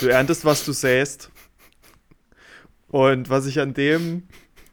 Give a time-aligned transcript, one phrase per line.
[0.00, 1.30] Du erntest, was du säst.
[2.86, 4.22] Und was ich an dem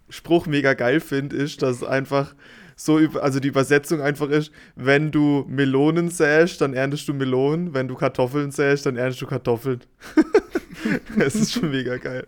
[0.10, 2.36] Spruch mega geil finde, ist, dass einfach
[2.76, 7.88] so, also die Übersetzung einfach ist, wenn du Melonen säst, dann erntest du Melonen, wenn
[7.88, 9.82] du Kartoffeln säst, dann erntest du Kartoffeln.
[11.18, 12.28] Es ist schon mega geil.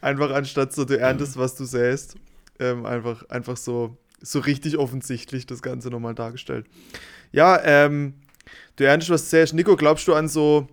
[0.00, 2.16] Einfach anstatt so, du erntest, was du säst,
[2.58, 6.66] ähm, einfach, einfach so, so richtig offensichtlich das Ganze nochmal dargestellt.
[7.32, 8.14] Ja, ähm,
[8.76, 9.54] du erntest, was säst.
[9.54, 10.68] Nico, glaubst du an so,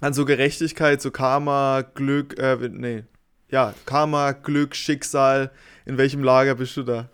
[0.00, 3.04] an so Gerechtigkeit, so Karma, Glück, äh, nee,
[3.48, 5.50] ja, Karma, Glück, Schicksal,
[5.84, 7.08] in welchem Lager bist du da?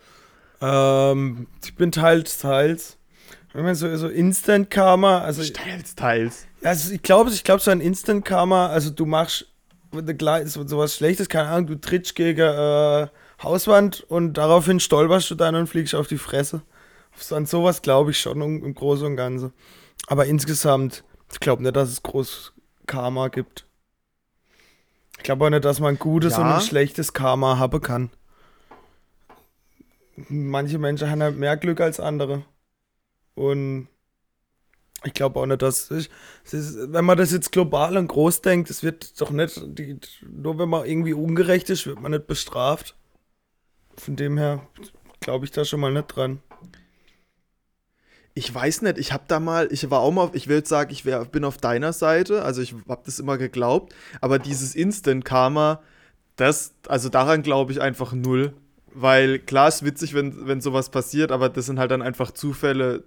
[0.60, 2.96] Ähm, ich bin teils, teils.
[3.52, 5.42] Wenn man so, so Instant Karma, also.
[5.42, 6.46] Teils, teils.
[6.62, 9.46] Also ich glaube, ich glaube so ein Instant Karma, also du machst
[9.92, 13.08] so, so was Schlechtes, keine Ahnung, du trittst gegen äh,
[13.42, 16.62] Hauswand und daraufhin stolperst du dann und fliegst auf die Fresse.
[17.30, 19.52] An sowas glaube ich schon im, im Großen und Ganzen.
[20.06, 22.52] Aber insgesamt, ich glaube nicht, dass es groß
[22.86, 23.66] Karma gibt.
[25.18, 26.40] Ich glaube auch nicht, dass man gutes ja.
[26.40, 28.10] und ein schlechtes Karma haben kann
[30.28, 32.42] manche Menschen haben halt mehr Glück als andere.
[33.34, 33.88] Und
[35.04, 36.10] ich glaube auch nicht, dass ich,
[36.50, 40.58] ist, wenn man das jetzt global und groß denkt, es wird doch nicht, die, nur
[40.58, 42.96] wenn man irgendwie ungerecht ist, wird man nicht bestraft.
[43.96, 44.66] Von dem her
[45.20, 46.42] glaube ich da schon mal nicht dran.
[48.34, 50.92] Ich weiß nicht, ich habe da mal, ich war auch mal, ich will jetzt sagen,
[50.92, 55.24] ich wär, bin auf deiner Seite, also ich habe das immer geglaubt, aber dieses Instant
[55.24, 55.80] Karma,
[56.36, 58.54] das, also daran glaube ich einfach null.
[58.92, 63.04] Weil klar ist witzig, wenn, wenn sowas passiert, aber das sind halt dann einfach Zufälle,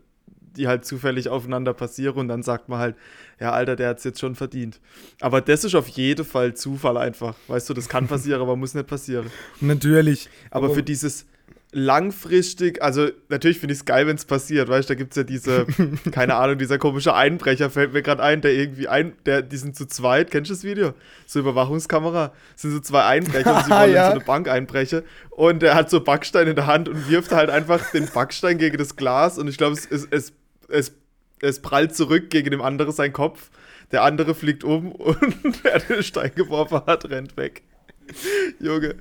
[0.56, 2.96] die halt zufällig aufeinander passieren und dann sagt man halt,
[3.40, 4.80] ja, Alter, der hat es jetzt schon verdient.
[5.20, 7.36] Aber das ist auf jeden Fall Zufall einfach.
[7.48, 9.30] Weißt du, das kann passieren, aber muss nicht passieren.
[9.60, 10.30] Natürlich.
[10.52, 11.26] Aber, aber für dieses,
[11.74, 15.18] langfristig, also natürlich finde ich es geil, wenn es passiert, weißt du, da gibt es
[15.18, 15.66] ja diese,
[16.12, 19.76] keine Ahnung, dieser komische Einbrecher fällt mir gerade ein, der irgendwie ein, der, die sind
[19.76, 20.94] zu zweit, kennst du das Video?
[21.26, 24.08] So Überwachungskamera, das sind so zwei Einbrecher und sie wollen ja.
[24.08, 27.50] so eine Bank einbrechen und der hat so Backstein in der Hand und wirft halt
[27.50, 30.34] einfach den Backstein gegen das Glas und ich glaube, es, es, es,
[30.70, 30.94] es,
[31.42, 33.50] es prallt zurück gegen dem anderen seinen Kopf,
[33.92, 37.64] der andere fliegt um und der den Stein geworfen hat, rennt weg.
[38.60, 38.96] Junge,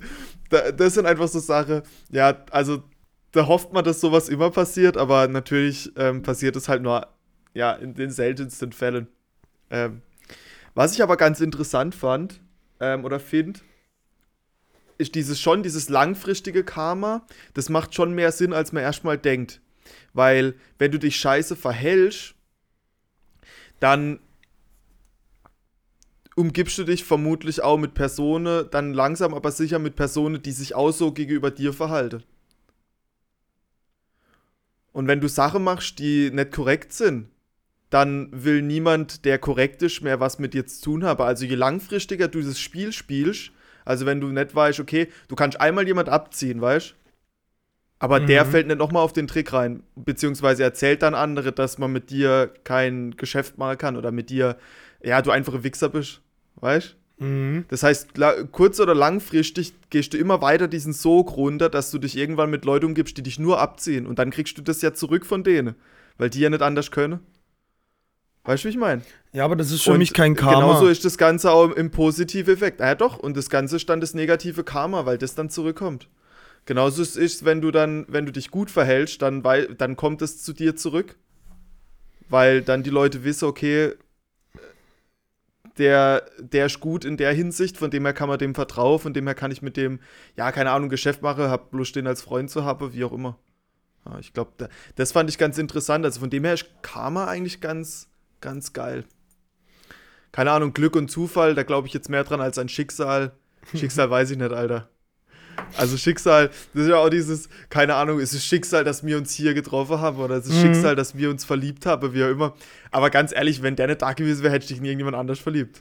[0.49, 1.81] da, das sind einfach so Sachen,
[2.11, 2.83] ja, also
[3.31, 7.07] da hofft man, dass sowas immer passiert, aber natürlich ähm, passiert es halt nur,
[7.53, 9.07] ja, in den seltensten Fällen.
[9.69, 10.01] Ähm,
[10.75, 12.41] was ich aber ganz interessant fand
[12.79, 13.59] ähm, oder finde,
[14.97, 19.61] ist dieses schon, dieses langfristige Karma, das macht schon mehr Sinn, als man erstmal denkt.
[20.13, 22.35] Weil, wenn du dich scheiße verhältst,
[23.79, 24.19] dann
[26.35, 30.75] umgibst du dich vermutlich auch mit Personen, dann langsam aber sicher mit Personen, die sich
[30.75, 32.23] auch so gegenüber dir verhalten.
[34.91, 37.29] Und wenn du Sachen machst, die nicht korrekt sind,
[37.89, 41.23] dann will niemand, der korrekt ist, mehr was mit dir zu tun haben.
[41.23, 43.51] Also je langfristiger du das Spiel spielst,
[43.85, 46.95] also wenn du nicht weißt, okay, du kannst einmal jemand abziehen, weißt
[48.03, 48.27] aber mhm.
[48.27, 52.09] der fällt nicht nochmal auf den Trick rein, beziehungsweise erzählt dann andere, dass man mit
[52.09, 54.57] dir kein Geschäft machen kann oder mit dir,
[55.01, 56.19] ja, du einfache Wichser bist.
[56.55, 57.65] Weißt mhm.
[57.69, 58.09] Das heißt,
[58.51, 62.65] kurz- oder langfristig gehst du immer weiter diesen Sog runter, dass du dich irgendwann mit
[62.65, 64.07] Leuten umgibst, die dich nur abziehen.
[64.07, 65.75] Und dann kriegst du das ja zurück von denen,
[66.17, 67.19] weil die ja nicht anders können.
[68.45, 69.01] Weißt du, wie ich meine?
[69.31, 70.59] Ja, aber das ist für und mich kein Karma.
[70.59, 72.81] Genauso ist das Ganze auch im positiven Effekt.
[72.81, 73.17] Ja, doch.
[73.17, 76.09] Und das Ganze ist dann das negative Karma, weil das dann zurückkommt.
[76.65, 80.21] Genauso ist es, wenn du dann, wenn du dich gut verhältst, dann, weil, dann kommt
[80.21, 81.15] es zu dir zurück.
[82.29, 83.93] Weil dann die Leute wissen, okay,
[85.77, 89.13] der, der ist gut in der Hinsicht, von dem her kann man dem vertrauen, von
[89.13, 89.99] dem her kann ich mit dem,
[90.35, 93.37] ja, keine Ahnung, Geschäft machen, hab bloß den als Freund zu haben, wie auch immer.
[94.05, 96.05] Ja, ich glaube, da, das fand ich ganz interessant.
[96.05, 98.09] Also von dem her ist Karma eigentlich ganz,
[98.41, 99.05] ganz geil.
[100.31, 103.33] Keine Ahnung, Glück und Zufall, da glaube ich jetzt mehr dran als an Schicksal.
[103.73, 104.89] Schicksal weiß ich nicht, Alter.
[105.77, 109.33] Also Schicksal, das ist ja auch dieses, keine Ahnung, ist es Schicksal, dass wir uns
[109.33, 110.61] hier getroffen haben oder ist es mhm.
[110.61, 112.53] Schicksal, dass wir uns verliebt haben, wie auch immer.
[112.91, 115.39] Aber ganz ehrlich, wenn der nicht da gewesen wäre, hätte ich dich in irgendjemand anders
[115.39, 115.79] verliebt.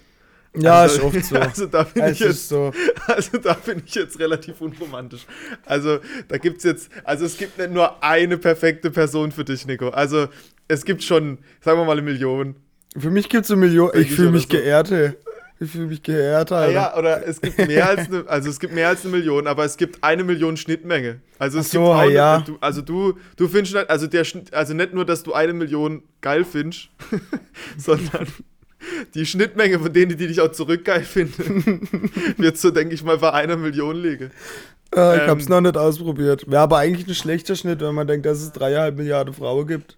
[0.54, 1.36] Ja, also, ist oft so.
[1.40, 2.72] Also da bin ich jetzt so.
[3.06, 5.26] Also da bin ich jetzt relativ unromantisch.
[5.64, 5.98] Also
[6.28, 9.88] da gibt es jetzt, also es gibt nicht nur eine perfekte Person für dich, Nico.
[9.88, 10.28] Also
[10.68, 12.56] es gibt schon, sagen wir mal, eine Million.
[12.96, 13.90] Für mich gibt es eine Million.
[13.94, 14.48] Ich fühle mich so.
[14.50, 15.12] geehrt, ey.
[15.62, 16.72] Ich fühle mich geehrt, Alter.
[16.72, 19.64] Ja, oder es gibt mehr als eine, also es gibt mehr als eine Million, aber
[19.64, 21.20] es gibt eine Million Schnittmenge.
[21.38, 22.34] Also es so, gibt auch ja.
[22.36, 25.52] Eine, du, also du, du findest halt, also der also nicht nur, dass du eine
[25.52, 26.88] Million geil findest,
[27.76, 28.26] sondern
[29.14, 31.88] die Schnittmenge von denen, die dich auch zurück geil finden,
[32.38, 34.32] wird so, denke ich mal, bei einer Million liegen.
[34.92, 36.50] Äh, ich ähm, hab's noch nicht ausprobiert.
[36.50, 39.96] Wäre aber eigentlich ein schlechter Schnitt, wenn man denkt, dass es dreieinhalb Milliarden Frauen gibt.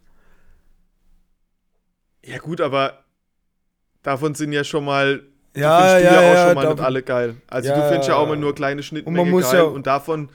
[2.22, 3.05] Ja, gut, aber
[4.02, 5.22] davon sind ja schon mal.
[5.56, 7.36] Ja, findest du ja, ja, auch ja, schon mal nicht alle geil.
[7.46, 8.28] Also Ja, du findest ja auch ja.
[8.28, 10.28] mal nur kleine Schnittmengen muss geil ja- und davon.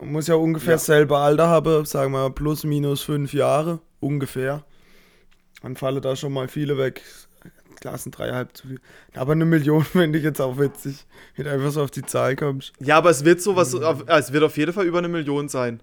[0.00, 0.78] Man muss ja ungefähr Ja.
[0.78, 4.64] selber Alter haben, sagen wir plus minus fünf Jahre, ungefähr.
[5.62, 7.02] Dann fallen da schon mal viele weg.
[7.80, 8.80] Klassen dreieinhalb zu viel.
[9.14, 11.06] Aber eine Million finde ich jetzt auch witzig,
[11.36, 12.72] wenn du einfach so auf die Zahl kommst.
[12.78, 15.82] Ja, aber es wird sowas, auf, es wird auf jeden Fall über eine Million sein.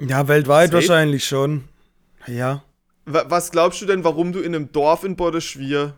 [0.00, 0.74] Ja, weltweit Safe.
[0.74, 1.64] wahrscheinlich schon.
[2.26, 2.62] Ja.
[3.06, 5.94] Wa- Was glaubst du denn, warum du in einem Dorf in Boddeschwier.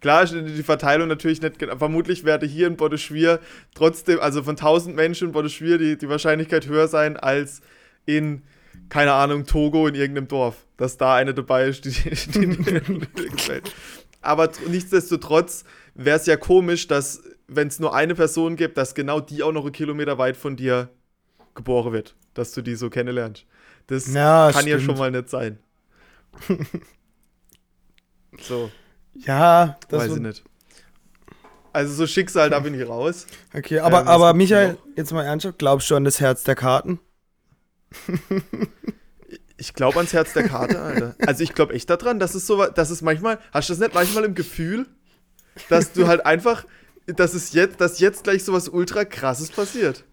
[0.00, 1.56] Klar ist die Verteilung natürlich nicht.
[1.78, 3.40] Vermutlich werde hier in Boddeschwier
[3.74, 7.60] trotzdem, also von 1000 Menschen in Boddeschwier, die, die Wahrscheinlichkeit höher sein als
[8.04, 8.42] in,
[8.88, 10.66] keine Ahnung, Togo in irgendeinem Dorf.
[10.76, 11.90] Dass da eine dabei ist, die,
[12.32, 13.74] die, die gefällt.
[14.20, 15.64] Aber tr- nichtsdestotrotz
[15.94, 19.52] wäre es ja komisch, dass, wenn es nur eine Person gibt, dass genau die auch
[19.52, 20.90] noch einen Kilometer weit von dir
[21.54, 22.14] geboren wird.
[22.34, 23.46] Dass du die so kennenlernst.
[23.86, 24.82] Das Ja, kann ja stimmt.
[24.84, 25.58] schon mal nicht sein.
[28.38, 28.72] so,
[29.24, 30.44] Ja, das weiß ich nicht.
[31.72, 33.26] Also so Schicksal, da bin ich raus.
[33.54, 36.54] Okay, aber, Ähm, aber Michael, noch- jetzt mal ernsthaft, glaubst du an das Herz der
[36.54, 36.98] Karten?
[39.58, 41.14] Ich glaube ans Herz der Karte, Alter.
[41.26, 43.94] Also ich glaube echt daran, dass es so, dass es manchmal, hast du das nicht
[43.94, 44.86] manchmal im Gefühl,
[45.70, 46.66] dass du halt einfach,
[47.06, 50.04] dass es jetzt, dass jetzt gleich so was ultra krasses passiert.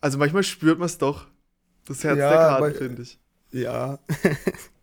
[0.00, 1.28] Also manchmal spürt man es doch.
[1.86, 3.20] Das Herz Ja, der Karte, aber- finde ich.
[3.52, 4.00] Ja.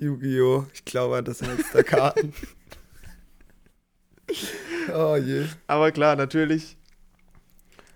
[0.00, 0.66] Yu-Gi-Oh!
[0.72, 2.32] Ich glaube an das Herz der Karten.
[4.94, 5.46] oh je.
[5.66, 6.76] Aber klar, natürlich.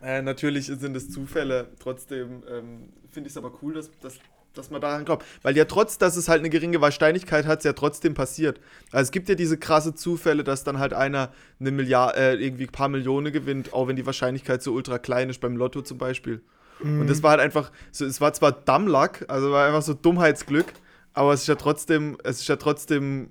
[0.02, 1.68] Äh, natürlich sind es Zufälle.
[1.78, 4.18] Trotzdem ähm, finde ich es aber cool, dass, dass,
[4.52, 5.24] dass man daran glaubt.
[5.42, 8.60] Weil ja trotz, dass es halt eine geringe Wahrscheinlichkeit hat, es ja trotzdem passiert.
[8.90, 12.64] Also es gibt ja diese krasse Zufälle, dass dann halt einer eine Milliarde, äh, irgendwie
[12.64, 15.98] ein paar Millionen gewinnt, auch wenn die Wahrscheinlichkeit so ultra klein ist, beim Lotto zum
[15.98, 16.42] Beispiel.
[16.82, 19.94] Und das war halt einfach, so, es war zwar Dumb Luck, also war einfach so
[19.94, 20.66] Dummheitsglück,
[21.14, 23.30] aber es ist ja trotzdem, es ist ja trotzdem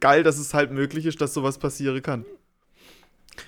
[0.00, 2.24] geil, dass es halt möglich ist, dass sowas passieren kann.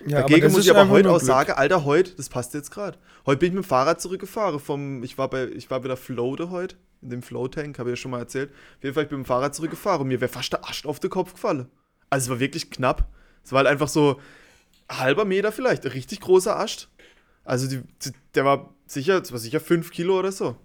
[0.06, 1.26] Ja, Dagegen muss ich aber heute auch Glück.
[1.26, 2.98] sagen, Alter, heute, das passt jetzt gerade.
[3.26, 4.60] Heute bin ich mit dem Fahrrad zurückgefahren.
[4.60, 8.02] Vom, ich, war bei, ich war wieder Floate heute, in dem Flow-Tank, habe ich ja
[8.02, 8.50] schon mal erzählt.
[8.78, 10.86] Auf jeden Fall, ich bin mit dem Fahrrad zurückgefahren und mir wäre fast der Ast
[10.86, 11.68] auf den Kopf gefallen.
[12.08, 13.08] Also es war wirklich knapp.
[13.44, 14.20] Es war halt einfach so
[14.88, 16.88] ein halber Meter vielleicht, ein richtig großer Ast.
[17.44, 20.56] Also die, die, der war sicher, das war sicher fünf Kilo oder so.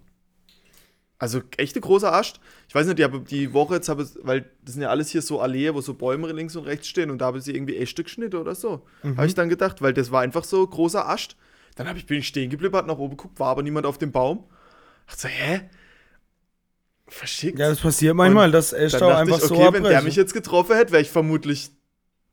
[1.18, 2.40] Also echt ein großer Ast.
[2.68, 5.08] Ich weiß nicht, ich habe die Woche jetzt habe ich, weil das sind ja alles
[5.08, 7.54] hier so Allee, wo so Bäume links und rechts stehen und da habe ich sie
[7.54, 8.84] irgendwie Äste geschnitten oder so.
[9.02, 11.36] Habe ich dann gedacht, weil das war einfach so großer Ast.
[11.76, 13.98] Dann hab ich, bin ich stehen geblieben, hab nach oben geguckt, war aber niemand auf
[13.98, 14.44] dem Baum.
[15.06, 15.70] Dachte so, hä?
[17.08, 17.58] Verschickt.
[17.58, 20.16] Ja, das passiert manchmal, dass dann Echtau dachte einfach ich, okay, so wenn der mich
[20.16, 21.70] jetzt getroffen hätte, wäre ich vermutlich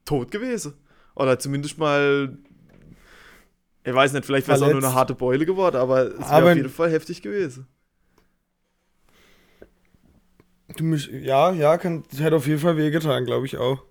[0.04, 0.74] tot gewesen.
[1.16, 2.38] Oder zumindest mal.
[3.86, 6.52] Ich weiß nicht, vielleicht wäre es auch nur eine harte Beule geworden, aber es wäre
[6.52, 7.68] auf jeden Fall heftig gewesen.
[10.76, 13.84] Du mich, ja, ja, kann, das hätte auf jeden Fall wehgetan, glaube ich auch.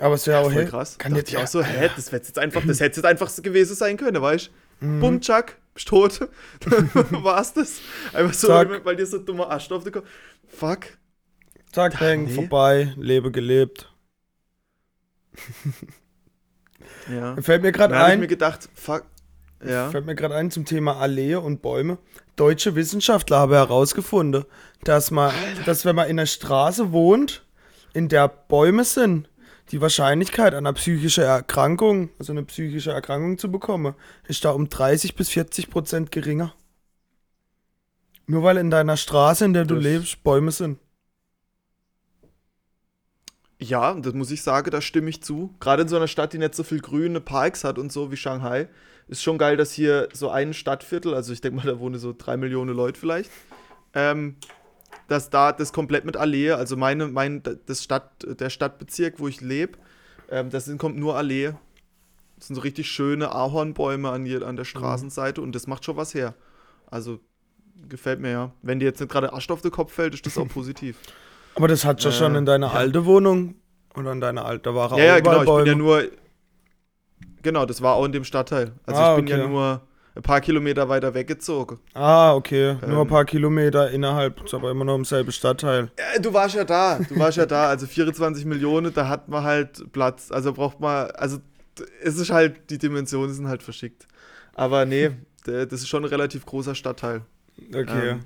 [0.00, 0.98] Aber es wäre auch Voll krass.
[0.98, 3.76] Kann jetzt ich auch so, hä, das hätte jetzt einfach, das hätte jetzt einfach gewesen
[3.76, 4.50] sein können, weißt
[4.80, 4.86] du?
[4.86, 5.00] Mhm.
[5.00, 6.20] Bumm, tschack, bist tot.
[7.10, 7.80] War's das?
[8.12, 8.84] Einfach so, Zack.
[8.84, 10.08] weil dir so ein dummer Ast auf den Kopf.
[10.48, 10.86] Fuck.
[11.72, 12.32] Zack, bang, nee.
[12.32, 13.92] vorbei, lebe gelebt.
[17.10, 17.36] Ja.
[17.40, 19.04] Fällt mir gerade habe ich ein, mir gedacht, fuck.
[19.64, 19.90] Ja.
[19.90, 21.98] fällt mir gerade ein zum Thema Allee und Bäume.
[22.36, 24.44] Deutsche Wissenschaftler haben herausgefunden,
[24.84, 25.32] dass man,
[25.66, 27.44] dass wenn man in einer Straße wohnt,
[27.92, 29.28] in der Bäume sind,
[29.70, 33.94] die Wahrscheinlichkeit einer psychischen Erkrankung, also eine psychische Erkrankung zu bekommen,
[34.26, 36.54] ist da um 30 bis 40 Prozent geringer.
[38.26, 40.78] Nur weil in deiner Straße, in der du Das- lebst, Bäume sind.
[43.62, 45.54] Ja, das muss ich sagen, da stimme ich zu.
[45.60, 48.16] Gerade in so einer Stadt, die nicht so viel grüne Parks hat und so wie
[48.16, 48.68] Shanghai,
[49.10, 52.14] ist schon geil, dass hier so ein Stadtviertel, also ich denke mal, da wohnen so
[52.16, 53.30] drei Millionen Leute vielleicht,
[53.94, 54.36] ähm,
[55.08, 59.40] dass da das komplett mit Allee, also meine, mein, das Stadt, der Stadtbezirk, wo ich
[59.40, 59.78] lebe,
[60.30, 61.52] ähm, das sind, kommt nur Allee.
[62.36, 66.14] Das sind so richtig schöne Ahornbäume an, an der Straßenseite und das macht schon was
[66.14, 66.34] her.
[66.86, 67.20] Also
[67.88, 68.52] gefällt mir ja.
[68.62, 70.96] Wenn dir jetzt nicht gerade Asche auf den Kopf fällt, ist das auch positiv.
[71.54, 72.72] Aber das hat ja Äh, schon in deiner ja.
[72.74, 73.56] alte Wohnung
[73.94, 75.40] oder in deiner alten, da war Ja, ja, genau.
[75.42, 75.76] Ich bin ja Bäume.
[75.76, 76.04] nur.
[77.42, 78.72] Genau, das war auch in dem Stadtteil.
[78.86, 79.48] Also Ah, ich bin ja okay.
[79.48, 79.80] nur
[80.14, 81.78] ein paar Kilometer weiter weggezogen.
[81.94, 82.74] Ah, okay.
[82.86, 83.08] Nur ein Ähm.
[83.08, 85.90] paar Kilometer innerhalb, aber immer noch im selben Stadtteil.
[85.98, 86.98] Ja, du warst ja da.
[86.98, 87.68] Du warst ja da.
[87.68, 90.30] Also 24 Millionen, da hat man halt Platz.
[90.30, 91.10] Also braucht man.
[91.12, 91.38] Also
[92.02, 94.06] es ist halt, die Dimensionen sind halt verschickt.
[94.54, 95.10] Aber nee,
[95.44, 97.22] das ist schon ein relativ großer Stadtteil.
[97.72, 98.10] Okay.
[98.10, 98.20] Ähm,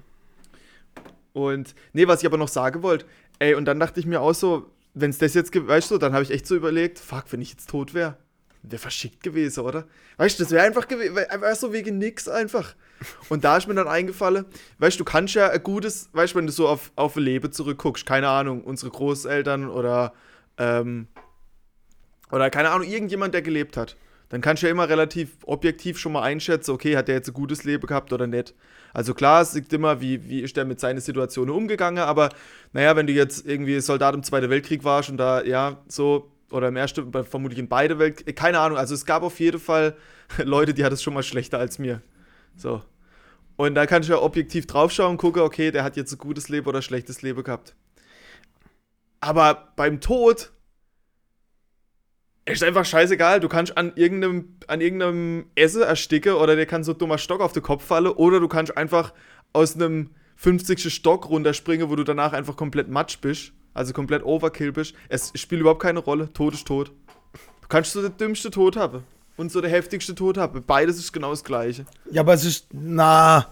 [1.32, 3.04] Und nee, was ich aber noch sagen wollte,
[3.38, 5.98] ey, und dann dachte ich mir auch so, wenn es das jetzt gibt, weißt du,
[5.98, 8.16] dann habe ich echt so überlegt, fuck, wenn ich jetzt tot wäre.
[8.71, 9.87] Wäre verschickt gewesen, oder?
[10.16, 12.75] Weißt du, das wäre einfach, gewesen, einfach so wegen nix einfach.
[13.28, 14.47] Und da ist mir dann eingefallen,
[14.78, 17.52] weißt du, du kannst ja ein gutes, weißt du, wenn du so auf, auf Leben
[17.52, 20.14] zurückguckst, keine Ahnung, unsere Großeltern oder,
[20.59, 21.09] ähm,
[22.30, 23.97] oder keine Ahnung, irgendjemand, der gelebt hat,
[24.30, 27.35] dann kannst du ja immer relativ objektiv schon mal einschätzen, okay, hat der jetzt ein
[27.35, 28.54] gutes Leben gehabt oder nicht.
[28.94, 32.30] Also klar, es liegt immer, wie, wie ist der mit seinen Situationen umgegangen, aber
[32.73, 36.68] naja, wenn du jetzt irgendwie Soldat im Zweiten Weltkrieg warst und da, ja, so, oder
[36.68, 39.96] im Ersten, vermutlich in beide Weltkriege, keine Ahnung, also es gab auf jeden Fall
[40.38, 42.00] Leute, die hatten es schon mal schlechter als mir.
[42.56, 42.82] So.
[43.56, 46.49] Und da kann ich ja objektiv draufschauen und gucke, okay, der hat jetzt ein gutes
[46.49, 47.75] Leben oder ein schlechtes Leben gehabt.
[49.20, 50.52] Aber beim Tod
[52.46, 53.40] ist einfach scheißegal.
[53.40, 57.40] Du kannst an irgendeinem, an irgendeinem Essen ersticken oder dir kann so ein dummer Stock
[57.40, 59.12] auf den Kopf fallen oder du kannst einfach
[59.52, 60.92] aus einem 50.
[60.92, 63.52] Stock runterspringen, wo du danach einfach komplett matsch bist.
[63.75, 64.95] Also komplett Overkill bist.
[65.09, 66.33] Es spielt überhaupt keine Rolle.
[66.33, 66.93] Tod ist tot.
[67.61, 69.02] Du kannst so den dümmste Tod haben
[69.37, 70.62] und so der heftigste Tod haben.
[70.64, 71.85] Beides ist genau das gleiche.
[72.11, 73.47] Ja, aber es ist, na,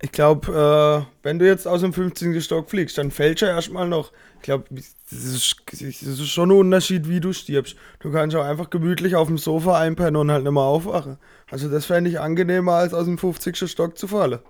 [0.00, 2.40] ich glaube, äh, wenn du jetzt aus dem 15.
[2.40, 4.12] Stock fliegst, dann fällst du ja erstmal noch.
[4.36, 7.76] Ich glaube, das ist, das ist schon ein Unterschied, wie du stirbst.
[8.00, 11.18] Du kannst auch einfach gemütlich auf dem Sofa einpennen und halt nicht mehr aufwachen.
[11.50, 13.70] Also das fände ich angenehmer, als aus dem 50.
[13.70, 14.40] Stock zu fallen.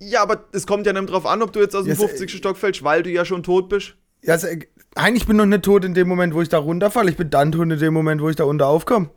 [0.00, 2.30] Ja, aber es kommt ja nicht drauf an, ob du jetzt aus dem Yes, 50.
[2.32, 3.94] Stock fällst, weil du ja schon tot bist.
[4.22, 6.58] Ja, also, äh, eigentlich bin ich noch nicht tot in dem Moment, wo ich da
[6.58, 7.10] runterfalle.
[7.10, 9.10] Ich bin dann tot in dem Moment, wo ich da unter aufkomme.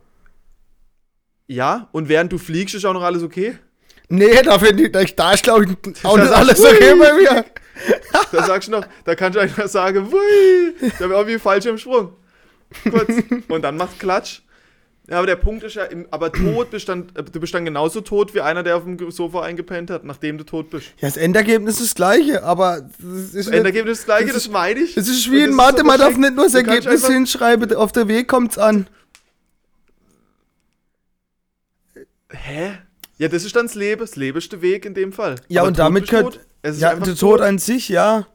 [1.46, 3.58] Ja, und während du fliegst, ist auch noch alles okay.
[4.08, 7.44] Nee, da finde ich, da ist, glaube ich, auch nicht alles okay bei mir.
[8.32, 12.12] Da sagst du noch, da kannst du einfach sagen, wui, da wäre irgendwie Fallschirmsprung.
[12.90, 13.10] Kurz.
[13.48, 14.42] Und dann macht Klatsch.
[15.08, 17.66] Ja, aber der Punkt ist ja, im, aber tot bist dann, äh, du bist dann
[17.66, 20.86] genauso tot wie einer, der auf dem Sofa eingepennt hat, nachdem du tot bist.
[20.98, 24.44] Ja, das Endergebnis ist das gleiche, aber das ist Das Endergebnis ist das gleiche, das
[24.44, 24.96] das, meine ich.
[24.96, 28.28] Es ist wie in Mathe, man darf nicht nur das Ergebnis hinschreiben, auf der Weg
[28.28, 28.86] kommt's an.
[32.30, 32.78] Hä?
[33.18, 35.36] Ja, das ist dann das Leben, das der Weg in dem Fall.
[35.48, 38.26] Ja, Aber und damit ist Ja, der Tod an sich, ja.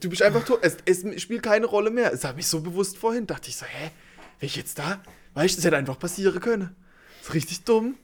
[0.00, 0.58] Du bist einfach tot.
[0.62, 2.12] Es, es spielt keine Rolle mehr.
[2.12, 3.26] Es hat mich so bewusst vorhin.
[3.28, 3.90] Dachte ich so, hä?
[4.38, 5.00] Wäre ich jetzt da?
[5.34, 6.76] Weißt du, das hätte einfach passieren können.
[7.18, 7.96] Das ist richtig dumm.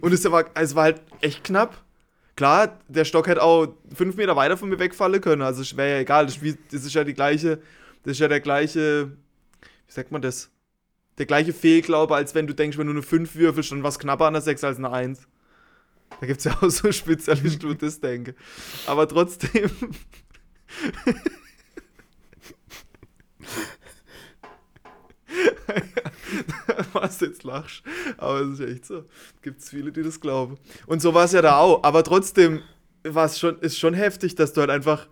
[0.00, 1.82] Und es war, es war halt echt knapp.
[2.36, 5.42] Klar, der Stock hätte auch fünf Meter weiter von mir wegfallen können.
[5.42, 6.26] Also es wäre ja egal.
[6.26, 7.62] Das ist, wie, das ist ja die gleiche,
[8.02, 9.12] das ist ja der gleiche,
[9.86, 10.50] wie sagt man das?
[11.18, 14.26] Der gleiche Fehlglaube, als wenn du denkst, wenn du eine 5 würfelst, dann was knapper
[14.26, 15.26] an der 6 als eine 1.
[16.20, 18.34] Da gibt es ja auch so Spezialisten, die das denken.
[18.86, 19.70] Aber trotzdem.
[26.92, 27.82] was du jetzt lachst.
[28.16, 29.04] Aber es ist echt so.
[29.42, 30.58] Gibt es viele, die das glauben.
[30.86, 31.82] Und so war es ja da auch.
[31.82, 32.62] Aber trotzdem
[33.04, 35.08] war es schon, ist schon heftig, dass du halt einfach.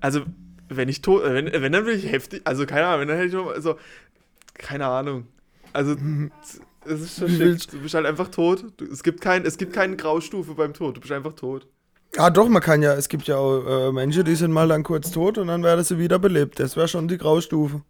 [0.00, 0.22] Also,
[0.68, 1.22] wenn ich tot.
[1.24, 2.42] Wenn, wenn dann will ich heftig.
[2.44, 3.48] Also, keine Ahnung, wenn dann hätte ich noch.
[3.48, 3.76] Also,
[4.54, 5.26] keine Ahnung.
[5.72, 5.96] Also,
[6.84, 7.72] es ist schon shit.
[7.72, 8.64] Du bist halt einfach tot.
[8.76, 10.96] Du, es, gibt kein, es gibt keine Graustufe beim Tod.
[10.96, 11.66] Du bist einfach tot.
[12.16, 14.82] Ah, doch, man kann ja, es gibt ja auch äh, Menschen, die sind mal dann
[14.82, 16.58] kurz tot und dann werden sie wieder belebt.
[16.58, 17.82] Das wäre schon die Graustufe.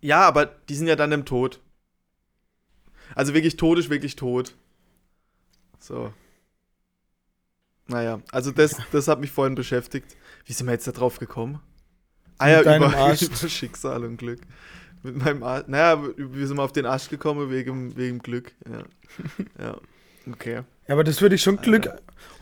[0.00, 1.60] Ja, aber die sind ja dann im Tod.
[3.14, 4.54] Also wirklich tot ist wirklich tot.
[5.78, 6.12] So.
[7.88, 10.16] Naja, also das, das hat mich vorhin beschäftigt.
[10.44, 11.60] Wie sind wir jetzt da drauf gekommen?
[12.38, 12.76] Ah ja, über,
[13.20, 14.40] über Schicksal und Glück.
[15.02, 15.68] Mit meinem Arsch.
[15.68, 18.52] Naja, wir sind mal auf den Arsch gekommen wegen, wegen Glück.
[18.68, 18.82] Ja.
[19.64, 19.76] ja.
[20.30, 20.62] Okay.
[20.88, 21.88] Ja, aber das würde ich schon Glück.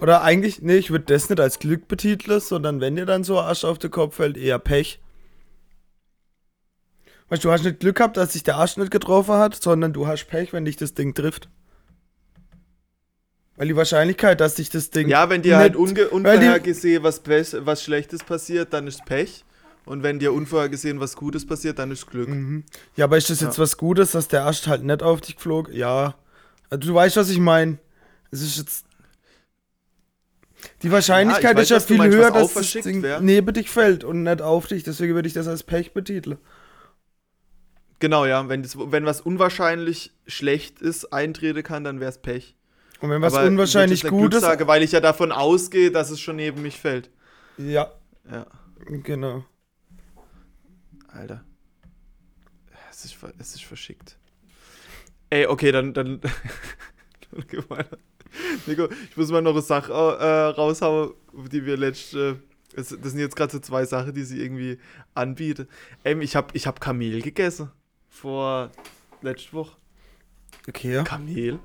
[0.00, 3.38] Oder eigentlich, nee, ich würde das nicht als Glück betiteln, sondern wenn dir dann so
[3.38, 5.00] Arsch auf den Kopf fällt, eher Pech.
[7.28, 9.92] Weißt du, du hast nicht Glück gehabt, dass sich der Arsch nicht getroffen hat, sondern
[9.92, 11.48] du hast Pech, wenn dich das Ding trifft.
[13.56, 15.08] Weil die Wahrscheinlichkeit, dass sich das Ding.
[15.08, 19.44] Ja, wenn dir halt unge unvorhergesehen was, Pech- was Schlechtes passiert, dann ist Pech.
[19.86, 22.28] Und wenn dir unvorhergesehen was Gutes passiert, dann ist Glück.
[22.28, 22.64] Mhm.
[22.96, 23.62] Ja, aber ist das jetzt Ja.
[23.62, 25.68] was Gutes, dass der Arsch halt nicht auf dich flog?
[25.72, 26.14] Ja.
[26.70, 27.78] Also, du weißt, was ich meine.
[28.30, 28.86] Es ist jetzt.
[30.82, 33.20] Die Wahrscheinlichkeit Ja, weiß, ist ja viel meinst, höher, dass das Ding wär.
[33.20, 34.82] neben dich fällt und nicht auf dich.
[34.82, 36.38] Deswegen würde ich das als Pech betiteln.
[38.04, 38.46] Genau, ja.
[38.50, 42.54] Wenn, das, wenn was unwahrscheinlich schlecht ist, eintreten kann, dann wäre es Pech.
[43.00, 44.02] Und wenn was Aber unwahrscheinlich.
[44.02, 47.08] Glück sage, weil ich ja davon ausgehe, dass es schon neben mich fällt.
[47.56, 47.94] Ja,
[48.30, 48.46] Ja,
[48.86, 49.46] genau.
[51.08, 51.46] Alter.
[52.90, 54.18] Es ist, es ist verschickt.
[55.30, 55.94] Ey, okay, dann.
[55.94, 56.20] dann.
[58.66, 61.14] Nico, ich muss mal noch eine Sache äh, raushauen,
[61.50, 62.42] die wir letzte.
[62.76, 64.78] Es, das sind jetzt gerade so zwei Sachen, die sie irgendwie
[65.14, 65.68] anbieten.
[66.02, 67.70] Ey, ich habe ich hab Kamel gegessen.
[68.14, 68.70] Vor
[69.22, 69.76] letzte Woche.
[70.68, 71.02] Okay.
[71.02, 71.58] Kamel.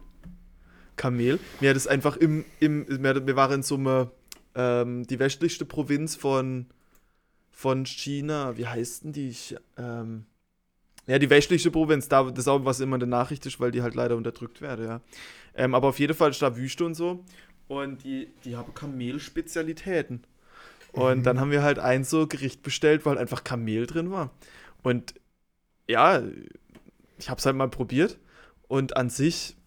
[0.95, 1.39] Kamel.
[1.61, 4.11] Mir hat es einfach im, im wir, wir waren in so einer,
[4.55, 6.65] ähm, die westlichste Provinz von,
[7.51, 9.29] von China, wie heißt denn die?
[9.29, 10.25] Ich, ähm,
[11.05, 13.69] ja, die westliche Provinz, da, das ist auch was immer in der Nachricht ist, weil
[13.69, 15.01] die halt leider unterdrückt werden, ja.
[15.53, 17.23] Ähm, aber auf jeden Fall ist da Wüste und so.
[17.67, 20.23] Und die, die haben Kamelspezialitäten.
[20.93, 21.23] Und mhm.
[21.23, 24.31] dann haben wir halt ein so Gericht bestellt, weil halt einfach Kamel drin war.
[24.81, 25.13] Und
[25.89, 26.21] ja,
[27.17, 28.17] ich hab's halt mal probiert.
[28.67, 29.57] Und an sich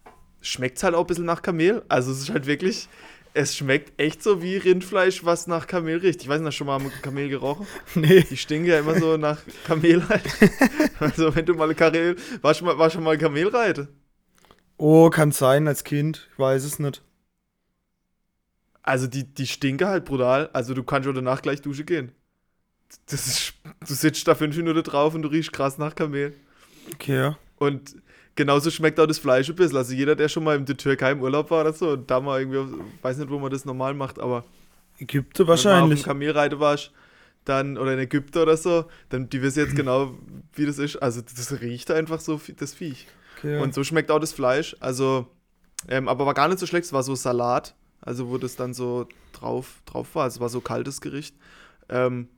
[0.41, 1.83] schmeckt es halt auch ein bisschen nach Kamel.
[1.89, 2.87] Also es ist halt wirklich,
[3.33, 6.21] es schmeckt echt so wie Rindfleisch, was nach Kamel riecht.
[6.21, 7.67] Ich weiß nicht, hast du schon mal Kamel gerochen?
[7.95, 8.21] Nee.
[8.29, 10.23] Die stinken ja immer so nach Kamel halt.
[10.99, 13.89] also wenn du mal Kamel, warst du mal, war schon mal Kamelreite?
[14.77, 17.03] Oh, kann sein als Kind, ich weiß es nicht.
[18.81, 20.49] Also die, die stinken halt brutal.
[20.53, 22.11] Also du kannst schon danach gleich duschen gehen.
[23.07, 23.53] Das ist,
[23.87, 26.33] du sitzt da fünf Minuten drauf und du riechst krass nach Kamel.
[26.93, 27.37] Okay, ja.
[27.57, 27.95] Und
[28.35, 29.77] genauso schmeckt auch das Fleisch ein bisschen.
[29.77, 32.19] Also jeder, der schon mal in der Türkei im Urlaub war oder so und da
[32.19, 34.43] mal irgendwie, weiß nicht, wo man das normal macht, aber
[34.99, 35.81] Ägypten wahrscheinlich.
[35.81, 36.91] Wenn du auf dem Kamelreite warst,
[37.45, 40.17] dann, oder in Ägypten oder so, dann die wissen jetzt genau,
[40.53, 40.97] wie das ist.
[40.97, 43.07] Also das riecht einfach so, das Viech.
[43.37, 43.61] Okay, ja.
[43.61, 44.75] Und so schmeckt auch das Fleisch.
[44.79, 45.27] Also,
[45.87, 46.85] ähm, aber war gar nicht so schlecht.
[46.85, 50.23] Es war so Salat, also wo das dann so drauf, drauf war.
[50.23, 51.35] Also es war so kaltes Gericht.
[51.89, 52.29] Ähm,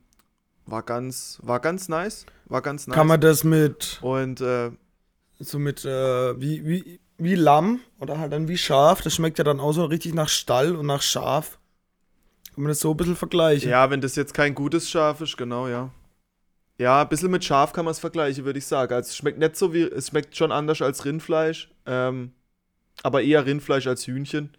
[0.66, 2.26] war ganz, war ganz nice.
[2.46, 2.94] War ganz nice.
[2.94, 3.98] Kann man das mit.
[4.02, 4.70] Und äh,
[5.38, 9.02] so mit, äh, wie, wie, wie Lamm oder halt dann wie Schaf.
[9.02, 11.58] Das schmeckt ja dann auch so richtig nach Stall und nach Schaf.
[12.54, 13.70] Kann man das so ein bisschen vergleichen?
[13.70, 15.90] Ja, wenn das jetzt kein gutes Schaf ist, genau, ja.
[16.78, 18.92] Ja, ein bisschen mit Schaf kann man es vergleichen, würde ich sagen.
[18.92, 22.32] Also es schmeckt nicht so wie, es schmeckt schon anders als Rindfleisch, ähm,
[23.02, 24.50] aber eher Rindfleisch als Hühnchen.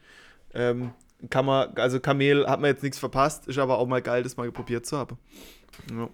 [0.53, 0.93] Ähm,
[1.29, 4.37] kann man, also Kamel hat man jetzt nichts verpasst, ist aber auch mal geil, das
[4.37, 5.17] mal probiert zu haben.
[5.91, 6.09] Ja.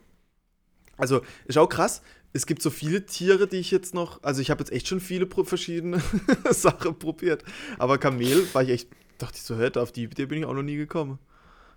[0.98, 2.02] Also, ist auch krass,
[2.34, 5.00] es gibt so viele Tiere, die ich jetzt noch, also ich habe jetzt echt schon
[5.00, 6.02] viele verschiedene
[6.50, 7.44] Sachen probiert,
[7.78, 10.54] aber Kamel war ich echt, dachte ich so, hört, auf die Idee bin ich auch
[10.54, 11.20] noch nie gekommen.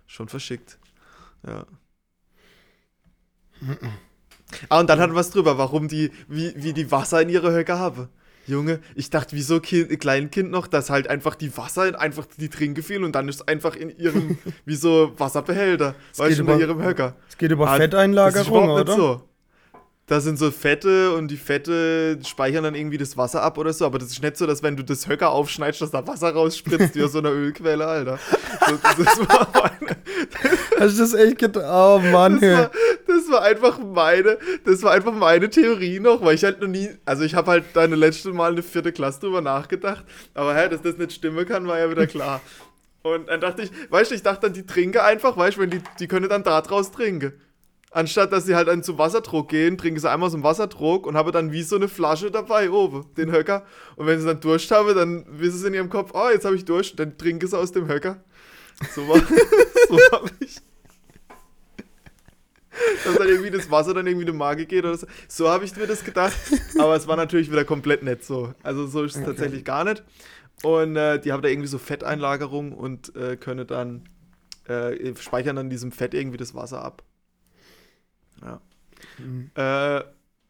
[0.07, 0.79] Schon verschickt.
[1.45, 1.65] Ja.
[4.69, 7.77] ah, und dann wir es drüber, warum die, wie, wie die Wasser in ihre Höcke
[7.77, 8.09] haben.
[8.47, 12.81] Junge, ich dachte, wieso kind, Kleinkind noch, dass halt einfach die Wasser einfach die Trinke
[12.81, 16.81] fiel und dann ist es einfach in ihrem, wie so Wasserbehälter, weißt du, in ihrem
[16.81, 17.15] Höcker.
[17.29, 18.95] Es geht über ah, Fetteinlagerung, oder?
[18.95, 19.21] So
[20.07, 23.85] da sind so Fette und die Fette speichern dann irgendwie das Wasser ab oder so.
[23.85, 26.95] Aber das ist nicht so, dass wenn du das Höcker aufschneidest, dass da Wasser rausspritzt
[26.95, 28.17] wie aus so einer Ölquelle, Alter.
[28.67, 29.97] So, das war meine.
[30.79, 31.65] Hast du das echt gedacht?
[31.67, 32.71] Oh Mann, das war,
[33.05, 36.89] das war einfach meine, das war einfach meine Theorie noch, weil ich halt noch nie,
[37.03, 40.81] also ich habe halt deine letzte Mal eine vierte Klasse drüber nachgedacht, aber hä, dass
[40.81, 42.39] das nicht stimmen kann, war ja wieder klar.
[43.01, 45.69] Und dann dachte ich, weißt du, ich dachte dann, die trinke einfach, weißt du, wenn
[45.69, 47.33] die, die können dann da draus trinken.
[47.91, 51.31] Anstatt dass sie halt dann zum Wasserdruck gehen, trinken sie einmal einen Wasserdruck und haben
[51.31, 53.65] dann wie so eine Flasche dabei oben, den Höcker.
[53.95, 56.55] Und wenn sie dann Durst haben, dann wissen sie in ihrem Kopf, oh, jetzt habe
[56.55, 58.23] ich Durst, dann trinken sie aus dem Höcker.
[58.93, 59.17] So war
[59.89, 60.57] so hab ich.
[63.05, 65.07] Dass dann irgendwie das Wasser dann irgendwie in die Magen geht oder so.
[65.27, 66.35] So habe ich mir das gedacht.
[66.77, 68.53] Aber es war natürlich wieder komplett nett so.
[68.63, 69.27] Also so ist es okay.
[69.27, 70.03] tatsächlich gar nicht.
[70.61, 74.09] Und äh, die haben da irgendwie so Fetteinlagerung und äh, können dann,
[74.67, 77.03] äh, speichern dann diesem Fett irgendwie das Wasser ab.
[78.41, 78.61] Ja.
[79.19, 79.51] Mhm.
[79.55, 80.03] Äh,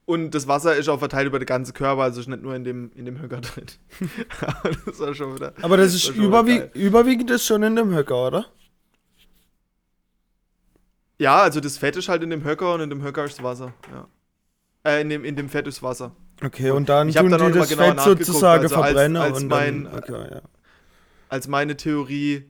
[0.06, 2.64] und das Wasser ist auch verteilt über den ganzen Körper, also ist nicht nur in
[2.64, 3.66] dem, in dem Höcker drin.
[4.40, 5.54] Aber das war schon wieder.
[5.62, 8.46] Aber das ist das überwieg überwiegend ist schon in dem Höcker, oder?
[11.20, 13.74] Ja, also das Fett ist halt in dem Höcker und in dem Höcker ist Wasser.
[13.92, 14.08] Ja.
[14.90, 16.16] Äh, in dem, in dem Fett ist Wasser.
[16.42, 19.50] Okay, und dann ich tun dann die das Fett sozusagen also verbrennen als, als und
[19.50, 20.42] mein, dann, okay, ja.
[21.30, 22.46] als meine Theorie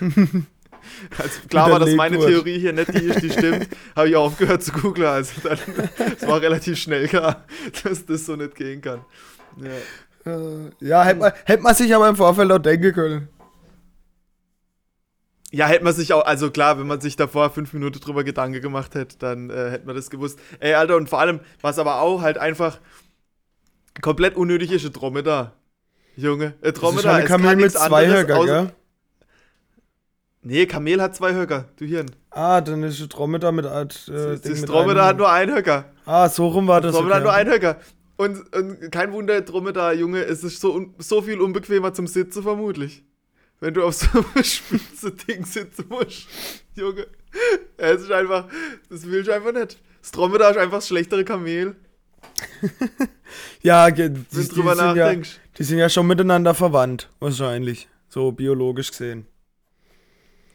[1.18, 4.26] Als klar war, dass meine Theorie hier nicht die ist, die stimmt, habe ich auch
[4.26, 5.08] aufgehört zu googeln.
[5.08, 5.58] Also dann,
[6.16, 7.44] es war relativ schnell klar,
[7.84, 9.04] dass das so nicht gehen kann.
[9.56, 13.28] Ja, äh, ja hätte man, hätte man sich aber im Vorfeld auch denken können.
[15.50, 18.60] Ja, hätte man sich auch, also klar, wenn man sich davor fünf Minuten drüber Gedanken
[18.60, 20.40] gemacht hätte, dann äh, hätte man das gewusst.
[20.58, 22.80] Ey, Alter, und vor allem, was aber auch halt einfach
[24.02, 25.52] komplett unnötig ist, ein Dromedar.
[26.16, 27.20] Junge, ein Dromedar.
[27.20, 28.72] Das ist eine mit zwei Höcker, gell?
[30.46, 32.10] Nee, Kamel hat zwei Höcker, du Hirn.
[32.30, 33.64] Ah, dann ist Dromedar mit.
[33.64, 35.86] Äh, das Dromedar hat nur einen Höcker.
[36.04, 36.92] Ah, so rum war das.
[36.92, 37.28] das Dromedar okay.
[37.28, 37.80] hat nur einen Höcker.
[38.16, 43.02] Und, und kein Wunder, Dromedar, Junge, es ist so, so viel unbequemer zum Sitzen, vermutlich.
[43.60, 46.28] Wenn du auf so einem spitze Ding sitzen musst.
[46.74, 47.06] Junge.
[47.78, 48.46] Es ist einfach,
[48.90, 49.78] das will ich einfach nicht.
[50.02, 51.74] Das Dromedar ist einfach das schlechtere Kamel.
[53.62, 57.88] ja, die, die, die, sind ja, die sind ja schon miteinander verwandt, wahrscheinlich.
[58.08, 59.26] So biologisch gesehen.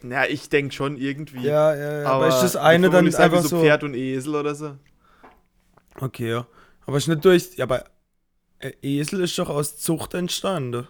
[0.03, 1.45] Ja, ich denke schon irgendwie.
[1.45, 2.07] Ja, ja, ja.
[2.07, 4.75] Aber, aber ist das eine dann einfach so, Pferd und Esel oder so?
[5.99, 6.47] Okay, ja.
[6.85, 7.57] Aber ist nicht durch.
[7.57, 7.83] Ja, aber
[8.81, 10.87] Esel ist doch aus Zucht entstanden.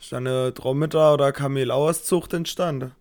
[0.00, 2.92] Ist eine Dromedar oder Kamel auch aus Zucht entstanden?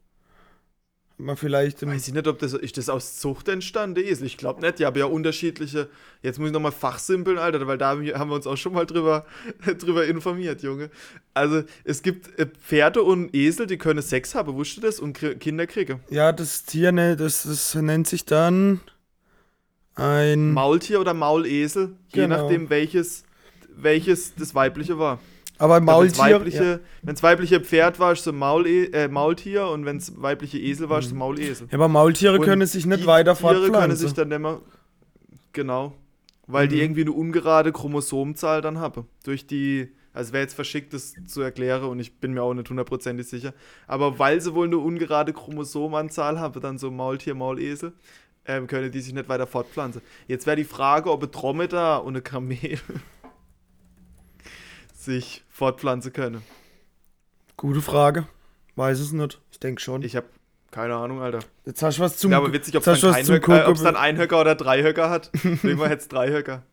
[1.17, 4.27] Man vielleicht Weiß ich nicht, ob das ist das aus Zucht entstanden, Esel.
[4.27, 4.77] Ich glaube nicht.
[4.79, 5.89] Die haben ja unterschiedliche.
[6.21, 9.25] Jetzt muss ich nochmal fachsimpeln, Alter, weil da haben wir uns auch schon mal drüber,
[9.79, 10.91] drüber informiert, Junge.
[11.33, 14.99] Also, es gibt äh, Pferde und Esel, die können Sex haben, wusstest du das?
[14.99, 16.01] Und Kinder kriegen.
[16.09, 18.81] ja, das Tier, ne, das, das nennt sich dann
[19.95, 22.37] ein, Maultier oder Maulesel, je Genau.
[22.37, 23.23] nachdem, welches,
[23.75, 25.19] welches das weibliche war.
[25.57, 27.21] Aber Wenn es Maultier, weibliche, ja.
[27.23, 31.09] weibliche Pferd war, ist so Maule, äh, Maultier und wenn es weibliche Esel war, ist
[31.09, 31.19] so Mhm.
[31.19, 31.67] Maulesel.
[31.69, 33.97] ja, aber Maultiere Und können sich nicht die weiter Tiere können fortpflanzen.
[34.07, 34.61] sich dann immer.
[35.53, 35.93] Genau.
[36.45, 36.81] Weil die Mhm.
[36.81, 39.05] irgendwie eine ungerade Chromosomzahl dann haben.
[39.25, 39.89] Durch die.
[40.13, 43.53] Also wäre jetzt verschickt, das zu erklären und ich bin mir auch nicht hundertprozentig sicher.
[43.85, 47.93] Aber weil sie wohl eine ungerade Chromosomanzahl haben, dann so Maultier, Maulesel,
[48.47, 50.01] ähm, können die sich nicht weiter fortpflanzen.
[50.27, 52.57] Jetzt wäre die Frage, ob ein Dromedar und eine Kamel
[55.07, 56.43] sich fortpflanzen können.
[57.55, 58.27] Gute Frage.
[58.75, 59.41] Weiß es nicht.
[59.51, 60.03] Ich denke schon.
[60.03, 60.27] Ich habe
[60.69, 61.39] keine Ahnung, Alter.
[61.65, 63.95] Jetzt hast du was zum Wäre aber witzig, ob es dann, zum Höcker- äh, dann
[63.95, 65.31] ein Höcker oder drei Höcker hat.
[65.63, 66.63] Nehmen wir jetzt drei Höcker.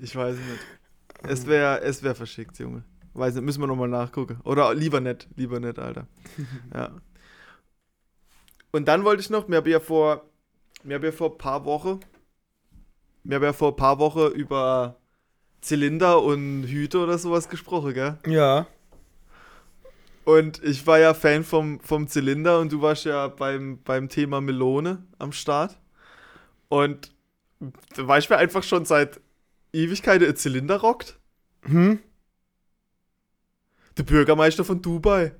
[0.00, 0.60] Ich weiß es nicht.
[1.22, 2.82] Es wäre es wär verschickt, Junge.
[3.14, 4.40] Weiß nicht, müssen wir nochmal nachgucken.
[4.44, 6.06] Oder lieber nicht, lieber nicht, Alter.
[6.74, 6.90] Ja.
[8.70, 10.24] Und dann wollte ich noch, mir habe ja vor,
[10.84, 12.00] mir habe ja vor ein paar Wochen,
[13.24, 14.96] mir habe ja vor ein paar Wochen über
[15.60, 18.18] Zylinder und Hüte oder sowas gesprochen, gell?
[18.26, 18.66] Ja.
[20.24, 24.40] Und ich war ja Fan vom, vom Zylinder und du warst ja beim, beim Thema
[24.40, 25.78] Melone am Start.
[26.68, 27.12] Und
[27.96, 29.20] da war ich mir einfach schon seit
[29.72, 31.18] Ewigkeiten ein Zylinder rockt.
[31.62, 31.98] Hm?
[33.96, 35.34] Der Bürgermeister von Dubai.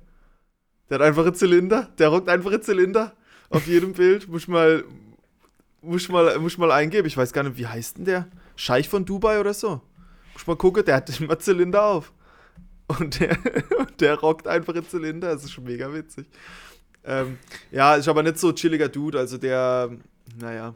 [0.89, 1.89] Der hat einfach einen Zylinder.
[1.97, 3.13] Der rockt einfach einen Zylinder.
[3.49, 4.27] Auf jedem Bild.
[4.27, 4.83] Muss mal,
[5.81, 7.07] muss mal, muss mal eingeben.
[7.07, 8.27] Ich weiß gar nicht, wie heißt denn der?
[8.55, 9.81] Scheich von Dubai oder so.
[10.39, 12.13] Muss mal gucken, der hat immer Zylinder auf.
[12.87, 13.37] Und der,
[13.99, 15.33] der rockt einfach einen Zylinder.
[15.33, 16.27] Das ist schon mega witzig.
[17.03, 17.37] Ähm,
[17.71, 19.19] ja, ist aber nicht so chilliger Dude.
[19.19, 19.89] Also der,
[20.39, 20.75] naja.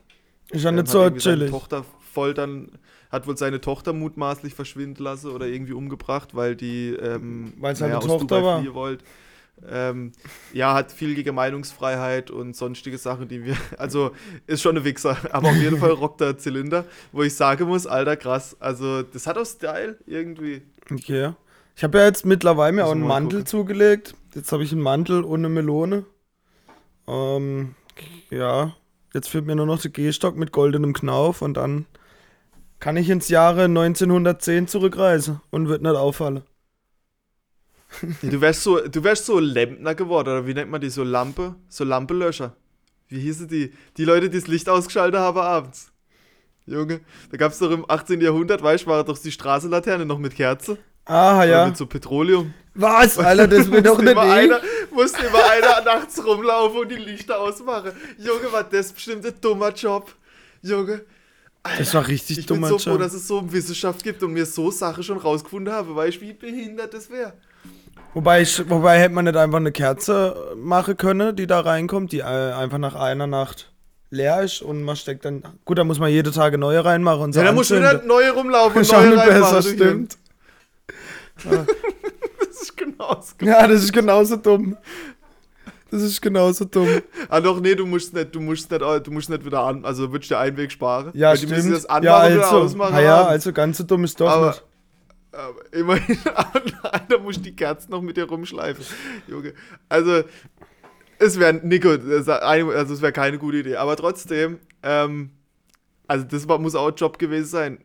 [0.50, 1.50] Ist ja ähm, nicht hat so chillig.
[1.50, 2.78] Tochter foltern,
[3.10, 7.98] hat wohl seine Tochter mutmaßlich verschwinden lassen oder irgendwie umgebracht, weil die, ähm, Weil seine
[7.98, 8.74] aus Tochter war.
[8.74, 9.04] wollte.
[9.70, 10.12] Ähm,
[10.52, 13.56] ja, hat viel gegen Meinungsfreiheit und sonstige Sachen, die wir.
[13.78, 14.12] Also
[14.46, 17.88] ist schon eine Wichser, aber auf jeden Fall rockt er Zylinder, wo ich sagen muss,
[17.88, 18.58] alter krass.
[18.60, 20.62] Also das hat auch Style irgendwie.
[20.92, 21.34] Okay.
[21.76, 23.46] Ich habe ja jetzt mittlerweile mir auch einen Mantel gucken.
[23.46, 24.16] zugelegt.
[24.36, 26.06] Jetzt habe ich einen Mantel und eine Melone.
[27.08, 27.76] Ähm,
[28.30, 28.76] ja.
[29.14, 31.86] Jetzt fehlt mir nur noch der Gehstock mit goldenem Knauf und dann
[32.80, 36.42] kann ich ins Jahre 1910 zurückreisen und wird nicht auffallen.
[38.22, 40.90] Du wärst so, du wärst so Lempner geworden, oder wie nennt man die?
[40.90, 41.56] So Lampe?
[41.70, 42.56] So Lampelöscher.
[43.10, 43.72] Wie hießen die?
[43.98, 45.92] Die Leute, die das Licht ausgeschaltet haben abends.
[46.66, 48.22] Junge, da gab es doch im 18.
[48.22, 50.78] Jahrhundert, weißt du, war doch die Straßenlaterne noch mit Kerze.
[51.06, 51.66] Ah, ja.
[51.68, 52.54] mit so Petroleum.
[52.74, 53.20] Was?
[53.20, 56.96] Alter, das wird doch Musste nicht immer, einer, musste immer einer nachts rumlaufen und die
[56.96, 57.92] Lichter ausmachen.
[58.18, 60.16] Junge, war das bestimmt ein dummer Job.
[60.62, 61.02] Junge.
[61.78, 63.00] Das war richtig Ich bin dummer so froh, Job.
[63.00, 66.34] dass es so Wissenschaft gibt und mir so Sachen schon rausgefunden habe, weil ich wie
[66.34, 67.34] behindert das wäre.
[68.14, 72.20] Wobei, ich, wobei hätte man nicht einfach eine Kerze machen können, die da reinkommt, die
[72.20, 73.72] äh, einfach nach einer Nacht
[74.12, 75.44] leer ist und man steckt dann.
[75.66, 77.40] Gut, da muss man jede Tage neue reinmachen und so.
[77.40, 79.42] Ja, da musst du wieder neue rumlaufen und neue reinmachen.
[79.56, 80.18] besser, stimmt.
[82.40, 83.34] Das ist genauso.
[83.42, 84.78] Ja, das ist genauso dumm.
[85.92, 87.02] Das ist genauso dumm.
[87.28, 90.12] Ah, doch, nee, du musst nicht, du musst nicht, du musst nicht wieder an, also
[90.12, 91.10] würdest du einen Weg sparen.
[91.14, 91.76] Ja, Weil die müssen stimmt.
[91.76, 92.96] das anmachen ja, also, ausmachen.
[92.96, 94.64] ah, ja, also ganz so dumm ist doch Aber- nicht.
[95.34, 96.18] Aber immerhin,
[96.84, 98.86] einer muss die Kerzen noch mit dir rumschleifen.
[99.28, 99.54] Junge.
[99.90, 100.24] Also,
[101.20, 103.78] es wäre, Nico, also es wäre keine gute Idee.
[103.78, 105.32] Aber trotzdem, ähm,
[106.08, 107.84] also das war, muss auch ein Job gewesen sein.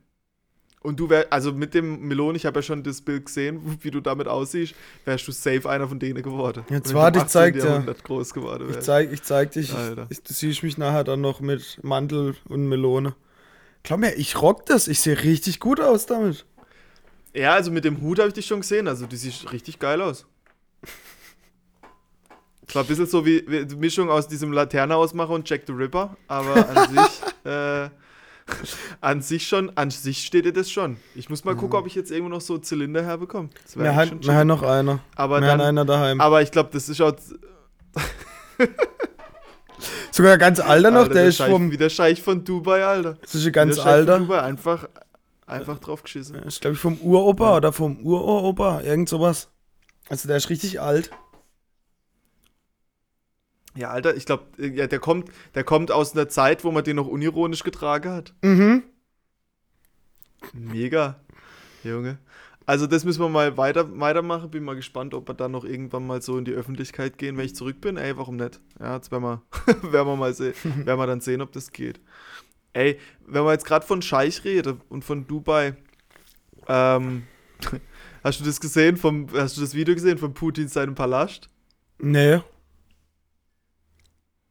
[0.80, 3.90] Und du wärst, also mit dem Melon, ich habe ja schon das Bild gesehen, wie
[3.90, 6.64] du damit aussiehst, wärst du safe einer von denen geworden.
[6.68, 7.86] Jetzt warte, ich zeig 18.
[7.86, 7.94] dir.
[8.02, 9.74] Groß geworden Ich zeig, ich zeig dich.
[9.74, 10.06] Alter.
[10.10, 13.14] Ich, du siehst mich nachher dann noch mit Mantel und Melone.
[13.82, 14.88] Glaub mir, ich rock das.
[14.88, 16.46] Ich sehe richtig gut aus damit.
[17.34, 18.88] Ja, also mit dem Hut habe ich dich schon gesehen.
[18.88, 20.26] Also, du siehst richtig geil aus.
[22.68, 25.72] Zwar ein bisschen so wie, wie die Mischung aus diesem Laterne ausmacher und Jack the
[25.72, 27.88] Ripper, aber an sich, äh,
[29.00, 30.98] an sich schon, an sich steht dir das schon.
[31.14, 33.48] Ich muss mal gucken, ob ich jetzt irgendwo noch so Zylinder herbekomme.
[33.74, 34.44] Wir haben, chillig.
[34.44, 35.00] noch einer.
[35.16, 36.20] aber, wir dann, einer daheim.
[36.20, 37.14] aber ich glaube, das ist auch
[40.10, 41.70] Sogar ganz alter noch, Alter, der ist Scheich, vom.
[41.70, 43.16] wie der Scheich von Dubai, Alter.
[43.22, 44.18] Das ist ein ganz alter.
[44.18, 44.88] Dubai, einfach,
[45.48, 46.36] einfach drauf geschissen.
[46.36, 48.80] Das ist, glaube ich, vom Uropa oder vom Uropa.
[48.82, 49.50] Irgend sowas.
[50.08, 51.10] Also der ist richtig alt.
[53.74, 56.96] Ja, Alter, ich glaube, ja, der kommt, der kommt aus einer Zeit, wo man den
[56.96, 58.34] noch unironisch getragen hat.
[58.42, 58.82] Mhm.
[60.52, 61.20] Mega,
[61.84, 62.18] Junge.
[62.66, 64.50] Also das müssen wir mal weiter, weitermachen.
[64.50, 67.46] Bin mal gespannt, ob wir dann noch irgendwann mal so in die Öffentlichkeit gehen, wenn
[67.46, 67.96] ich zurück bin.
[67.96, 68.60] Ey, warum nicht?
[68.78, 69.42] Ja, jetzt werden wir,
[69.92, 72.00] werden wir mal sehen, werden wir dann sehen, ob das geht.
[72.78, 75.74] Ey, wenn wir jetzt gerade von Scheich reden und von Dubai,
[76.68, 77.24] ähm,
[78.22, 81.50] hast du das gesehen vom, hast du das Video gesehen von Putin seinem Palast?
[81.98, 82.40] Nee.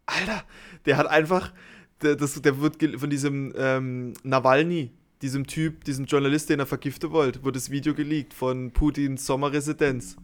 [0.08, 0.44] Alter,
[0.86, 1.54] der hat einfach,
[2.02, 7.12] der, das, der wird von diesem ähm, Nawalny, diesem Typ, diesem Journalist, den er vergiften
[7.12, 10.18] wollte, wurde das Video geleakt von Putins Sommerresidenz,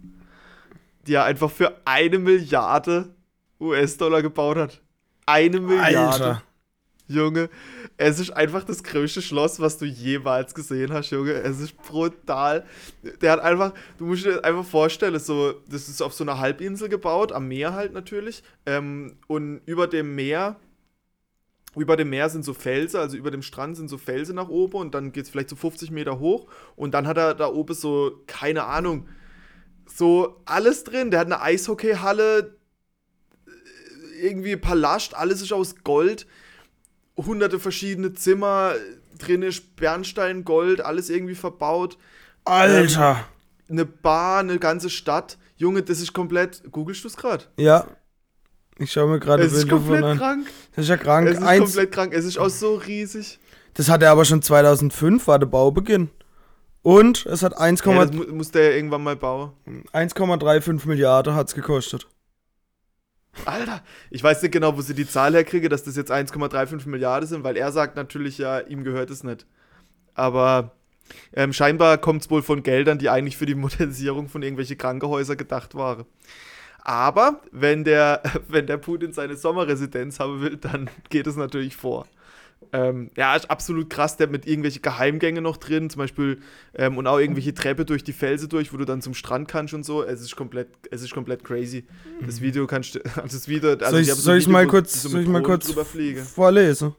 [1.07, 3.15] die er einfach für eine Milliarde
[3.61, 4.81] US-Dollar gebaut hat.
[5.25, 6.25] Eine Milliarde.
[6.25, 6.43] Alter.
[7.07, 7.49] Junge,
[7.97, 11.33] es ist einfach das größte Schloss, was du jemals gesehen hast, Junge.
[11.33, 12.65] Es ist brutal.
[13.21, 16.87] Der hat einfach, du musst dir einfach vorstellen, so, das ist auf so einer Halbinsel
[16.87, 18.41] gebaut, am Meer halt natürlich.
[18.65, 20.55] Ähm, und über dem Meer,
[21.75, 24.77] über dem Meer sind so Felsen, also über dem Strand sind so Felsen nach oben
[24.77, 26.47] und dann geht es vielleicht so 50 Meter hoch.
[26.77, 29.09] Und dann hat er da oben so, keine Ahnung,
[29.85, 31.11] so alles drin.
[31.11, 32.55] Der hat eine Eishockeyhalle,
[34.21, 36.27] irgendwie Palast, alles ist aus Gold
[37.17, 38.73] hunderte verschiedene Zimmer,
[39.17, 41.97] drin ist Bernstein, Gold, alles irgendwie verbaut.
[42.45, 43.25] Alter.
[43.69, 45.37] Eine Bar, eine ganze Stadt.
[45.55, 46.63] Junge, das ist komplett.
[46.71, 47.45] Googlest du es gerade?
[47.57, 47.87] Ja.
[48.77, 50.17] Ich schaue mir gerade Es ist Bilder von komplett an.
[50.17, 50.47] krank.
[50.75, 51.27] Das ist ja krank.
[51.29, 52.13] Es ist Eins, komplett krank.
[52.13, 53.39] Es ist auch so riesig.
[53.75, 56.09] das hat er aber schon 2005, war der Baubeginn.
[56.81, 59.51] Und es hat 1,1 Ja, muss der ja irgendwann mal bauen.
[59.93, 62.07] 1,35 Milliarden hat's gekostet.
[63.45, 67.27] Alter, ich weiß nicht genau, wo sie die Zahl herkriege, dass das jetzt 1,35 Milliarden
[67.27, 69.45] sind, weil er sagt natürlich ja, ihm gehört es nicht.
[70.13, 70.71] Aber
[71.33, 75.37] ähm, scheinbar kommt es wohl von Geldern, die eigentlich für die Modernisierung von irgendwelchen Krankenhäusern
[75.37, 76.05] gedacht waren.
[76.81, 82.07] Aber wenn der, wenn der Putin seine Sommerresidenz haben will, dann geht es natürlich vor.
[82.71, 86.39] Ähm, ja, ist absolut krass, der hat mit irgendwelche Geheimgänge noch drin, zum Beispiel,
[86.75, 89.73] ähm, und auch irgendwelche Treppe durch die Felsen durch, wo du dann zum Strand kannst
[89.73, 90.03] und so.
[90.03, 91.85] Es ist komplett, es ist komplett crazy.
[92.25, 95.01] Das Video kannst du, das Video, also soll ich, so soll ich Video, mal kurz,
[95.01, 95.73] so soll ich mal kurz
[96.33, 96.95] vorlesen?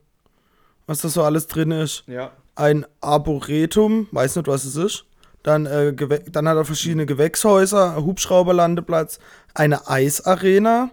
[0.87, 2.05] Was da so alles drin ist.
[2.07, 2.33] Ja.
[2.57, 5.07] Ein Arboretum, weiß nicht, was es ist.
[5.43, 9.19] Dann, äh, dann hat er verschiedene Gewächshäuser, Hubschrauberlandeplatz,
[9.53, 10.91] eine Eisarena,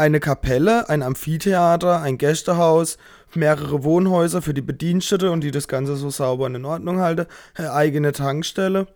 [0.00, 2.98] eine Kapelle, ein Amphitheater, ein Gästehaus,
[3.34, 7.26] mehrere Wohnhäuser für die Bedienstete und die das Ganze so sauber und in Ordnung halten,
[7.54, 8.86] eine eigene Tankstelle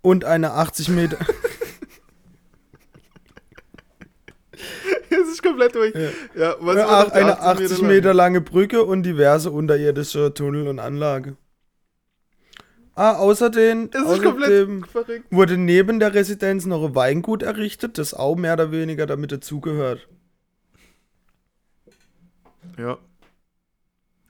[0.00, 1.18] und eine 80 Meter.
[5.10, 5.94] Es ist komplett durch.
[5.94, 6.56] Ja, Ja.
[6.60, 7.86] was war Ach, noch eine 80 lang?
[7.88, 11.36] Meter lange Brücke und diverse unterirdische Tunnel und Anlage.
[12.94, 14.84] Ah, außerdem, außerdem
[15.30, 20.08] wurde neben der Residenz noch ein Weingut errichtet, das auch mehr oder weniger damit dazugehört.
[22.78, 22.98] Ja.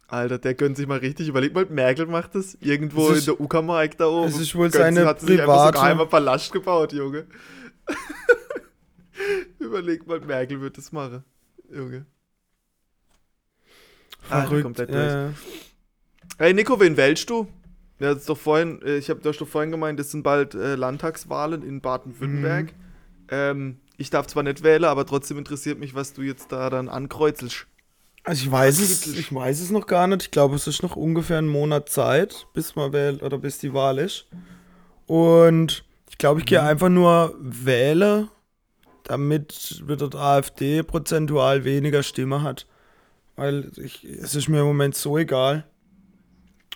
[0.09, 1.29] Alter, der gönnt sich mal richtig.
[1.29, 4.29] Überleg mal, Merkel macht das irgendwo Es ist- in der Uckermark da oben.
[4.29, 7.27] es ist wohl Gönnt sie- seine hat sich einfach so private- geheimer Palast gebaut, Junge.
[9.59, 11.25] Überleg mal, Merkel wird das machen.
[11.71, 12.07] Junge.
[14.31, 14.63] Alter, Verrückt.
[14.63, 15.33] komplett ja.
[16.39, 17.49] Hey Nico, wen wählst du?
[17.99, 20.77] Ja, das ist doch vorhin, äh, ich habe doch vorhin gemeint, es sind bald äh,
[20.77, 22.67] Landtagswahlen in Baden-Württemberg.
[22.67, 22.73] Mhm.
[23.31, 26.89] Ähm, ich darf zwar nicht wählen, aber trotzdem interessiert mich, was du jetzt da dann
[26.89, 27.67] ankreuzelst.
[28.29, 30.23] Also ich weiß es, ich weiß es noch gar nicht.
[30.25, 33.73] Ich glaube, es ist noch ungefähr ein Monat Zeit, bis man wählt oder bis die
[33.73, 34.27] Wahl ist.
[35.07, 36.67] Und ich glaube, ich gehe Mhm.
[36.69, 38.29] einfach nur wählen,
[39.05, 42.67] damit wird die AfD prozentual weniger Stimme hat.
[43.37, 45.65] Weil ich, es ist mir im Moment so egal.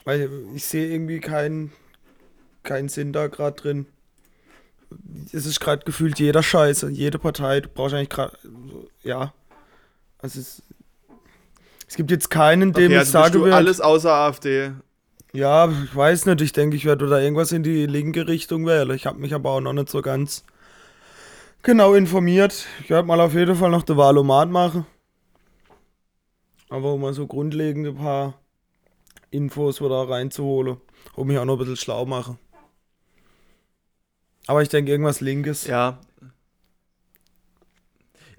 [0.05, 1.71] Weil ich sehe irgendwie keinen
[2.63, 3.87] keinen Sinn da gerade drin.
[5.35, 7.61] Es ist gerade gefühlt jeder Scheiße, jede Partei.
[7.61, 8.39] Du brauchst eigentlich gerade,
[9.03, 9.35] ja.
[10.19, 10.63] Also es,
[11.93, 14.73] es gibt jetzt keinen, dem Okay, ich also bist sage, du wird- alles außer AfD.
[15.35, 16.41] ja, ich weiß nicht.
[16.41, 18.91] Ich denke, ich werde da irgendwas in die linke Richtung wählen.
[18.93, 20.43] Ich habe mich aber auch noch nicht so ganz
[21.63, 22.65] genau informiert.
[22.83, 24.87] Ich werde mal auf jeden Fall noch den Wahlomat machen.
[26.71, 28.41] Aber um mal so grundlegende paar
[29.31, 30.79] Infos wieder reinzuholen.
[31.15, 32.39] Um mich auch noch ein bisschen schlau machen.
[34.47, 35.67] Aber ich denke, irgendwas Linkes.
[35.67, 35.99] Ja.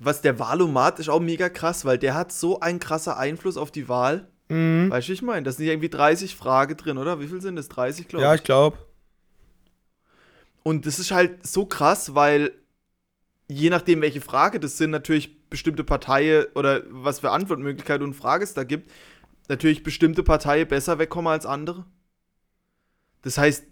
[0.03, 3.71] Was der Wahlomat ist auch mega krass, weil der hat so einen krasser Einfluss auf
[3.71, 4.27] die Wahl.
[4.49, 4.89] Mhm.
[4.89, 7.19] Weißt du, ich meine, da sind ja irgendwie 30 Fragen drin, oder?
[7.19, 7.69] Wie viel sind das?
[7.69, 8.41] 30, glaube Ja, ich.
[8.41, 8.77] ich glaube.
[10.63, 12.51] Und das ist halt so krass, weil
[13.47, 18.43] je nachdem, welche Frage das sind, natürlich bestimmte Parteien oder was für Antwortmöglichkeiten und Fragen
[18.43, 18.89] es da gibt,
[19.49, 21.85] natürlich bestimmte Parteien besser wegkommen als andere.
[23.21, 23.65] Das heißt,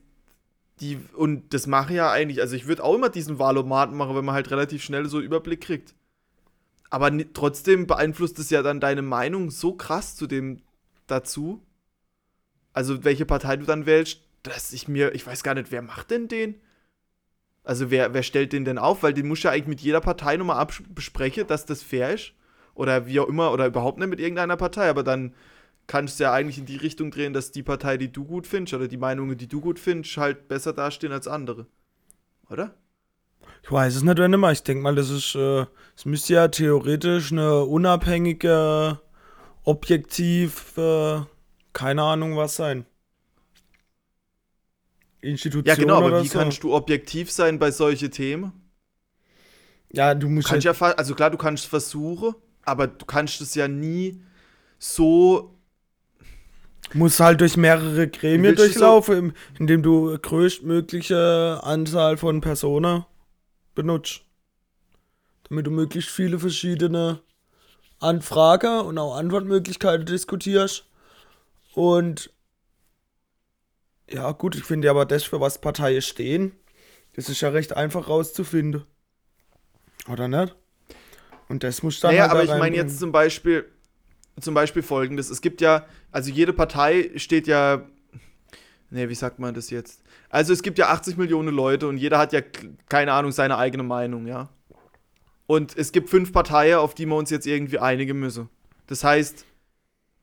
[0.79, 4.25] die, und das mache ja eigentlich, also ich würde auch immer diesen Wahlomaten machen, wenn
[4.25, 5.95] man halt relativ schnell so Überblick kriegt.
[6.91, 10.61] Aber trotzdem beeinflusst es ja dann deine Meinung so krass zu dem
[11.07, 11.65] dazu.
[12.73, 16.11] Also welche Partei du dann wählst, dass ich mir, ich weiß gar nicht, wer macht
[16.11, 16.55] denn den?
[17.63, 19.03] Also wer, wer stellt den denn auf?
[19.03, 22.33] Weil den muss ja eigentlich mit jeder Partei nochmal besprechen, dass das fair ist.
[22.73, 25.33] Oder wie auch immer, oder überhaupt nicht mit irgendeiner Partei, aber dann
[25.87, 28.73] kannst du ja eigentlich in die Richtung drehen, dass die Partei, die du gut findest,
[28.73, 31.67] oder die Meinungen, die du gut findest, halt besser dastehen als andere.
[32.49, 32.75] Oder?
[33.63, 34.51] Ich weiß es nicht, immer.
[34.51, 38.99] Ich denke mal, das ist, äh, es müsste ja theoretisch eine unabhängige,
[39.63, 41.21] objektiv, äh,
[41.73, 42.85] keine Ahnung was sein.
[45.21, 45.65] Institution.
[45.65, 46.39] Ja, genau, aber wie so.
[46.39, 48.53] kannst du objektiv sein bei solchen Themen?
[49.91, 50.47] Ja, du musst.
[50.47, 54.23] Kannst ja, also klar, du kannst versuchen, aber du kannst es ja nie
[54.79, 55.55] so.
[56.93, 63.05] Muss halt durch mehrere Gremien durchlaufen, indem du größtmögliche Anzahl von Personen
[63.75, 64.21] benutzt.
[65.49, 67.21] Damit du möglichst viele verschiedene
[67.99, 70.85] Anfragen und auch Antwortmöglichkeiten diskutierst.
[71.73, 72.31] Und
[74.09, 76.51] ja, gut, ich finde aber das, für was Parteien stehen,
[77.13, 78.83] das ist ja recht einfach rauszufinden.
[80.07, 80.55] Oder nicht?
[81.47, 82.11] Und das muss dann.
[82.11, 83.69] Naja, halt aber ich meine jetzt zum Beispiel,
[84.39, 87.85] zum Beispiel folgendes: Es gibt ja, also jede Partei steht ja.
[88.89, 90.00] Nee, wie sagt man das jetzt?
[90.31, 92.39] Also es gibt ja 80 Millionen Leute und jeder hat ja,
[92.87, 94.49] keine Ahnung, seine eigene Meinung, ja.
[95.45, 98.47] Und es gibt fünf Parteien, auf die wir uns jetzt irgendwie einigen müssen.
[98.87, 99.45] Das heißt,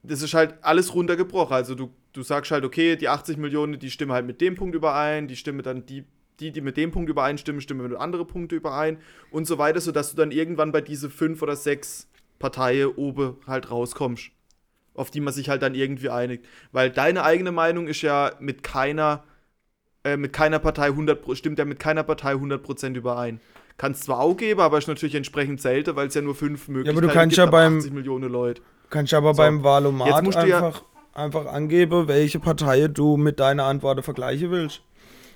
[0.03, 1.55] das ist halt alles runtergebrochen.
[1.55, 4.75] Also du, du sagst halt, okay, die 80 Millionen, die stimmen halt mit dem Punkt
[4.75, 6.07] überein, die stimmen dann die,
[6.41, 8.97] die, die mit dem Punkt übereinstimmen, stimmen mit anderen Punkten überein
[9.31, 13.71] und so weiter, sodass du dann irgendwann bei diese fünf oder sechs Parteien oben halt
[13.71, 14.31] rauskommst.
[14.95, 16.47] Auf die man sich halt dann irgendwie einigt.
[16.73, 19.25] Weil deine eigene Meinung ist ja mit keiner,
[20.13, 23.41] äh, mit keiner Partei 100, stimmt ja mit keiner Partei 100% überein.
[23.77, 26.69] Kann es zwar auch geben, aber ist natürlich entsprechend selten, weil es ja nur fünf
[26.69, 28.63] Möglichkeiten ja, aber du kannst gibt, ja beim, 80 Millionen Leute.
[28.91, 30.73] Kannst aber so, beim Wahlomat einfach, ja
[31.19, 34.83] einfach angeben, welche Partei du mit deiner Antwort vergleichen willst.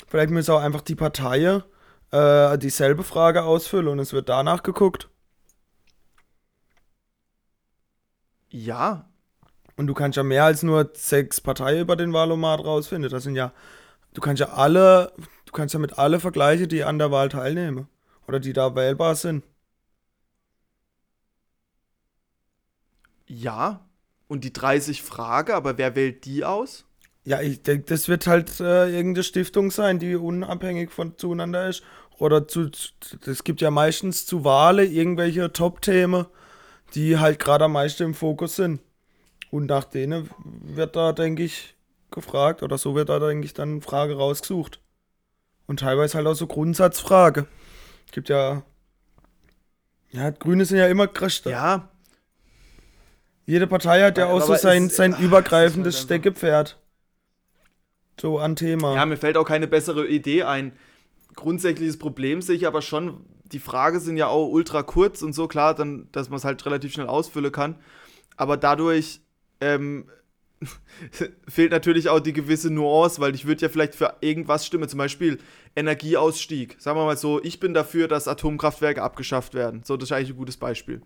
[0.06, 1.62] Vielleicht müssen auch einfach die Partei
[2.10, 5.08] äh, dieselbe Frage ausfüllen und es wird danach geguckt.
[8.48, 9.08] Ja.
[9.76, 13.10] Und du kannst ja mehr als nur sechs Parteien über den Wahlomat rausfinden.
[13.10, 13.52] Das sind ja,
[14.14, 15.12] du kannst ja alle,
[15.46, 17.88] du kannst ja mit alle vergleichen, die an der Wahl teilnehmen.
[18.26, 19.44] Oder die da wählbar sind.
[23.26, 23.84] Ja.
[24.28, 26.86] Und die 30 Frage, aber wer wählt die aus?
[27.24, 31.82] Ja, ich denke, das wird halt äh, irgendeine Stiftung sein, die unabhängig von zueinander ist.
[32.18, 32.70] Oder zu,
[33.26, 36.26] es gibt ja meistens zu Wahlen irgendwelche Top-Themen,
[36.94, 38.80] die halt gerade am meisten im Fokus sind.
[39.50, 41.71] Und nach denen wird da, denke ich,
[42.12, 44.80] gefragt, oder so wird da, denke ich, dann Frage rausgesucht.
[45.66, 47.46] Und teilweise halt auch so Grundsatzfrage.
[48.06, 48.62] Es gibt ja.
[50.10, 51.50] Ja, Grüne sind ja immer Christen.
[51.50, 51.88] Ja,
[53.46, 56.78] jede Partei hat ja auch so sein, ist, sein ach, übergreifendes Steckepferd.
[58.20, 58.94] So an Thema.
[58.94, 60.72] Ja, mir fällt auch keine bessere Idee ein.
[61.34, 65.48] Grundsätzliches Problem sehe ich aber schon, die Fragen sind ja auch ultra kurz und so,
[65.48, 67.76] klar, dann, dass man es halt relativ schnell ausfüllen kann.
[68.36, 69.20] Aber dadurch
[69.60, 70.08] ähm,
[71.48, 74.98] fehlt natürlich auch die gewisse Nuance, weil ich würde ja vielleicht für irgendwas stimmen, zum
[74.98, 75.38] Beispiel
[75.76, 76.76] Energieausstieg.
[76.78, 79.82] Sagen wir mal so, ich bin dafür, dass Atomkraftwerke abgeschafft werden.
[79.84, 81.02] So, das ist eigentlich ein gutes Beispiel.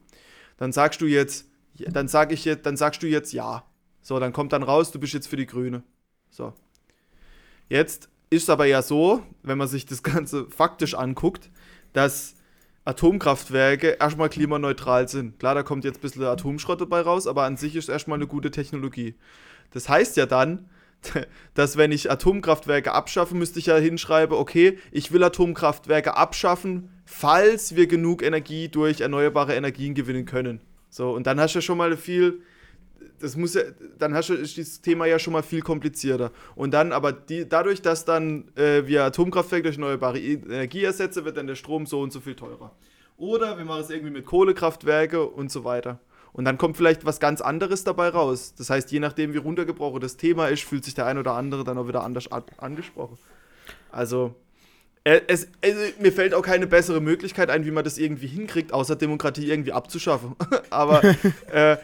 [0.57, 3.65] Dann sagst du jetzt, dann sag ich jetzt, dann sagst du jetzt ja.
[4.03, 5.83] So, dann kommt dann raus, du bist jetzt für die Grüne.
[6.31, 6.55] So.
[7.69, 11.51] Jetzt ist es aber ja so, wenn man sich das Ganze faktisch anguckt,
[11.93, 12.36] dass
[12.87, 15.39] Atomkraftwerke erstmal klimaneutral sind.
[15.41, 18.29] Klar, da kommt jetzt ein bisschen Atomschrott dabei raus, aber an sich ist erstmal eine
[18.29, 19.17] gute Technologie.
[19.73, 20.71] Das heißt ja dann,
[21.55, 27.75] dass wenn ich Atomkraftwerke abschaffe, müsste ich ja hinschreiben, okay, ich will Atomkraftwerke abschaffen, falls
[27.75, 30.61] wir genug Energie durch erneuerbare Energien gewinnen können.
[30.89, 32.41] So, und dann hast du ja schon mal viel,
[33.19, 33.63] das muss ja,
[33.99, 36.33] dann hast du ist dieses Thema ja schon mal viel komplizierter.
[36.55, 41.37] Und dann aber die, dadurch, dass dann äh, wir Atomkraftwerke durch erneuerbare Energie ersetzen, wird
[41.37, 42.73] dann der Strom so und so viel teurer.
[43.17, 46.01] Oder wir machen es irgendwie mit Kohlekraftwerke und so weiter.
[46.33, 48.55] Und dann kommt vielleicht was ganz anderes dabei raus.
[48.59, 51.65] Das heißt, je nachdem, wie runtergebrochen das Thema ist, fühlt sich der ein oder andere
[51.65, 52.29] dann auch wieder anders
[52.59, 53.17] angesprochen.
[53.91, 54.35] Also,
[55.05, 58.75] äh, es, es, mir fällt auch keine bessere Möglichkeit ein, wie man das irgendwie hinkriegt,
[58.75, 60.37] außer Demokratie irgendwie abzuschaffen.
[60.71, 61.03] Aber
[61.51, 61.79] äh,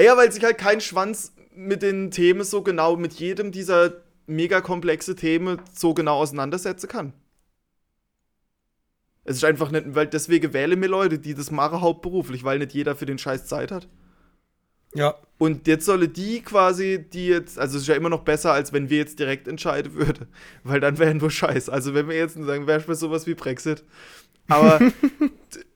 [0.00, 4.60] ja, weil sich halt kein Schwanz mit den Themen so genau, mit jedem dieser mega
[4.60, 7.12] komplexe Themen so genau auseinandersetzen kann.
[9.24, 12.72] Es ist einfach nicht, weil deswegen wähle mir Leute, die das machen hauptberuflich, weil nicht
[12.72, 13.88] jeder für den Scheiß Zeit hat.
[14.94, 15.14] Ja.
[15.38, 18.72] Und jetzt solle die quasi, die jetzt, also es ist ja immer noch besser, als
[18.72, 20.26] wenn wir jetzt direkt entscheiden würden,
[20.64, 21.68] weil dann wären wir scheiß.
[21.68, 23.84] Also wenn wir jetzt sagen, wäre es sowas wie Brexit.
[24.48, 24.80] Aber,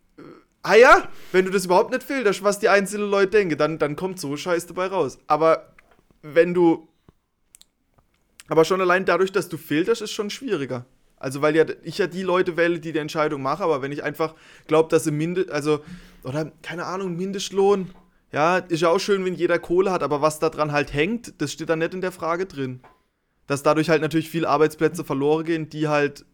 [0.64, 3.96] ah ja, wenn du das überhaupt nicht filterst, was die einzelnen Leute denken, dann, dann
[3.96, 5.18] kommt so Scheiß dabei raus.
[5.28, 5.72] Aber
[6.22, 6.88] wenn du
[8.48, 10.84] Aber schon allein dadurch, dass du filterst, ist schon schwieriger.
[11.16, 14.02] Also, weil ja ich ja die Leute wähle, die die Entscheidung machen, aber wenn ich
[14.02, 14.34] einfach
[14.66, 15.80] glaube, dass im Mindest, also,
[16.24, 17.90] oder keine Ahnung, Mindestlohn,
[18.32, 21.52] ja, ist ja auch schön, wenn jeder Kohle hat, aber was daran halt hängt, das
[21.52, 22.80] steht da nicht in der Frage drin.
[23.46, 26.26] Dass dadurch halt natürlich viele Arbeitsplätze verloren gehen, die halt,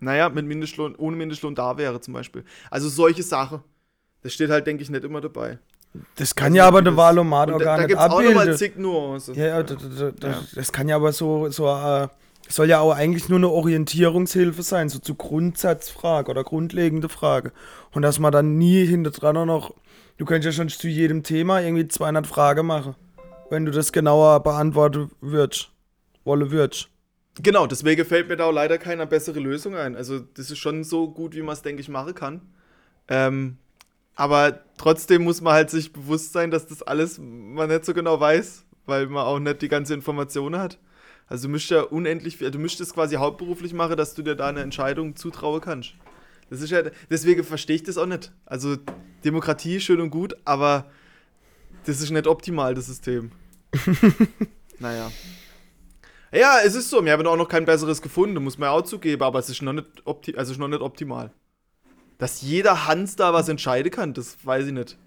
[0.00, 2.44] naja, mit Mindestlohn, ohne Mindestlohn da wäre zum Beispiel.
[2.70, 3.60] Also solche Sachen.
[4.22, 5.58] Das steht halt, denke ich, nicht immer dabei.
[6.16, 8.20] Das kann ja aber der Wahlomat auch Und da, gar da nicht gibt es auch
[8.20, 8.56] nochmal abbilden.
[8.58, 9.34] zig Nuancen.
[9.34, 10.42] Ja, ja, da, da, da, Ja.
[10.54, 12.08] das kann ja aber so, so äh,
[12.48, 17.52] soll ja auch eigentlich nur eine Orientierungshilfe sein, so zu Grundsatzfrage oder grundlegende Frage.
[17.92, 19.74] Und dass man dann nie hinter dran noch,
[20.18, 22.94] du könntest ja schon zu jedem Thema irgendwie 200 Fragen machen,
[23.48, 25.70] wenn du das genauer beantworten würdest,
[26.24, 26.88] wolle würdest.
[27.42, 29.94] Genau, deswegen fällt mir da auch leider keine bessere Lösung ein.
[29.94, 32.40] Also, das ist schon so gut, wie man es, denke ich, machen kann.
[33.08, 33.58] Ähm,
[34.14, 38.18] aber trotzdem muss man halt sich bewusst sein, dass das alles man nicht so genau
[38.18, 40.78] weiß, weil man auch nicht die ganze Information hat.
[41.28, 44.48] Also, du müsst ja unendlich viel, du müsstest quasi hauptberuflich machen, dass du dir da
[44.48, 45.94] eine Entscheidung zutrauen kannst.
[46.48, 48.32] Das ist ja, deswegen verstehe ich das auch nicht.
[48.46, 48.76] Also,
[49.24, 50.90] Demokratie schön und gut, aber
[51.84, 53.30] das ist nicht optimal, das System.
[54.78, 55.10] naja.
[56.36, 57.02] Ja, es ist so.
[57.02, 59.62] Wir haben auch noch kein besseres gefunden, muss man ja auch zugeben, aber es ist
[59.62, 61.32] noch nicht, opti also ist noch nicht optimal.
[62.18, 64.98] Dass jeder Hans da was entscheiden kann, das weiß ich nicht.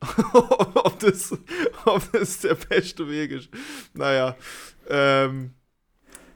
[0.32, 1.36] ob, das,
[1.84, 3.50] ob das der beste Weg ist.
[3.92, 4.34] Naja,
[4.88, 5.52] ähm,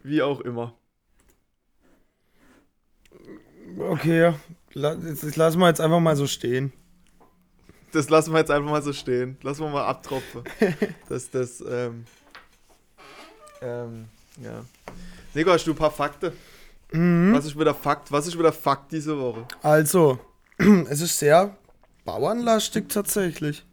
[0.03, 0.75] wie auch immer.
[3.79, 4.35] Okay,
[4.75, 6.73] das lassen wir jetzt einfach mal so stehen.
[7.93, 9.39] Das lassen wir jetzt einfach mal so stehen.
[9.43, 10.45] Lassen wir mal abtropfen.
[11.09, 12.05] dass das, ähm,
[13.63, 14.09] ähm,
[14.43, 14.65] ja.
[15.35, 16.33] Nico, hast du ein paar Fakten?
[16.91, 18.11] Was ist wieder Fakt?
[18.13, 19.47] Was ist wieder Fakt diese Woche?
[19.63, 20.19] Also,
[20.89, 21.57] es ist sehr
[22.05, 23.65] bauernlastig tatsächlich.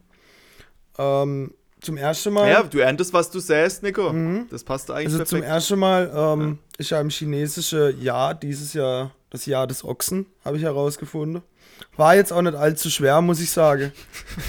[0.97, 2.49] Ähm, zum ersten Mal.
[2.49, 4.14] Ja, du erntest, was du säst, Nico.
[4.49, 5.53] Das passt eigentlich Also zum perfekt.
[5.53, 10.57] ersten Mal ähm, ist ja im chinesischen Jahr dieses Jahr das Jahr des Ochsen, habe
[10.57, 11.41] ich herausgefunden.
[11.97, 13.91] War jetzt auch nicht allzu schwer, muss ich sagen.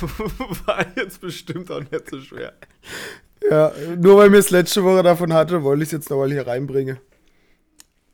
[0.67, 2.53] War jetzt bestimmt auch nicht so schwer.
[3.51, 6.47] Ja, nur weil mir es letzte Woche davon hatte, wollte ich es jetzt nochmal hier
[6.47, 6.99] reinbringen.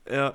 [0.09, 0.33] Ja.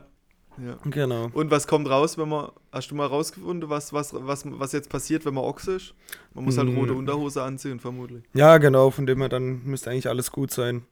[0.59, 0.78] ja.
[0.84, 1.28] Genau.
[1.32, 2.51] Und was kommt raus, wenn man.
[2.72, 5.94] Hast du mal rausgefunden, was, was, was, was jetzt passiert, wenn man Ochse ist?
[6.34, 6.76] Man muss halt Mm.
[6.78, 8.22] rote Unterhose anziehen, vermutlich.
[8.34, 10.84] Ja, genau, von dem her dann müsste eigentlich alles gut sein.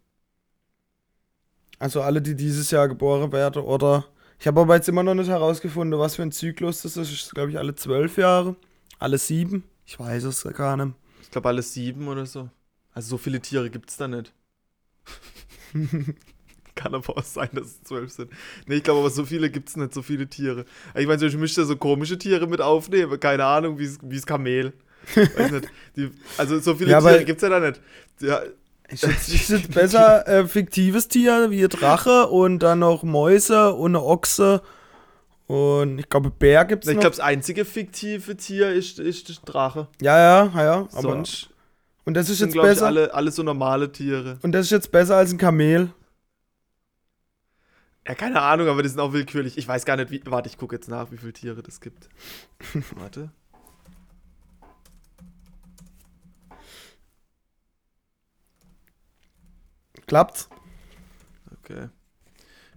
[1.78, 4.06] Also alle, die dieses Jahr geboren werden, oder.
[4.38, 7.10] Ich habe aber jetzt immer noch nicht herausgefunden, was für ein Zyklus das ist.
[7.12, 8.56] Ich glaube ich alle zwölf Jahre.
[8.98, 9.64] Alle sieben.
[9.86, 10.94] Ich weiß es gar nicht.
[11.22, 12.48] Ich glaube, alles sieben oder so.
[12.94, 14.32] Also so viele Tiere gibt es da nicht.
[16.74, 18.30] Kann aber auch sein, dass es zwölf sind.
[18.66, 20.64] Nee, ich glaube aber so viele gibt es nicht, so viele Tiere.
[20.96, 23.18] Ich meine, ich müsste so komische Tiere mit aufnehmen.
[23.20, 24.72] Keine Ahnung, wie das Kamel.
[25.36, 25.68] Weiß nicht.
[25.96, 27.80] Die, also so viele Ja, Tiere gibt es ja da nicht.
[28.20, 28.42] Ja,
[28.88, 34.02] Ich schätze besser äh, fiktives Tier wie ein Drache und dann noch Mäuse und eine
[34.02, 34.62] Ochse.
[35.46, 37.00] Und ich glaube, Bär gibt es ich noch.
[37.02, 39.88] glaube, das einzige fiktive Tier ist, ist Drache.
[40.00, 40.88] ja, ja, ja, ja.
[40.92, 41.50] Aber, Sonst
[42.04, 42.86] und das ist sind, jetzt ich, besser.
[42.86, 44.38] alle, alle so normale Tiere.
[44.42, 45.92] Und das ist jetzt besser als ein Kamel.
[48.06, 49.56] Ja, keine Ahnung, aber die sind auch willkürlich.
[49.56, 50.20] Ich weiß gar nicht, wie.
[50.26, 52.08] Warte, ich gucke jetzt nach, wie viele Tiere das gibt.
[52.96, 53.30] Warte.
[60.06, 60.50] Klappt's?
[61.60, 61.88] Okay.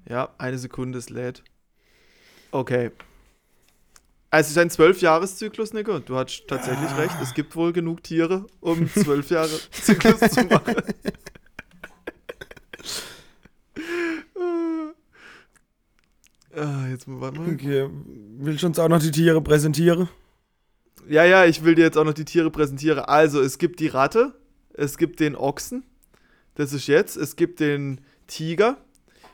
[0.08, 1.44] Ja, eine Sekunde, es lädt.
[2.52, 2.92] Okay.
[4.30, 6.00] Also es ist ein Zwölf-Jahres-Zyklus, Nico.
[6.00, 7.16] Du hast tatsächlich recht.
[7.22, 10.76] Es gibt wohl genug Tiere, um zwölf Jahre Zyklus zu machen.
[16.54, 17.54] ah, jetzt mal, warte mal.
[17.54, 17.90] Okay.
[18.40, 20.10] Willst du uns auch noch die Tiere präsentieren?
[21.08, 23.00] Ja, ja, ich will dir jetzt auch noch die Tiere präsentieren.
[23.00, 24.34] Also, es gibt die Ratte,
[24.74, 25.84] es gibt den Ochsen,
[26.56, 28.78] das ist jetzt, es gibt den Tiger,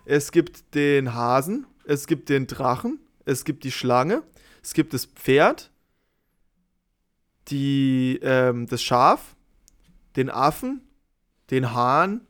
[0.05, 4.21] es gibt den Hasen, es gibt den Drachen, es gibt die Schlange,
[4.63, 5.69] es gibt das Pferd,
[7.49, 9.35] die, ähm, das Schaf,
[10.15, 10.81] den Affen,
[11.51, 12.21] den Hahn,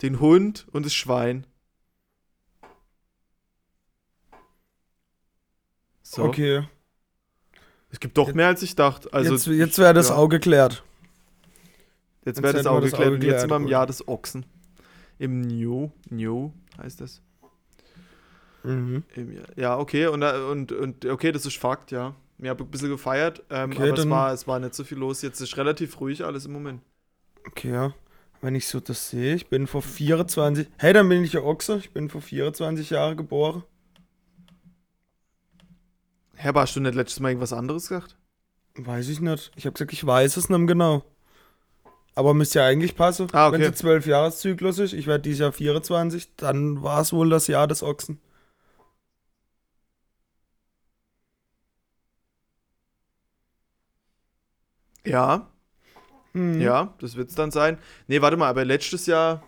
[0.00, 1.46] den Hund und das Schwein.
[6.02, 6.24] So.
[6.24, 6.66] Okay.
[7.90, 9.12] Es gibt doch mehr als ich dachte.
[9.12, 10.14] Also, jetzt jetzt wäre das ja.
[10.14, 10.84] auch geklärt.
[12.24, 13.12] Jetzt Jetzt wird das das geklärt.
[13.12, 14.46] Und jetzt sind wir im Jahr des Ochsen.
[15.18, 15.90] Im New.
[16.08, 17.20] New heißt das.
[18.62, 19.04] Mhm.
[19.56, 20.06] Ja, okay.
[20.06, 22.14] Und, äh, und, und okay, das ist Fakt, ja.
[22.38, 24.98] Ich habe ein bisschen gefeiert, ähm, Okay, aber es war, es war nicht so viel
[24.98, 25.20] los.
[25.22, 26.80] Jetzt ist relativ ruhig alles im Moment.
[27.46, 27.94] Okay, ja.
[28.40, 30.66] Wenn ich so das sehe, ich bin vor 24.
[30.78, 31.76] Hey, dann bin ich ja Ochse.
[31.76, 33.62] Ich bin vor 24 Jahren geboren.
[36.34, 38.16] Herr, hast du nicht letztes Mal irgendwas anderes gesagt?
[38.76, 39.52] Weiß ich nicht.
[39.56, 41.04] Ich habe gesagt, ich weiß es nicht genau.
[42.14, 43.28] Aber müsste ja eigentlich passen.
[43.32, 43.60] Ah, okay.
[43.60, 47.46] Wenn es 12 Jahreszyklus ist, ich werde dieses Jahr 24, dann war es wohl das
[47.46, 48.20] Jahr des Ochsen.
[55.06, 55.46] Ja,
[56.32, 56.60] Mhm.
[56.60, 57.78] ja, das wird's dann sein.
[58.06, 59.42] Nee, warte mal, aber letztes Jahr.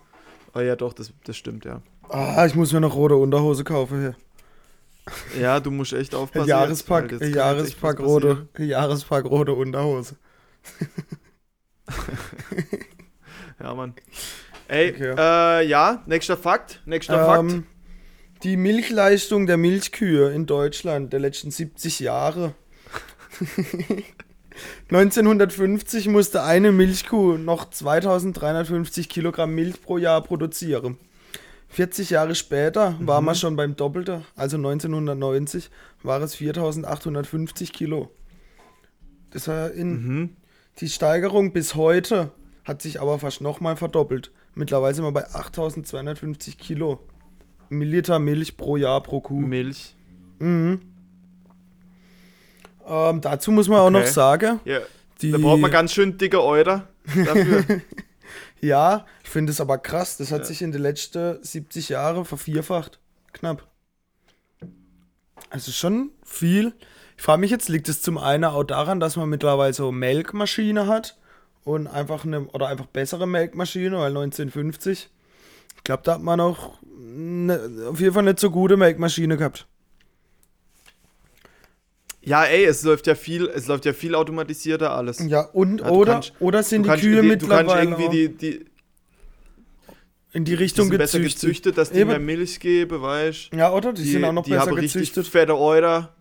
[0.54, 1.80] Oh ja, doch, das, das stimmt, ja.
[2.08, 4.16] Ah, ich muss mir noch rote Unterhose kaufen hier.
[5.40, 6.48] Ja, du musst echt aufpassen.
[6.48, 10.16] Jahrespack, jetzt, jetzt Jahrespack rote, Jahrespack rote Unterhose.
[13.60, 13.94] Ja, Mann.
[14.68, 15.14] Ey, Okay.
[15.16, 16.82] äh, ja, nächster Fakt.
[16.84, 17.52] Nächster Fakt.
[17.52, 17.66] Ähm,
[18.42, 22.54] die Milchleistung der Milchkühe in Deutschland der letzten 70 Jahre.
[24.90, 30.98] 1950 musste eine Milchkuh noch 2350 Kilogramm Milch pro Jahr produzieren.
[31.68, 35.70] 40 Jahre später war man schon beim Doppelten, also 1990
[36.02, 38.10] war es 4850 Kilo.
[39.30, 40.30] Das war in Mhm.
[40.80, 42.30] die Steigerung bis heute
[42.64, 44.30] hat sich aber fast nochmal verdoppelt.
[44.54, 47.00] Mittlerweile sind wir bei 8250 Kilo
[47.70, 49.40] Milliliter Milch pro Jahr pro Kuh.
[49.40, 49.96] Milch.
[50.38, 50.80] Mhm.
[52.86, 54.10] Ähm, dazu muss man auch noch Okay.
[54.10, 54.80] sagen, Ja,
[55.20, 57.64] die, da braucht man ganz schön dicke Euter dafür.
[58.60, 60.44] ja, ich finde es aber krass, das hat Ja.
[60.46, 62.98] sich in den letzten 70 Jahren vervierfacht.
[63.32, 63.66] Knapp.
[65.50, 66.72] Also schon viel.
[67.16, 70.86] Ich frage mich jetzt, liegt es zum einen auch daran, dass man mittlerweile so Melkmaschine
[70.86, 71.18] hat
[71.64, 75.10] und einfach eine, oder einfach bessere Melkmaschine, weil 1950,
[75.76, 77.60] ich glaube, da hat man auch ne,
[77.90, 79.66] auf jeden Fall nicht so gute Melkmaschine gehabt.
[82.24, 85.18] Ja, ey, es läuft ja viel, es läuft ja viel automatisierter alles.
[85.26, 88.00] Ja, und Ja, du oder, kannst- oder sind Du die Kühe die, du mittlerweile kannst
[88.00, 88.64] irgendwie die, die,
[90.34, 91.42] in die die Richtung sind besser gezüchtet.
[91.42, 92.08] gezüchtet, dass die Eben.
[92.10, 93.92] mehr Milch geben, weißt Ja, oder?
[93.92, 95.26] Die, Die, sind auch noch die besser haben richtig gezüchtet.
[95.26, 96.14] fette Euter.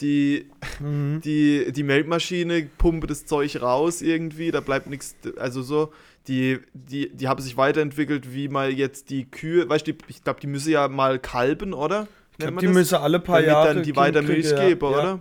[0.00, 0.50] Die,
[0.80, 1.20] Mhm.
[1.24, 5.92] die, die Melkmaschine pumpe das Zeug raus irgendwie, da bleibt nichts, also so,
[6.26, 10.24] die, die, die haben sich weiterentwickelt, wie mal jetzt die Kühe, weißt du, die- ich
[10.24, 12.08] glaube, die müssen ja mal kalben, oder?
[12.42, 12.74] Man die das?
[12.74, 14.68] müssen alle paar Damit Jahre dann die weiter Milch ja.
[14.68, 14.88] geben, ja.
[14.88, 15.20] oder?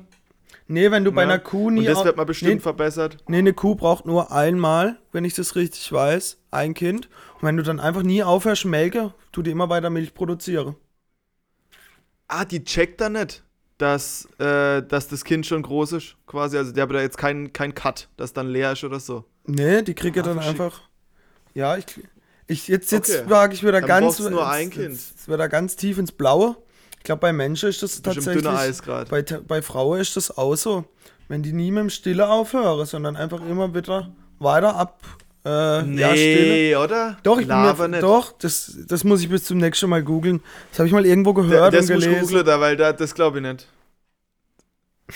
[0.68, 1.28] Nee, wenn du bei Ja.
[1.30, 1.82] einer Kuh nie.
[1.82, 3.18] Und das wird mal bestimmt nee, verbessert.
[3.28, 7.10] nee, eine Kuh braucht nur einmal, wenn ich das richtig weiß, ein Kind.
[7.36, 10.76] Und wenn du dann einfach nie aufhörst, melke, tu die immer weiter Milch produzieren.
[12.28, 13.44] Ah, die checkt da nicht,
[13.78, 16.58] dass, äh, dass das Kind schon groß ist, quasi.
[16.58, 19.26] Also, die haben da jetzt keinen kein Cut, das dann leer ist oder so.
[19.46, 20.62] Nee, die kriege Ah, dann verschickt.
[20.62, 20.82] einfach.
[21.54, 21.86] Ja, ich.
[22.48, 23.30] ich jetzt jetzt Okay.
[23.30, 24.20] wage ich wieder Dann ganz.
[24.20, 24.92] nur ein jetzt- Kind.
[24.94, 26.56] Jetzt wird da ganz tief ins Blaue.
[27.04, 28.44] Ich glaube, bei Menschen ist das Bestimmt tatsächlich.
[28.46, 29.10] dünner Eis gerade.
[29.10, 30.86] Bei, bei Frauen ist das auch so.
[31.28, 35.02] Wenn die nie mit dem Stille aufhören, sondern einfach immer wieder weiter ab.
[35.46, 36.80] Äh, Nee, ja, Stille.
[36.80, 37.18] oder?
[37.24, 38.04] Doch, ich bin Lava mir, nicht.
[38.04, 40.42] doch das, das muss ich bis zum nächsten Mal googeln.
[40.72, 42.28] Das habe ich mal irgendwo gehört das und muss ich gelesen.
[42.30, 43.68] googeln, da, weil da, das glaube ich nicht.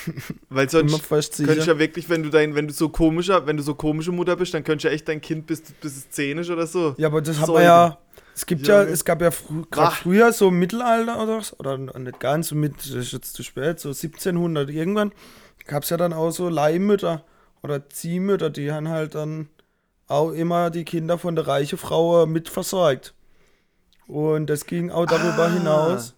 [0.50, 3.76] weil sonst könntest ja wirklich, wenn du dein, wenn du so komischer, wenn du so
[3.76, 6.50] komische Mutter bist, dann könntest du ja echt dein Kind bis, bis es 10 ist
[6.50, 6.96] oder so.
[6.98, 7.64] Ja, aber das hat man Säugen.
[7.66, 7.98] ja.
[8.36, 11.56] Es gibt ja, Ja, es gab ja frü gerade früher so im Mittelalter oder so,
[11.58, 15.12] oder nicht ganz, so mit, das ist jetzt zu spät, so 1700 irgendwann,
[15.66, 17.24] gab es ja dann auch so Leihmütter
[17.64, 19.50] oder Ziehmütter, die haben halt dann
[20.08, 23.14] auch immer die Kinder von der reichen Frau äh, mitversorgt.
[24.08, 25.52] Und das ging auch darüber Ah.
[25.54, 26.16] hinaus.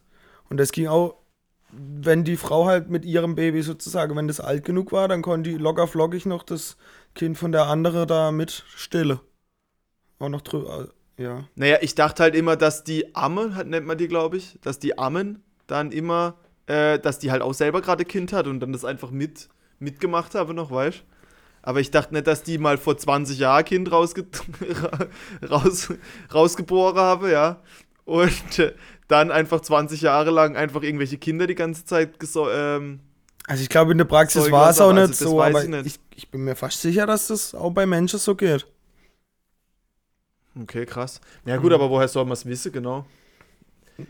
[0.50, 1.16] Und das ging auch,
[1.72, 5.52] wenn die Frau halt mit ihrem Baby sozusagen, wenn das alt genug war, dann konnte
[5.52, 6.78] die locker flockig noch das
[7.16, 9.22] Kind von der anderen da mit stille.
[10.20, 11.46] Auch noch drüber, ja.
[11.56, 14.80] Naja, ich dachte halt immer, dass die Amme, hat- nennt man die, glaube ich, dass
[14.80, 16.36] die Ammen dann immer,
[16.68, 19.50] äh, dass die halt auch selber gerade Kind hat und dann das einfach mit,
[19.80, 21.04] mitgemacht habe noch, weißt
[21.62, 24.26] Aber ich dachte nicht, dass die mal vor 20 Jahren Kind rausge
[25.50, 25.94] raus,
[26.34, 27.62] rausgeboren habe, ja.
[28.10, 28.74] Und äh,
[29.08, 33.00] dann einfach 20 Jahre lang einfach irgendwelche Kinder die ganze Zeit geso ähm,
[33.48, 35.70] Also ich glaube, in der Praxis war es auch nicht also so, weiß aber ich
[35.70, 35.86] nicht.
[35.86, 38.66] ich, ich bin mir fast sicher, dass das auch bei Menschen so geht.
[40.60, 41.22] Okay, krass.
[41.46, 43.06] Ja gut, aber woher soll man es wissen, genau?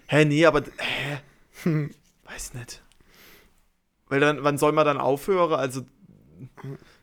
[0.07, 1.19] Hä, nee, aber hä?
[2.25, 2.81] Weiß nicht.
[4.07, 5.53] Weil dann, wann soll man dann aufhören?
[5.53, 5.81] Also,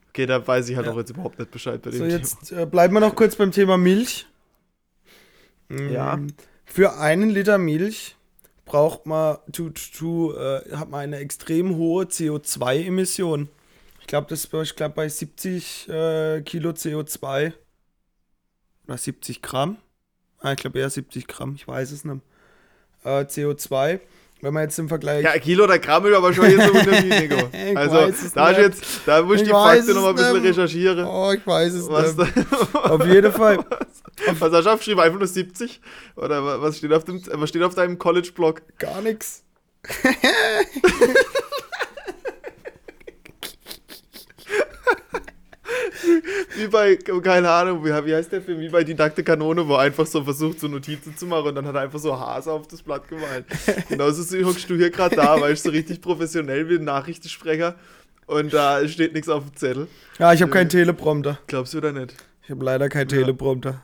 [0.08, 0.92] okay, da weiß ich halt Ja.
[0.92, 2.16] auch jetzt überhaupt nicht Bescheid bei dem So, Thema.
[2.16, 4.26] jetzt äh, bleiben wir noch kurz beim Thema Milch.
[5.68, 6.18] Mm, Ja.
[6.76, 8.16] Für einen Liter Milch
[8.66, 13.48] braucht man, tu, tu, äh, hat man eine extrem hohe CO2-Emission.
[14.02, 17.54] Ich glaube, das ist bei- ich glaub, bei 70 äh, Kilo CO2
[18.86, 19.78] oder 70 Gramm.
[20.40, 22.20] Ah, ich glaube eher 70 Gramm, ich weiß es nicht.
[23.04, 24.00] Äh, CO2.
[24.42, 25.24] Wenn man jetzt im Vergleich.
[25.24, 27.48] Ja, Kilo oder Gramm ist aber schon hier so Nico.
[27.74, 27.94] Also,
[28.34, 31.06] da, ist jetzt, da muss ich die Fakten nochmal ein bisschen recherchieren.
[31.06, 32.32] oh, ich weiß es Was, nicht.
[32.74, 33.58] Auf jeden Fall.
[34.38, 35.00] was hast du aufgeschrieben?
[35.02, 35.80] Einfach nur 70?
[36.16, 38.62] Oder wa- was steht auf, dem, was steht auf deinem College-Blog?
[38.78, 39.42] Gar nichts.
[46.56, 48.60] Wie bei, keine Ahnung, wie, wie heißt der Film?
[48.60, 51.54] Wie bei Die nackte Kanone, wo er einfach so versucht, so Notizen zu machen und
[51.54, 53.44] dann hat er einfach so Hase auf das Blatt gemalt.
[53.88, 57.74] Genauso so hockst du hier gerade da, weil ich so richtig professionell bin, Nachrichtensprecher
[58.26, 59.88] und da steht nichts auf dem Zettel.
[60.18, 61.38] Ja, ich habe keinen Teleprompter.
[61.46, 62.14] Glaubst du oder nicht?
[62.44, 63.18] Ich habe leider keinen Ja.
[63.18, 63.82] Teleprompter.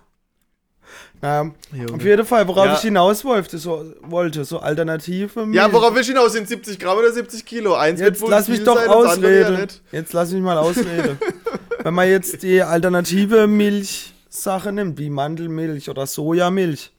[1.23, 1.95] Naja, Junge.
[1.95, 2.75] auf jeden Fall, worauf Ja.
[2.75, 5.73] ich hinaus wollte, so, wollte, so alternative Ja, Milch.
[5.73, 6.33] worauf will ich hinaus?
[6.33, 7.75] Sind 70 Gramm oder 70 Kilo?
[7.75, 9.69] Eins Jetzt lass mich doch ja ausreden.
[9.93, 11.19] Jetzt lass mich mal ausreden.
[11.83, 16.93] Wenn man jetzt die alternative Milchsache nimmt, wie Mandelmilch oder Sojamilch,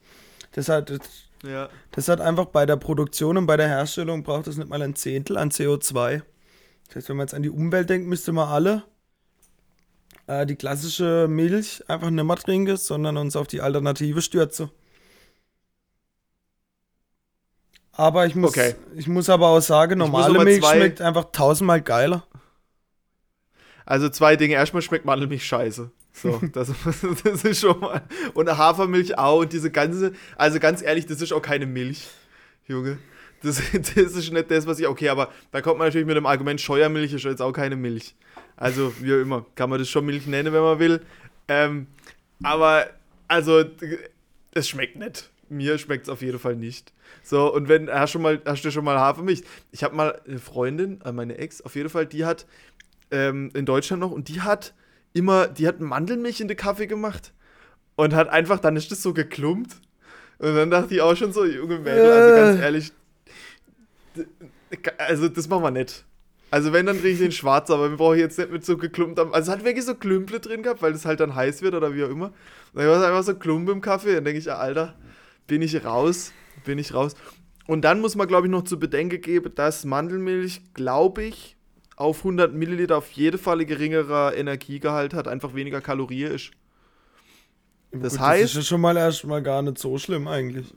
[0.51, 0.91] das hat,
[1.43, 1.69] Ja.
[1.91, 4.95] das hat einfach bei der Produktion und bei der Herstellung braucht es nicht mal ein
[4.95, 6.21] Zehntel an CO2.
[6.87, 8.83] Das heißt, wenn man jetzt an die Umwelt denkt, müsste man alle
[10.27, 14.69] äh, die klassische Milch einfach nicht mehr trinken, sondern uns auf die Alternative stürzen.
[17.91, 18.75] Aber ich muss, Okay.
[18.95, 22.25] ich muss aber auch sagen, normale Milch schmeckt einfach tausendmal geiler.
[23.85, 24.55] Also zwei Dinge.
[24.55, 25.91] Erstmal schmeckt Mandelmilch scheiße.
[26.13, 26.71] So, das,
[27.23, 28.03] das ist schon mal.
[28.33, 29.41] Und Hafermilch auch.
[29.41, 30.13] Und diese ganze.
[30.35, 32.07] Also ganz ehrlich, das ist auch keine Milch,
[32.67, 32.99] Junge.
[33.41, 34.87] Das, das ist nicht das, was ich.
[34.87, 38.15] Okay, aber da kommt man natürlich mit dem Argument, Scheuermilch ist jetzt auch keine Milch.
[38.55, 39.45] Also, wie auch immer.
[39.55, 41.01] Kann man das schon Milch nennen, wenn man will.
[41.47, 41.87] Ähm,
[42.43, 42.87] aber,
[43.27, 43.63] also,
[44.51, 45.29] es schmeckt nicht.
[45.49, 46.93] Mir schmeckt es auf jeden Fall nicht.
[47.21, 49.43] So, und wenn, hast, schon mal, hast du schon mal Hafermilch?
[49.71, 52.45] Ich habe mal eine Freundin, äh, meine Ex, auf jeden Fall, die hat
[53.11, 54.73] ähm, in Deutschland noch und die hat
[55.13, 57.33] immer, die hat Mandelmilch in den Kaffee gemacht
[57.95, 59.75] und hat einfach, dann ist das so geklumpt.
[60.39, 62.61] Und dann dachte ich auch schon so, junge Mädel, also ganz Äh.
[62.61, 62.91] ehrlich,
[64.15, 64.25] d-
[64.97, 66.05] also das machen wir nicht.
[66.51, 69.33] Also wenn, dann trinke ich den schwarz, aber wir brauchen jetzt nicht mit so geklumptem,
[69.33, 71.95] also es hat wirklich so Klümple drin gehabt, weil es halt dann heiß wird oder
[71.95, 72.27] wie auch immer.
[72.27, 74.95] Und dann war es einfach so Klump im Kaffee, dann denke ich, ja, Alter,
[75.47, 76.31] bin ich raus,
[76.63, 77.15] bin ich raus.
[77.65, 81.55] Und dann muss man, glaube ich, noch zu bedenken geben, dass Mandelmilch, glaube ich,
[81.95, 86.51] auf 100 Milliliter auf jeden Fall geringerer Energiegehalt hat, einfach weniger Kalorien ist.
[87.91, 90.73] Das Gut, heißt- Das ist ja schon mal erstmal gar nicht so schlimm eigentlich.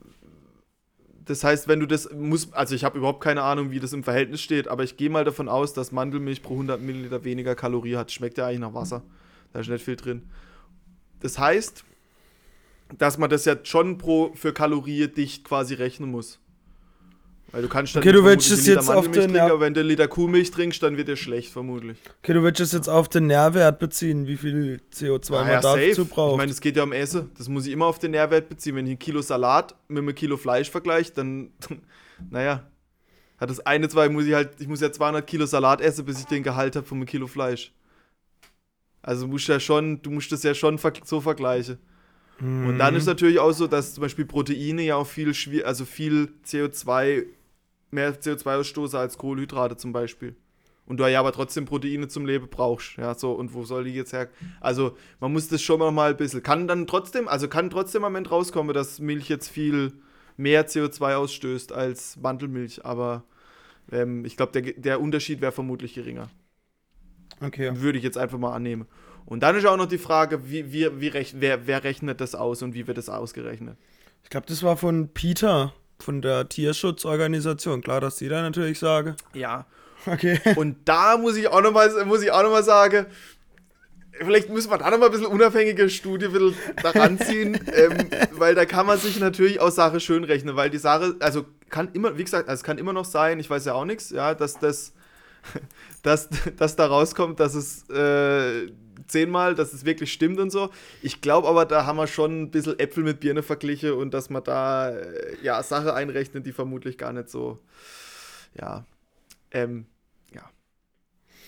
[1.25, 4.05] Das heißt, wenn du das muss, also ich habe überhaupt keine Ahnung, wie das im
[4.05, 7.99] Verhältnis steht, aber ich gehe mal davon aus, dass Mandelmilch pro 100 Milliliter weniger Kalorien
[7.99, 8.13] hat.
[8.13, 9.03] Schmeckt ja eigentlich nach Wasser.
[9.53, 10.31] Da ist nicht viel drin.
[11.21, 11.85] Das heißt,
[12.99, 16.39] dass man das ja schon pro für Kalorien dicht quasi rechnen muss.
[17.53, 19.81] Weil du kannst dann Okay, du willst es jetzt auf den- trinken, aber wenn du
[19.81, 21.97] einen Liter Kuhmilch trinkst, dann wird dir schlecht, vermutlich.
[22.23, 25.61] Okay, du willst es jetzt auf den Nährwert beziehen, wie viel CO2 Ah man ja,
[25.61, 26.33] dazu braucht.
[26.33, 27.31] Ich meine, es geht ja um Essen.
[27.39, 28.75] Das muss ich immer auf den Nährwert beziehen.
[28.75, 31.51] Wenn ich ein Kilo Salat mit einem Kilo Fleisch vergleiche, dann,
[32.31, 32.65] naja,
[33.39, 36.19] hat das eine, zwei, muss ich halt, ich muss ja 200 Kilo Salat essen, bis
[36.19, 37.73] ich den Gehalt habe von einem Kilo Fleisch.
[39.03, 41.79] Also musst du ja schon, du musst das ja schon so vergleichen.
[42.39, 42.99] Und dann Mhm.
[42.99, 45.33] ist natürlich auch so, dass zum Beispiel Proteine ja auch viel
[45.65, 47.25] also viel CO2,
[47.91, 50.37] mehr CO2 ausstoßen als Kohlenhydrate zum Beispiel.
[50.87, 52.97] Und du ja aber trotzdem Proteine zum Leben brauchst.
[52.97, 54.29] Ja, so, und wo soll die jetzt her?
[54.61, 56.45] Also, man muss das schon mal ein bisschen.
[56.45, 59.93] Kann dann trotzdem, also kann trotzdem am Ende rauskommen, dass Milch jetzt viel
[60.37, 63.25] mehr CO2 ausstößt als Mandelmilch, aber
[63.91, 66.29] ähm, ich glaube, der, der Unterschied wäre vermutlich geringer.
[67.41, 67.73] Okay.
[67.75, 68.87] Würde ich jetzt einfach mal annehmen.
[69.25, 72.35] Und dann ist auch noch die Frage, wie, wie, wie rech wer, wer rechnet das
[72.35, 73.77] aus und wie wird das ausgerechnet?
[74.23, 77.83] Ich glaube, das war von Peter, von der Tierschutzorganisation.
[77.83, 79.17] Klar, dass die da natürlich sage.
[79.35, 79.67] Ja.
[80.07, 80.39] Okay.
[80.57, 83.07] Und da muss ich auch noch mal, muss ich auch noch mal sagen,
[84.13, 88.55] vielleicht müssen wir da noch mal ein bisschen unabhängige Studie bisschen daran ziehen, ähm, weil
[88.55, 92.17] da kann man sich natürlich auch Sache schön rechnen, weil die Sache, also kann immer,
[92.17, 94.59] wie gesagt, also es kann immer noch sein, ich weiß ja auch nichts, ja, dass
[94.59, 94.93] das,
[96.03, 98.69] dass, dass da rauskommt, dass es äh,
[99.09, 100.71] zehnmal, dass es wirklich stimmt und so.
[101.03, 104.31] Ich glaube aber, da haben wir schon ein bisschen Äpfel mit Birne verglichen und dass
[104.31, 107.59] man da äh, ja Sache einrechnet, die vermutlich gar nicht so,
[108.55, 108.85] ja,
[109.51, 109.87] ähm,
[110.35, 110.43] ja.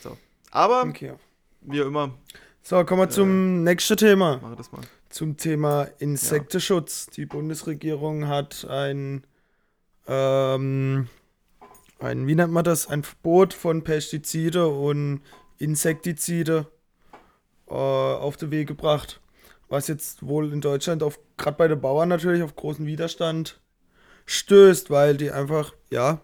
[0.00, 0.16] So.
[0.50, 1.14] Aber, okay.
[1.60, 2.14] wie immer,
[2.62, 4.38] So, kommen wir zum nächsten Thema.
[4.42, 4.82] mache das mal.
[5.08, 7.06] Zum Thema Insektenschutz.
[7.06, 9.24] Die Bundesregierung hat ein,
[10.06, 11.08] ähm,
[11.98, 15.22] ein, wie nennt man das, ein Verbot von Pestizide und
[15.56, 16.66] Insektizide
[17.68, 19.20] äh, auf den Weg gebracht.
[19.68, 23.60] Was jetzt wohl in Deutschland auf, gerade bei den Bauern natürlich, auf großen Widerstand
[24.26, 26.20] stößt, weil die einfach, ja,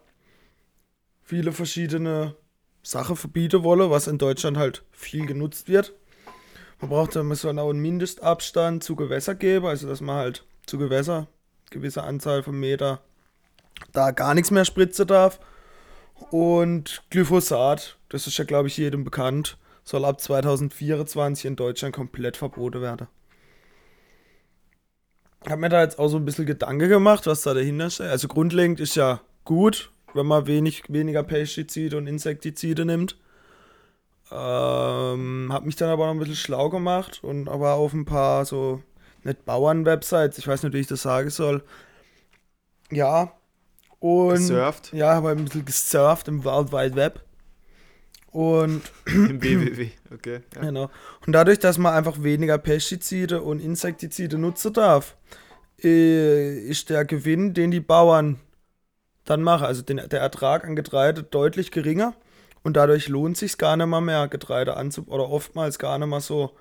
[1.22, 2.36] viele verschiedene
[2.82, 5.92] Sachen verbieten wollen, was in Deutschland halt viel genutzt wird.
[6.80, 10.78] Man braucht dann so auch einen Mindestabstand zu Gewässer geben, also dass man halt zu
[10.78, 11.28] Gewässer
[11.70, 13.00] gewisse Anzahl von Meter
[13.92, 15.40] da gar nichts mehr spritzen darf.
[16.30, 22.36] Und Glyphosat, das ist ja glaube ich jedem bekannt, soll ab 2024 in Deutschland komplett
[22.36, 23.06] verboten werden.
[25.44, 28.06] Ich habe mir da jetzt auch so ein bisschen Gedanke gemacht, was da dahinter steht.
[28.06, 33.18] Also grundlegend ist ja gut, wenn man wenig, weniger Pestizide und Insektizide nimmt.
[34.32, 38.46] Ähm, hab mich dann aber noch ein bisschen schlau gemacht und aber auf ein paar
[38.46, 38.82] so,
[39.22, 41.62] nicht Bauern-Websites, ich weiß nicht, wie ich das sagen soll.
[42.90, 43.32] Ja.
[44.00, 44.30] Und.
[44.30, 44.94] Gesurft.
[44.94, 47.20] Ja, aber ein bisschen gesurft im World Wide Web.
[48.34, 48.82] Und.
[49.06, 50.40] Im WWW, okay.
[50.56, 50.62] Ja.
[50.62, 50.90] Genau.
[51.24, 55.16] Und dadurch, dass man einfach weniger Pestizide und Insektizide nutzen darf,
[55.80, 58.40] äh, ist der Gewinn, den die Bauern
[59.24, 62.14] dann machen, also den, der Ertrag an Getreide deutlich geringer
[62.64, 66.20] und dadurch lohnt sich gar nicht mal mehr Getreide anzubauen oder oftmals gar nicht mal
[66.20, 66.56] so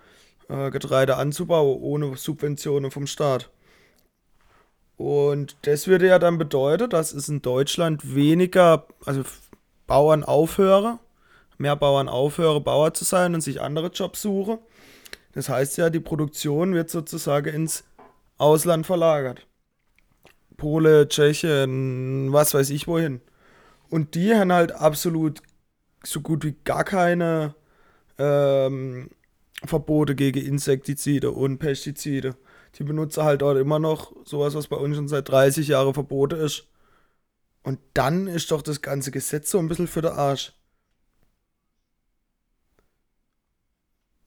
[0.49, 3.49] äh, Getreide anzubauen ohne Subventionen vom Staat.
[4.95, 9.23] Und das würde ja dann bedeuten, dass es in Deutschland weniger, also
[9.87, 10.99] Bauern aufhören,
[11.57, 14.59] mehr Bauern aufhören, Bauer zu sein und sich andere Jobs suchen.
[15.33, 17.83] Das heißt ja, die Produktion wird sozusagen ins
[18.37, 19.47] Ausland verlagert.
[20.57, 23.21] Pole, Tschechien, was weiß ich wohin.
[23.89, 25.41] Und die haben halt absolut
[26.03, 27.55] so gut wie gar keine
[28.17, 29.09] ähm,
[29.65, 32.35] Verbote gegen Insektizide und Pestizide.
[32.75, 36.39] Die benutzen halt dort immer noch sowas, was bei uns schon seit 30 Jahren verboten
[36.39, 36.67] ist.
[37.63, 40.53] Und dann ist doch das ganze Gesetz so ein bisschen für den Arsch.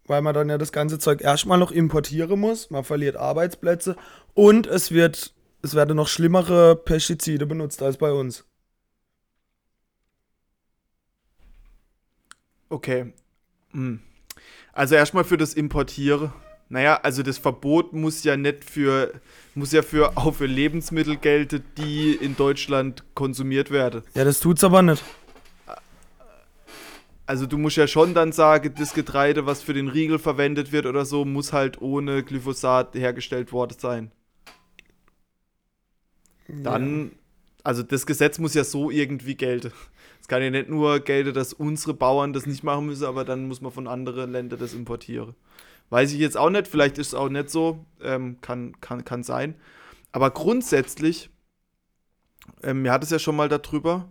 [0.07, 3.97] Weil man dann ja das ganze Zeug erstmal noch importieren muss, man verliert Arbeitsplätze
[4.35, 8.45] und es wird, es werden noch schlimmere Pestizide benutzt als bei uns.
[12.69, 13.13] Okay.
[13.73, 14.01] Hm.
[14.73, 16.33] Also erstmal für das Importieren.
[16.69, 19.13] Naja, also das Verbot muss ja nicht für,
[19.55, 24.03] muss ja für auch für Lebensmittel gelten, die in Deutschland konsumiert werden.
[24.15, 25.03] Ja, das tut's aber nicht.
[27.27, 30.87] Also du musst ja schon dann sagen, das Getreide, was für den Riegel verwendet wird
[30.87, 34.13] oder so, muss halt ohne Glyphosat hergestellt worden sein.
[36.49, 37.13] Dann,
[37.65, 39.73] also das Gesetz muss ja so irgendwie gelten.
[40.21, 43.49] Es kann ja nicht nur gelten, dass unsere Bauern das nicht machen müssen, aber dann
[43.49, 45.35] muss man von anderen Ländern das importieren.
[45.91, 49.23] Weiß ich jetzt auch nicht, vielleicht ist es auch nicht so, ähm, kann, kann, kann
[49.23, 49.55] sein.
[50.13, 51.31] Aber grundsätzlich,
[52.63, 54.09] ähm, wir hatten es ja schon mal darüber,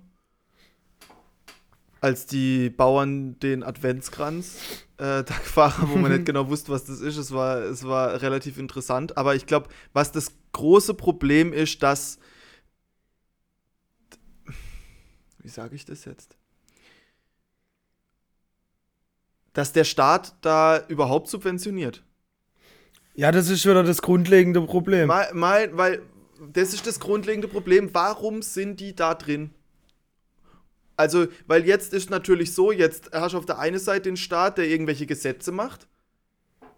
[2.06, 4.58] als die Bauern den Adventskranz
[4.98, 7.18] äh, da gefahren haben, wo man nicht genau wusste, was das ist.
[7.18, 9.18] Es war, es war relativ interessant.
[9.18, 12.20] Aber ich glaube, was das große Problem ist, dass.
[15.40, 16.38] Wie sage ich das jetzt?
[19.54, 22.04] Dass der Staat da überhaupt subventioniert.
[23.16, 25.08] Ja, das ist wieder das grundlegende Problem.
[25.08, 26.04] Mal, mal, weil
[26.54, 27.90] das ist das grundlegende Problem.
[27.94, 29.56] Warum sind die da drin?
[30.98, 34.58] Also, weil jetzt ist natürlich so, jetzt hast du auf der einen Seite den Staat,
[34.58, 35.88] der irgendwelche Gesetze macht.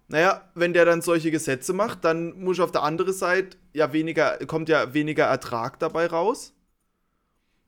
[0.08, 4.38] Naja, wenn der dann solche Gesetze macht, dann muss auf der anderen Seite ja weniger,
[4.48, 6.54] kommt ja weniger Ertrag dabei raus.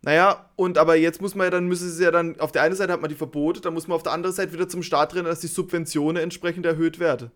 [0.01, 2.75] Naja, und aber jetzt muss man ja dann, müssen sie ja dann, auf der einen
[2.75, 5.13] Seite hat man die Verbote, dann muss man auf der anderen Seite wieder zum Staat
[5.13, 7.31] rennen, dass die Subventionen entsprechend erhöht werden.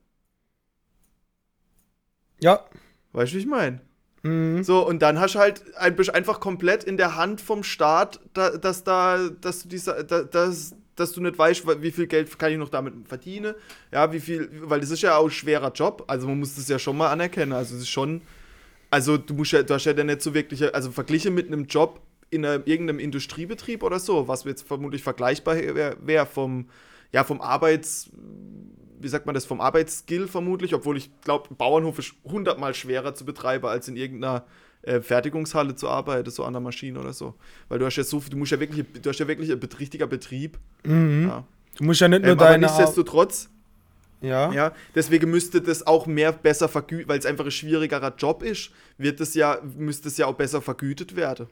[2.39, 2.65] Ja.
[3.11, 3.81] Weißt du, wie ich meine?
[4.23, 4.63] Mhm.
[4.63, 8.51] So, und dann hast du halt ein, einfach komplett in der Hand vom Staat, da,
[8.51, 12.51] dass da, dass du diese, da, dass, dass du nicht weißt, wie viel Geld kann
[12.51, 13.53] ich noch damit verdienen.
[13.91, 16.05] Ja, wie viel, weil das ist ja auch ein schwerer Job.
[16.07, 17.51] Also man muss das ja schon mal anerkennen.
[17.51, 18.21] Also es ist schon,
[18.89, 21.99] also du musst ja, du hast ja nicht so wirklich, also verglichen mit einem Job
[22.29, 26.69] in einem, irgendeinem Industriebetrieb oder so, was jetzt vermutlich vergleichbar wäre wär vom,
[27.11, 28.09] ja, vom Arbeits,
[29.03, 33.25] wie sagt man das, vom Arbeitsskill vermutlich, obwohl ich glaube, Bauernhof ist hundertmal schwerer zu
[33.25, 34.45] betreiben, als in irgendeiner
[34.83, 37.35] äh, Fertigungshalle zu arbeiten, so an der Maschine oder so.
[37.69, 39.59] Weil du hast ja so viel, du musst ja wirklich, du hast ja wirklich ein
[39.79, 40.57] richtiger Betrieb.
[40.83, 41.27] Mhm.
[41.27, 41.43] Ja.
[41.77, 42.65] Du musst ja nicht nur Ähm, aber deine.
[42.65, 43.49] nichtsdestotrotz,
[44.21, 44.51] ja.
[44.53, 48.71] ja, deswegen müsste das auch mehr besser vergütet, weil es einfach ein schwierigerer Job ist,
[48.97, 51.47] wird es ja, müsste es ja auch besser vergütet werden.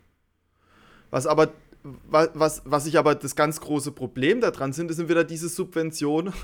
[1.10, 1.52] Was aber,
[1.84, 6.34] was, was, ich aber das ganz große Problem daran sind, sind wieder diese Subventionen.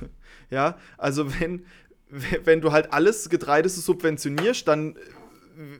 [0.49, 1.65] Ja, also wenn,
[2.45, 4.95] wenn du halt alles Getreide so subventionierst, dann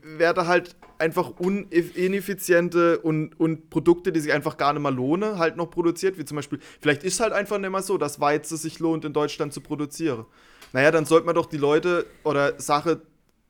[0.02, 5.56] werde halt einfach ineffiziente und, und Produkte, die sich einfach gar nicht mehr lohnen, halt
[5.56, 8.56] noch produziert, wie zum Beispiel, vielleicht ist es halt einfach nicht mehr so, dass Weizen
[8.56, 10.26] sich lohnt, in Deutschland zu produzieren.
[10.72, 13.00] Naja, dann sollte man doch die Leute oder Sache,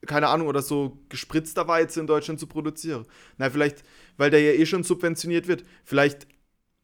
[0.05, 3.05] keine Ahnung, oder so gespritzter Weizen in Deutschland zu produzieren.
[3.37, 3.83] Na, vielleicht,
[4.19, 6.27] weil der ja eh schon subventioniert wird, vielleicht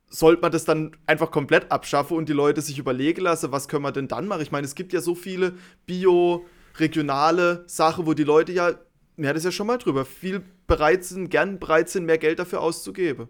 [0.08, 3.84] sollte man das dann einfach komplett abschaffen und die Leute sich überlegen lassen, was können
[3.84, 4.42] wir denn dann machen?
[4.42, 5.54] Ich meine, es gibt ja so viele
[5.86, 6.46] bio,
[6.78, 8.74] regionale Sachen, wo die Leute ja,
[9.18, 12.40] mir hat es ja schon mal drüber, viel bereit sind, gern bereit sind, mehr Geld
[12.40, 13.28] dafür auszugeben.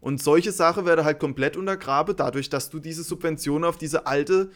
[0.00, 4.50] Und solche Sachen werden halt komplett untergraben, dadurch, dass du diese Subventionen auf diese alte,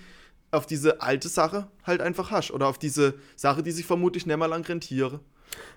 [0.50, 2.50] auf diese alte Sache halt einfach hast.
[2.50, 5.20] Oder auf diese Sache, die sich vermutlich mal lang rentiere.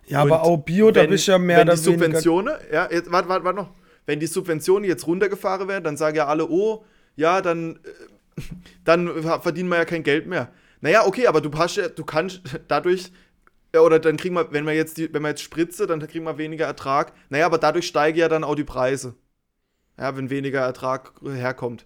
[0.05, 1.77] Ja, aber Und auch Bio, da wenn, bist du ja mehr wenn die.
[1.77, 3.71] Subventionen, ja, jetzt, warte, warte, warte noch.
[4.05, 6.83] Wenn die Subventionen jetzt runtergefahren werden, dann sagen ja alle, oh,
[7.15, 8.41] ja, dann, äh,
[8.83, 10.51] dann verdienen wir ja kein Geld mehr.
[10.81, 13.11] Naja, okay, aber du hast ja, du kannst dadurch,
[13.73, 16.37] oder dann kriegen wir, wenn wir jetzt die, wenn wir jetzt spritze, dann kriegen wir
[16.37, 17.13] weniger Ertrag.
[17.29, 19.15] Naja, aber dadurch steigen ja dann auch die Preise.
[19.97, 21.85] Ja, wenn weniger Ertrag herkommt.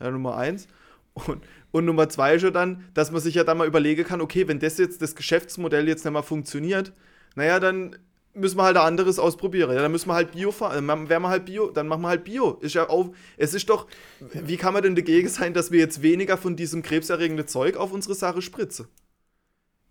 [0.00, 0.68] Ja, Nummer eins.
[1.14, 4.20] Und, und Nummer zwei ist ja dann, dass man sich ja dann mal überlegen kann,
[4.20, 6.92] okay, wenn das jetzt, das Geschäftsmodell jetzt nicht mal funktioniert,
[7.34, 7.96] naja, dann
[8.34, 9.72] müssen wir halt ein anderes ausprobieren.
[9.72, 10.86] Ja, dann müssen wir halt Bio fahren.
[10.86, 12.58] Dann wären wir halt Bio, dann machen wir halt Bio.
[12.60, 13.86] Ist ja auch, es ist doch,
[14.20, 17.92] wie kann man denn dagegen sein, dass wir jetzt weniger von diesem krebserregenden Zeug auf
[17.92, 18.88] unsere Sache spritzen?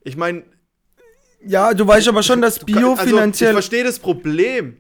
[0.04, 0.44] Ich meine.
[1.46, 3.52] Ja, du weißt aber schon, dass Bio also, finanziell.
[3.52, 4.78] Ich verstehe das Problem.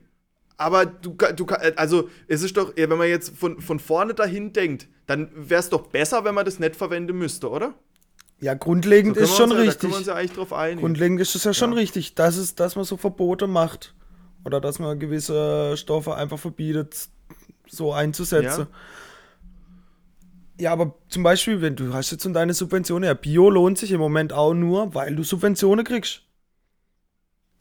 [0.56, 1.46] Aber du, du
[1.76, 5.70] also es ist doch, wenn man jetzt von, von vorne dahin denkt, dann wäre es
[5.70, 7.74] doch besser, wenn man das nicht verwenden müsste, oder?
[8.44, 9.74] Ja, grundlegend so ist schon uns, richtig.
[9.74, 10.82] Da können wir uns ja eigentlich drauf einigen.
[10.82, 11.78] Grundlegend ist es ja schon ja.
[11.78, 13.96] richtig, dass, es, dass man so Verbote macht.
[14.44, 17.08] Oder dass man gewisse Stoffe einfach verbietet,
[17.70, 18.68] so einzusetzen.
[20.60, 20.64] Ja.
[20.64, 24.02] ja, aber zum Beispiel, wenn du hast jetzt deine Subventionen, ja, Bio lohnt sich im
[24.02, 26.24] Moment auch nur, weil du Subventionen kriegst.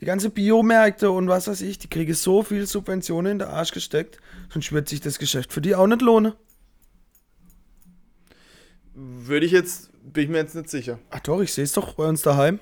[0.00, 3.70] Die ganze Biomärkte und was weiß ich, die kriegen so viel Subventionen in der Arsch
[3.70, 4.18] gesteckt,
[4.52, 6.32] sonst wird sich das Geschäft für die auch nicht lohnen.
[8.94, 10.98] Würde ich jetzt bin ich mir jetzt nicht sicher.
[11.10, 12.60] Ach doch, ich sehe es doch bei uns daheim.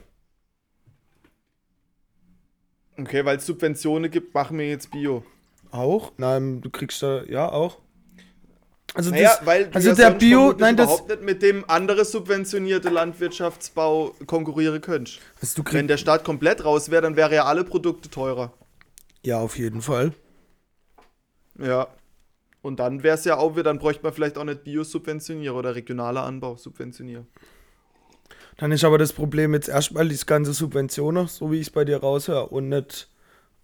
[2.98, 5.24] Okay, weil es Subventionen gibt, machen wir jetzt Bio.
[5.70, 6.12] Auch?
[6.18, 7.78] Nein, du kriegst da, ja, auch.
[8.92, 12.88] Also, naja, das, weil also der Bio, nein, das überhaupt nicht mit dem andere subventionierte
[12.88, 15.20] Landwirtschaftsbau konkurrieren könntest.
[15.40, 18.52] Also Wenn der Staat komplett raus wäre, dann wären ja alle Produkte teurer.
[19.22, 20.12] Ja, auf jeden Fall.
[21.58, 21.86] Ja.
[22.62, 25.74] Und dann wäre es ja auch, dann bräuchte man vielleicht auch nicht Bio subventionieren oder
[25.74, 27.26] regionaler Anbau subventionieren.
[28.58, 31.84] Dann ist aber das Problem jetzt erstmal die ganze Subventionen, so wie ich es bei
[31.84, 33.08] dir raushöre, und nicht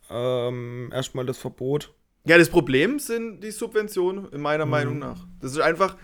[0.09, 1.93] ähm, erstmal das Verbot.
[2.25, 4.71] Ja, das Problem sind die Subventionen, in meiner mhm.
[4.71, 5.27] Meinung nach.
[5.41, 5.97] Das ist einfach,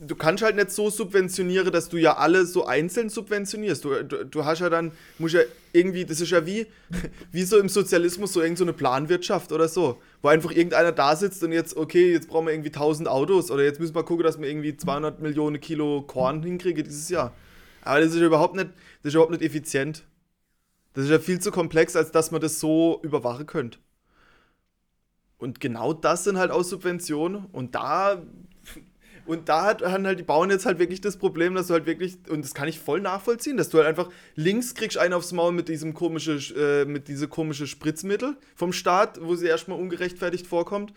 [0.00, 3.84] du kannst halt nicht so subventionieren, dass du ja alle so einzeln subventionierst.
[3.84, 5.42] Du, du, du hast ja dann, musst ja
[5.72, 6.66] irgendwie, das ist ja wie,
[7.32, 11.42] wie so im Sozialismus, so irgendeine so Planwirtschaft oder so, wo einfach irgendeiner da sitzt
[11.44, 14.40] und jetzt, okay, jetzt brauchen wir irgendwie 1000 Autos oder jetzt müssen wir gucken, dass
[14.40, 17.34] wir irgendwie 200 Millionen Kilo Korn hinkriegen dieses Jahr.
[17.82, 18.68] Aber das ist ja überhaupt nicht,
[19.02, 20.04] das ist überhaupt nicht effizient.
[20.94, 23.78] Das ist ja viel zu komplex, als dass man das so überwachen könnte.
[25.38, 27.46] Und genau das sind halt auch Subventionen.
[27.52, 28.20] Und da
[29.30, 31.86] und da hat, haben halt die Bauern jetzt halt wirklich das Problem, dass du halt
[31.86, 35.30] wirklich, und das kann ich voll nachvollziehen, dass du halt einfach links kriegst einen aufs
[35.30, 40.48] Maul mit diesem komische, äh, mit diese komische Spritzmittel vom Staat, wo sie erstmal ungerechtfertigt
[40.48, 40.92] vorkommt.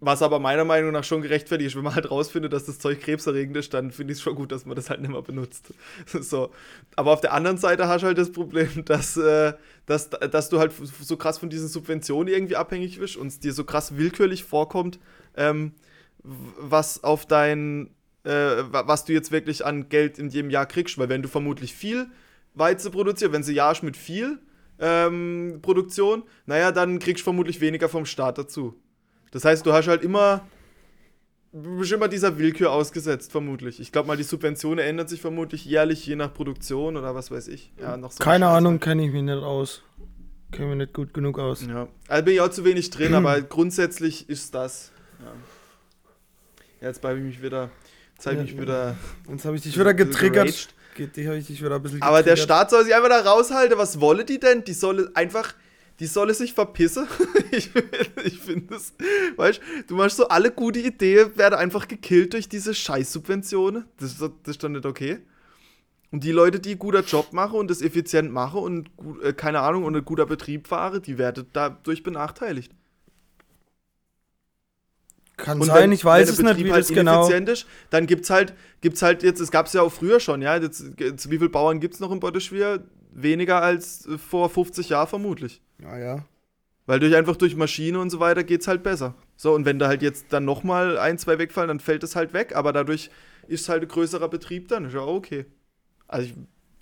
[0.00, 2.98] Was aber meiner Meinung nach schon gerechtfertigt ist, wenn man halt rausfindet, dass das Zeug
[3.00, 5.74] krebserregend ist, dann finde ich es schon gut, dass man das halt nicht mehr benutzt.
[6.06, 6.52] so.
[6.96, 9.52] Aber auf der anderen Seite hast du halt das Problem, dass, äh,
[9.84, 10.72] dass, dass du halt
[11.02, 14.98] so krass von diesen Subventionen irgendwie abhängig bist und es dir so krass willkürlich vorkommt,
[15.36, 15.72] ähm,
[16.26, 17.90] was auf dein,
[18.24, 21.74] äh, was du jetzt wirklich an Geld in jedem Jahr kriegst, weil wenn du vermutlich
[21.74, 22.06] viel
[22.54, 24.40] Weizen produzierst, wenn sie jahrst mit viel
[24.78, 28.74] ähm, Produktion, naja, dann kriegst du vermutlich weniger vom Staat dazu.
[29.30, 30.46] Das heißt, du hast halt immer,
[31.52, 33.80] bist immer dieser Willkür ausgesetzt, vermutlich.
[33.80, 37.48] Ich glaube mal, die Subvention ändert sich vermutlich jährlich, je nach Produktion oder was weiß
[37.48, 37.72] ich.
[37.80, 39.82] Ja, so Keine Ahnung, kenne ich mich nicht aus.
[40.52, 41.66] Kenne mich nicht gut genug aus.
[41.66, 44.92] Ja, also bin ich auch zu wenig drin, aber grundsätzlich ist das.
[45.20, 45.32] Ja.
[46.80, 47.70] Jetzt habe ich mich wieder.
[48.14, 48.96] Jetzt habe ich mich wieder.
[49.28, 50.68] Jetzt habe ich dich wieder getriggert.
[50.98, 53.76] Die habe ich dich wieder ein bisschen Aber der Staat soll sich einfach da raushalten.
[53.76, 54.64] Was wolle die denn?
[54.64, 55.54] Die solle einfach.
[55.98, 57.06] Die solle sich verpissen.
[57.50, 57.70] ich
[58.24, 58.92] ich finde das.
[59.36, 63.84] Weißt du, machst so alle gute Ideen, werden einfach gekillt durch diese Scheißsubventionen.
[63.98, 65.20] Das, das ist doch nicht okay.
[66.12, 68.90] Und die Leute, die guter Job machen und das effizient machen und
[69.22, 72.72] äh, keine Ahnung und ein guter Betrieb fahren, die werden dadurch benachteiligt.
[75.36, 78.24] Kann und sein, wenn, ich weiß es nicht, wie halt das genau ist, dann gibt
[78.24, 81.30] es halt, gibt's halt jetzt, es gab es ja auch früher schon, ja, jetzt, jetzt
[81.30, 82.80] wie viele Bauern gibt es noch in Botteschwer?
[83.12, 85.60] Weniger als vor 50 Jahren vermutlich.
[85.82, 86.24] Ja, ja.
[86.86, 89.14] Weil durch einfach durch Maschine und so weiter geht es halt besser.
[89.36, 92.32] So, und wenn da halt jetzt dann nochmal ein, zwei wegfallen, dann fällt es halt
[92.32, 93.10] weg, aber dadurch
[93.48, 95.46] ist es halt ein größerer Betrieb dann, ist ja auch okay.
[96.08, 96.34] Also ich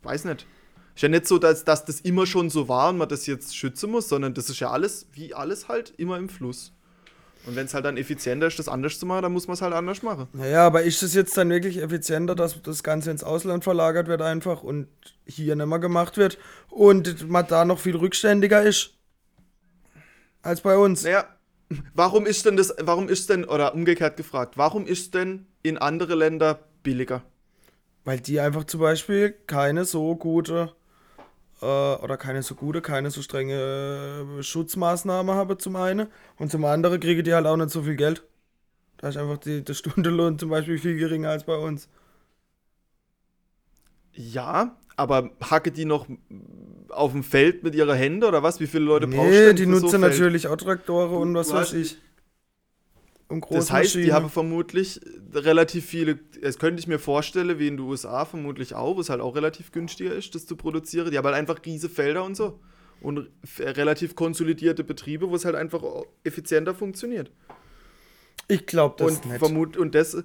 [0.02, 0.46] weiß nicht.
[0.94, 3.56] Ist ja nicht so, dass, dass das immer schon so war und man das jetzt
[3.56, 6.72] schützen muss, sondern das ist ja alles, wie alles halt, immer im Fluss.
[7.46, 9.62] Und wenn es halt dann effizienter ist, das anders zu machen, dann muss man es
[9.62, 10.28] halt anders machen.
[10.32, 14.22] Naja, aber ist es jetzt dann wirklich effizienter, dass das Ganze ins Ausland verlagert wird
[14.22, 14.88] einfach und
[15.26, 16.38] hier nicht mehr gemacht wird
[16.70, 18.94] und man da noch viel rückständiger ist
[20.42, 21.04] als bei uns?
[21.04, 21.26] Naja,
[21.92, 26.14] warum ist denn das, warum ist denn, oder umgekehrt gefragt, warum ist denn in andere
[26.14, 27.22] Länder billiger?
[28.04, 30.72] Weil die einfach zum Beispiel keine so gute
[31.64, 36.08] äh, oder keine so gute, keine so strenge äh, Schutzmaßnahme habe zum einen
[36.38, 38.22] und zum anderen kriege die halt auch nicht so viel Geld.
[38.98, 41.88] Da ist einfach die, der Stundenlohn zum Beispiel viel geringer als bei uns.
[44.14, 46.06] Ja, aber hacke die noch
[46.88, 48.60] auf dem Feld mit ihrer Hände oder was?
[48.60, 51.54] Wie viele Leute brauchst du Nee, die nutzen so natürlich auch Traktoren und was Du
[51.54, 51.98] weiß ich.
[53.28, 54.12] Und Das heißt, die Großmaschinen.
[54.12, 55.00] haben vermutlich
[55.34, 59.08] relativ viele, das könnte ich mir vorstellen, wie in den USA vermutlich auch, wo es
[59.08, 61.10] halt auch relativ günstiger ist, das zu produzieren.
[61.10, 62.60] Die haben halt einfach riese Felder und so.
[63.00, 65.82] Und relativ konsolidierte Betriebe, wo es halt einfach
[66.22, 67.30] effizienter funktioniert.
[68.48, 69.38] Ich glaube das und nicht.
[69.38, 70.22] vermut und das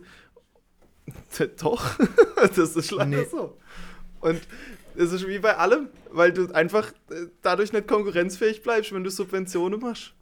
[1.62, 1.98] doch,
[2.56, 3.26] das ist leider Nee.
[3.30, 3.58] so.
[4.22, 4.42] Und
[4.96, 9.10] es ist wie bei allem, weil du einfach äh, dadurch nicht konkurrenzfähig bleibst, wenn du
[9.10, 10.14] Subventionen machst.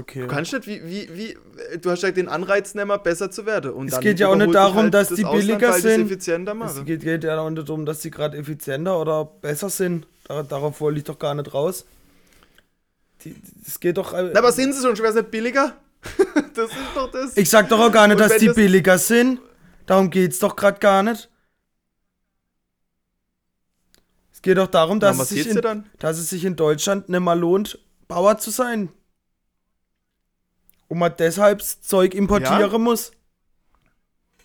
[0.00, 0.20] Okay.
[0.20, 3.46] Du kannst nicht, wie, wie, wie, du hast ja den Anreiz nicht mehr, besser zu
[3.46, 3.72] werden.
[3.72, 5.82] Und Es dann geht ja auch nicht darum, halt dass das die Ausland, billiger es
[5.82, 6.06] sind.
[6.06, 10.06] effizienter Es geht, geht ja auch nicht darum, dass die gerade effizienter oder besser sind.
[10.24, 11.84] Dar- Darauf wollte ich doch gar nicht raus.
[13.66, 14.12] Es geht doch.
[14.14, 14.92] äh, Na, aber sind sie schon?
[14.92, 15.74] Es nicht billiger?
[16.54, 17.36] das ist doch das.
[17.36, 19.40] ich sag doch auch gar nicht, dass die das- billiger sind.
[19.86, 21.28] Darum geht's doch gerade gar nicht.
[24.32, 27.20] Es geht doch darum, dass Na, es, sich in, dass es sich in Deutschland nicht
[27.20, 28.90] mal lohnt, Bauer zu sein.
[30.88, 32.78] Und man deshalb das Zeug importieren Ja.
[32.78, 33.12] muss.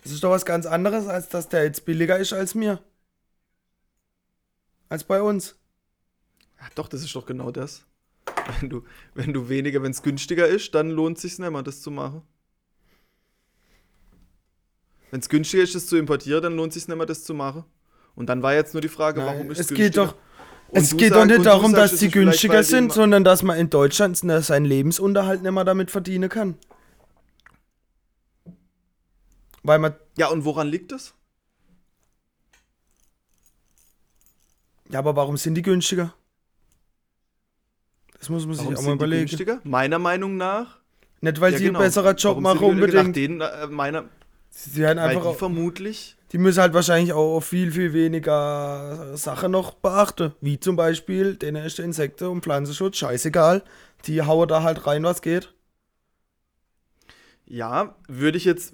[0.03, 2.83] Das ist doch was ganz anderes, als dass der jetzt billiger ist als mir.
[4.89, 5.55] Als bei uns.
[6.59, 7.85] Ja, doch, das ist doch genau das.
[8.59, 8.83] Wenn du,
[9.13, 11.91] wenn du weniger, wenn es günstiger ist, dann lohnt es sich nicht mehr, das zu
[11.91, 12.21] machen.
[15.11, 17.33] Wenn es günstiger ist, das zu importieren, dann lohnt es sich nicht mehr, das zu
[17.33, 17.63] machen.
[18.15, 19.87] Und dann war jetzt nur die Frage, Nein, warum ist es günstiger?
[19.89, 20.15] geht doch,
[20.73, 23.57] es geht doch nicht darum, sagst, dass die günstiger weil die sind, sondern dass man
[23.57, 26.57] in Deutschland seinen Lebensunterhalt nicht mehr damit verdienen kann.
[29.63, 31.13] Weil man, Ja, und woran liegt das?
[34.89, 36.13] ja, aber warum sind die günstiger?
[38.19, 39.25] Das muss man sich Warum auch mal sind die überlegen.
[39.27, 39.59] günstiger?
[39.63, 40.79] Meiner Meinung nach.
[41.21, 41.79] Nicht, weil ja, sie genau.
[41.79, 42.97] ein besserer Job Warum machen die günstiger?
[42.97, 43.15] Nach unbedingt.
[43.15, 44.05] denen, äh, meiner,
[44.49, 46.15] Sie werden weil einfach, die auch, vermutlich.
[46.33, 50.33] Die müssen halt wahrscheinlich auch auf viel, viel weniger Sachen noch beachten.
[50.41, 53.63] Wie zum Beispiel, denen ist der Insekten- und Pflanzenschutz scheißegal.
[54.05, 55.53] Die hauen da halt rein, was geht.
[57.45, 58.73] Ja, würde ich jetzt,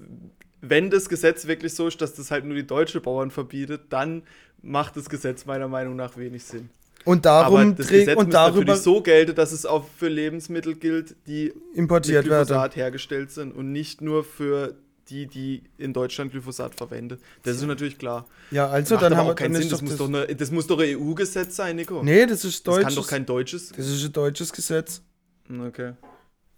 [0.61, 4.23] wenn das Gesetz wirklich so ist, dass das halt nur die deutsche Bauern verbietet, dann
[4.61, 6.69] macht das Gesetz meiner Meinung nach wenig Sinn.
[7.03, 9.85] Und Aber darum das trägt Gesetz und muss darüber natürlich so gelten, dass es auch
[9.97, 12.47] für Lebensmittel gilt, die importiert mit werden.
[12.47, 14.75] Glyphosat hergestellt sind und nicht nur für
[15.09, 17.19] die, die in Deutschland Glyphosat verwenden.
[17.43, 18.25] Das ist natürlich klar.
[18.51, 19.69] Ja, also Macht dann haben wir keinen Sinn.
[19.69, 22.03] Das doch muss, doch eine, das muss doch ein EU-Gesetz sein, Nico.
[22.03, 22.83] Nee, das ist das deutsches.
[22.85, 23.69] kann doch kein deutsches.
[23.69, 25.01] das ist ein deutsches Gesetz.
[25.49, 25.93] Okay.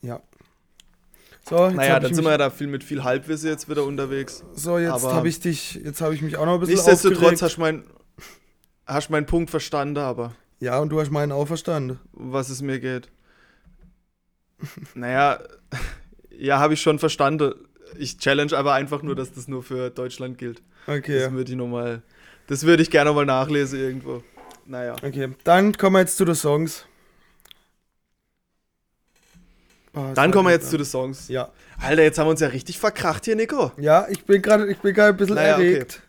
[0.02, 0.22] Ja.
[1.50, 4.44] So, jetzt Naja, dann sind wir ja da viel mit viel Halbwissen jetzt wieder unterwegs.
[4.54, 7.42] so jetzt habe ich dich, jetzt habe ich mich auch noch ein bisschen Nichtsdestotrotz aufgeregt.
[7.42, 7.84] hast du mein,
[8.86, 12.00] hast meinen Punkt verstanden, aber Ja, und du hast meinen auch verstanden.
[12.12, 13.10] was es mir geht.
[14.94, 15.40] naja,
[16.30, 17.54] ja, habe ich schon verstanden.
[17.98, 20.62] Ich challenge aber einfach nur, dass das nur für Deutschland gilt.
[20.88, 21.20] Okay.
[21.20, 22.02] Das würde ich noch mal,
[22.48, 24.24] das würde ich gerne mal nachlesen irgendwo.
[24.66, 24.96] Naja.
[25.04, 26.86] Okay, dann kommen wir jetzt zu den Songs.
[29.94, 30.70] Oh, Dann kommen wir jetzt ja.
[30.72, 31.28] zu den Songs.
[31.28, 31.52] Ja.
[31.82, 33.72] Alter, jetzt haben wir uns ja richtig verkracht hier, Nico.
[33.78, 35.74] Ja, ich bin gerade ich bin gerade ein bisschen Naja, okay.
[35.74, 36.02] erregt.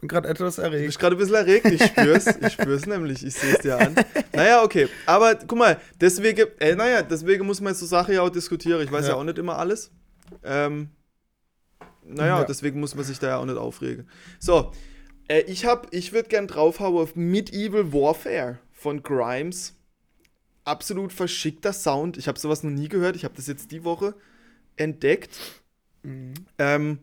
[0.00, 0.86] Bin gerade etwas Du erregt.
[0.86, 2.26] bist gerade ein bisschen erregt, ich spür's.
[2.26, 3.94] Ich spür's nämlich, ich sehe es dir an.
[4.32, 4.88] Naja, okay.
[5.06, 8.80] Aber guck mal, deswegen, äh, naja, deswegen muss man jetzt so Sachen ja auch diskutieren.
[8.82, 9.16] Ich weiß ja, Ja.
[9.16, 9.92] auch nicht immer alles.
[10.42, 10.88] Ähm,
[12.14, 12.44] naja, Ja.
[12.44, 14.08] deswegen muss man sich da ja auch nicht aufregen.
[14.38, 14.72] So,
[15.28, 19.74] äh, ich hab, ich würde gern draufhauen auf Medieval Warfare von Grimes.
[20.64, 22.16] Absolut verschickter Sound.
[22.16, 23.16] Ich habe sowas noch nie gehört.
[23.16, 24.14] Ich habe das jetzt die Woche
[24.76, 25.30] entdeckt.
[26.02, 26.34] Mhm.
[26.58, 26.98] Ähm,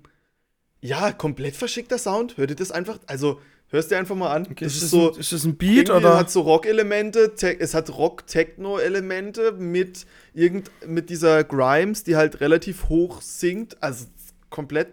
[0.81, 2.37] ja, komplett verschickter Sound.
[2.37, 2.99] Hört ihr das einfach?
[3.07, 4.43] Also, hörst dir einfach mal an.
[4.49, 5.11] Okay, das ist, das so.
[5.13, 6.17] ein, ist das ein Beat oder?
[6.17, 12.89] hat so Rock-Elemente, Te- es hat Rock-Techno-Elemente mit irgend mit dieser Grimes, die halt relativ
[12.89, 13.81] hoch singt.
[13.81, 14.05] Also
[14.49, 14.89] komplett,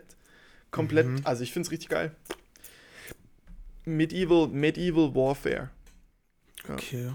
[0.75, 1.20] komplett, Mhm.
[1.25, 2.14] also ich find's richtig geil.
[3.85, 5.70] Medieval, Medieval Warfare.
[6.68, 7.12] Okay.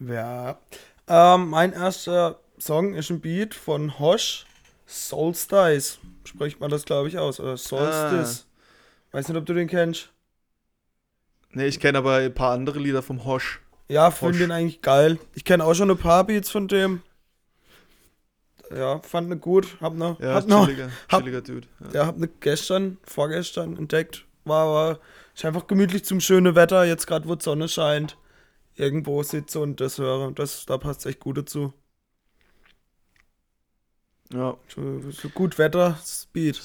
[0.00, 0.58] Ja.
[1.08, 4.44] Ähm, mein erster Song ist ein Beat von Hosh.
[4.86, 5.98] Solstice.
[6.24, 7.40] Spricht man das, glaube ich, aus.
[7.40, 8.44] Oder Solstice.
[8.44, 9.16] Ah.
[9.16, 10.10] Weiß nicht, ob du den kennst.
[11.50, 13.60] Ne, ich kenne aber ein paar andere Lieder vom Hosh.
[13.88, 15.18] Ja, finde den eigentlich geil.
[15.34, 17.02] Ich kenne auch schon ein paar Beats von dem.
[18.74, 19.76] Ja, fand ne gut.
[19.80, 21.68] Hab ne, Ja, hab noch, chilliger, hab- chilliger Dude.
[21.80, 21.90] Ja.
[21.92, 24.24] ja, hab ne gestern, vorgestern entdeckt.
[24.44, 25.00] War, war
[25.34, 26.84] ist einfach gemütlich zum schönen Wetter.
[26.84, 28.16] Jetzt gerade, wo die Sonne scheint.
[28.74, 30.32] Irgendwo sitze und das höre.
[30.32, 31.72] Das, da passt echt gut dazu.
[34.32, 34.56] ja.
[34.68, 36.60] So, so gut Wetter, Speed.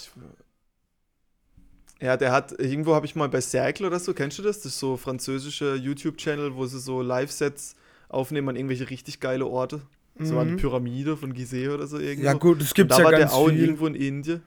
[2.01, 4.57] Ja, der hat, irgendwo habe ich mal bei Cercle oder so, kennst du das?
[4.57, 7.75] Das ist so französische YouTube-Channel, wo sie so Live-Sets
[8.09, 9.81] aufnehmen an irgendwelche richtig geile Orte.
[10.23, 10.57] So an die Mhm.
[10.57, 12.25] Pyramide von Gizeh oder so irgendwo.
[12.25, 13.59] Ja gut, es gibt da ja war ganz der auch viel.
[13.59, 14.43] irgendwo in Indien.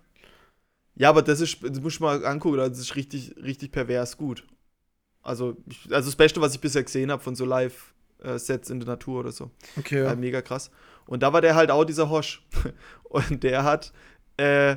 [0.97, 4.45] Ja, aber das ist, das muss ich mal angucken, das ist richtig, richtig pervers gut.
[5.23, 8.89] Also, ich, also das Beste, was ich bisher gesehen habe von so Live-Sets in der
[8.89, 9.51] Natur oder so.
[9.77, 10.05] Okay.
[10.05, 10.71] Äh, mega krass.
[11.07, 12.43] Und da war der halt auch dieser Hosch.
[13.05, 13.93] Und der hat,
[14.37, 14.77] äh,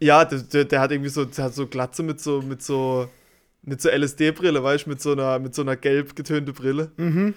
[0.00, 3.08] ja, der, der, der hat irgendwie so, der hat so Glatze mit so, mit so,
[3.62, 6.90] mit so LSD-Brille, weißt du, mit so einer, mit so einer gelb getönte Brille.
[6.96, 7.34] Mhm.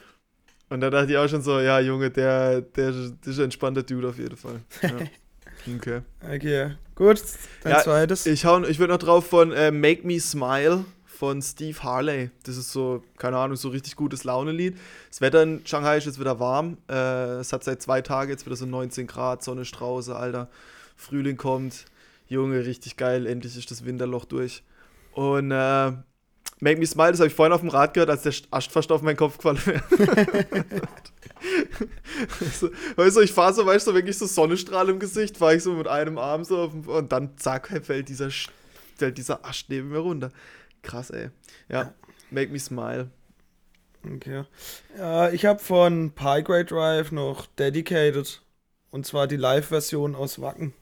[0.70, 3.84] Und da dachte ich auch schon so, ja, Junge, der, der, der ist ein entspannter
[3.84, 4.62] Dude auf jeden Fall.
[4.82, 4.92] Ja.
[5.76, 6.00] Okay.
[6.24, 6.76] Okay.
[6.96, 7.22] Gut.
[7.62, 8.26] Dein Ja, zweites.
[8.26, 12.30] Ich, hau- ich würde noch drauf von äh, Make Me Smile von Steve Harley.
[12.44, 14.78] Das ist so, keine Ahnung, so richtig gutes Launelied.
[15.10, 16.78] Das Wetter in Shanghai ist jetzt wieder warm.
[16.90, 20.48] Äh, es hat seit zwei Tagen jetzt wieder so 19 Grad, Sonne strauße, Alter.
[20.96, 21.84] Frühling kommt.
[22.30, 23.26] Junge, richtig geil.
[23.28, 24.64] Endlich ist das Winterloch durch.
[25.12, 25.92] Und äh,
[26.60, 28.92] Make Me Smile, das habe ich vorhin auf dem Rad gehört, als der Ast fast
[28.92, 29.84] auf meinen Kopf gefallen wäre.
[32.60, 35.64] so, weißt du, ich fahre so, weißt du, wirklich so Sonnenstrahl im Gesicht, fahre ich
[35.64, 38.30] so mit einem Arm so auf, dem- und dann zack, fällt dieser,
[38.96, 40.32] fällt dieser Ast neben mir runter.
[40.82, 41.30] Krass, ey.
[41.70, 41.94] Ja,
[42.32, 43.12] make me smile.
[44.16, 44.44] Okay.
[44.98, 48.42] Ja, ich habe von Pygray Drive noch Dedicated.
[48.90, 50.74] Und zwar die Live-Version aus Wacken.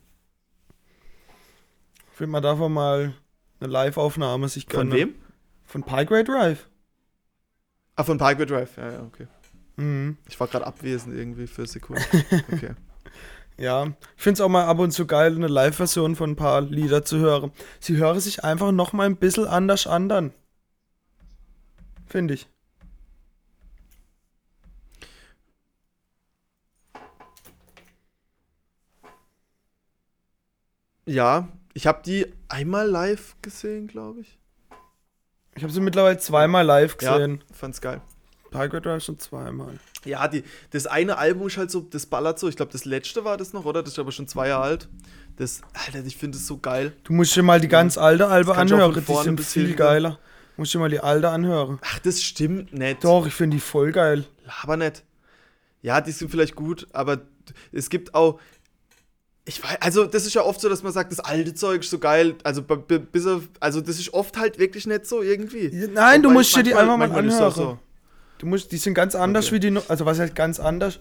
[2.14, 3.14] Ich will mal davon mal
[3.60, 4.92] eine Live-Aufnahme sich Von gönnen.
[4.92, 5.14] wem?
[5.66, 6.68] Von Pygray Drive.
[7.96, 8.76] Ah, von Parkway Drive.
[8.76, 9.26] Ja, ja, okay.
[9.76, 10.18] Mhm.
[10.28, 12.02] Ich war gerade abwesend irgendwie für eine Sekunde.
[12.52, 12.74] Okay.
[13.58, 13.86] Ja,
[14.16, 17.06] ich finde es auch mal ab und zu geil, eine Live-Version von ein paar Lieder
[17.06, 17.52] zu hören.
[17.80, 20.34] Sie hören sich einfach noch mal ein bisschen anders an dann.
[22.06, 22.48] Finde ich.
[31.06, 34.38] Ja, ich habe die einmal live gesehen, glaube ich.
[35.56, 37.42] Ich habe sie mittlerweile zweimal live Ja, gesehen.
[37.52, 38.00] fand's geil.
[38.50, 39.78] Pygray Drive schon zweimal.
[40.04, 42.48] Ja, die, das eine Album ist halt so, das ballert so.
[42.48, 43.82] Ich glaube, das letzte war das noch, oder?
[43.82, 44.88] Das ist aber schon zwei Jahre alt.
[45.36, 46.92] Das, Alter, ich finde es so geil.
[47.04, 49.76] Du musst dir mal die ganz alte Albe anhören, die sind viel hinten.
[49.78, 50.10] geiler.
[50.54, 51.78] Du musst dir mal die alte anhören.
[51.82, 53.04] Ach, das stimmt nicht.
[53.04, 54.24] Doch, ich finde die voll geil.
[54.46, 55.02] Laber nicht.
[55.82, 57.20] Ja, die sind vielleicht gut, aber
[57.72, 58.40] es gibt auch.
[59.48, 61.90] Ich weiß, also das ist ja oft so, dass man sagt, das alte Zeug ist
[61.90, 62.34] so geil.
[62.42, 65.70] Also bis auf, also das ist oft halt wirklich nicht so irgendwie.
[65.92, 67.78] Nein, du musst dir die einfach mal anhören.
[68.38, 69.54] Du musst, die sind ganz anders Okay.
[69.54, 70.98] wie die, also was heißt ganz anders?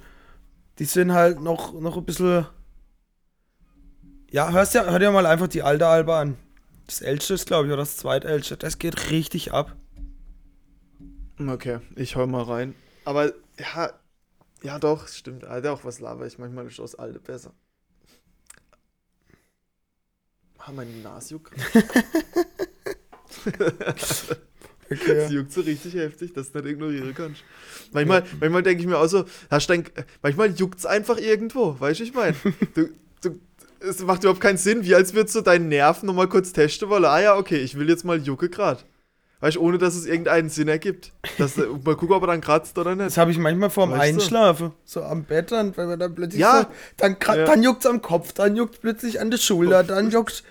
[0.78, 2.46] Die sind halt noch, noch ein bisschen.
[4.30, 6.38] Ja, hörst ja, hör dir mal einfach die alte Albe an.
[6.86, 8.58] Das älteste ist, glaube ich, oder das zweitälteste.
[8.58, 9.76] Das geht richtig ab.
[11.40, 11.52] So.
[11.52, 12.76] Okay, ich hör mal rein.
[13.06, 13.92] Aber ja,
[14.62, 15.46] ja doch, stimmt.
[15.46, 16.38] Alter, auch was laber ich.
[16.38, 17.52] Manchmal ist das alte besser.
[20.68, 21.54] Ah, mein Nas juckt.
[23.60, 24.26] Das
[24.92, 25.28] Okay.
[25.34, 27.42] juckt so richtig heftig, dass du nicht ignorieren kannst.
[27.92, 29.84] Manchmal, manchmal denke ich mir auch so, hast dein,
[30.22, 32.36] manchmal juckt es einfach irgendwo, weißt du, ich meine?
[32.76, 32.90] Du,
[33.24, 33.40] du,
[33.80, 37.06] es macht überhaupt keinen Sinn, wie als würdest du deinen Nerven nochmal kurz testen wollen.
[37.06, 38.86] Ah ja, okay, ich will jetzt mal jucke grad.
[39.40, 41.12] Weißt du, ohne dass es irgendeinen Sinn ergibt.
[41.40, 43.08] Dass, mal gucken, ob er dann kratzt oder nicht.
[43.08, 44.02] Das habe ich manchmal vorm Weißt?
[44.02, 44.72] Einschlafen.
[44.86, 46.62] So am Bett, dann, wenn man dann plötzlich Ja.
[46.62, 47.36] so, dann, ja.
[47.38, 47.46] Ja.
[47.46, 50.44] dann juckt es am Kopf, dann juckt plötzlich an der Schulter, dann juckt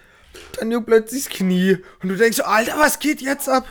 [0.59, 1.79] dann juckt plötzlich das Knie.
[2.03, 3.67] Und du denkst so, Alter, was geht jetzt ab?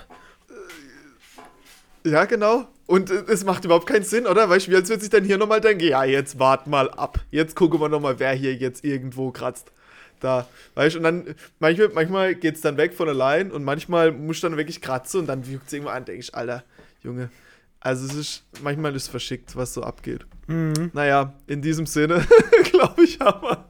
[2.05, 2.67] Ja, genau.
[2.85, 4.49] Und äh, es macht überhaupt keinen Sinn, oder?
[4.49, 7.19] Weißt du, wie als würde sich dann hier nochmal denken, ja, jetzt wart mal ab.
[7.31, 9.71] Jetzt gucken wir nochmal, wer hier jetzt irgendwo kratzt.
[10.19, 14.11] Da, weißt du, und dann, manchmal, manchmal geht es dann weg von allein und manchmal
[14.11, 16.63] musst du dann wirklich kratzen und dann juckt es irgendwann an, denke ich, Alter,
[17.03, 17.29] Junge.
[17.81, 20.25] Also es ist, manchmal ist es verschickt, was so abgeht.
[20.47, 20.91] Mhm.
[20.93, 22.25] Naja, in diesem Sinne,
[22.71, 23.65] glaube ich, haben wir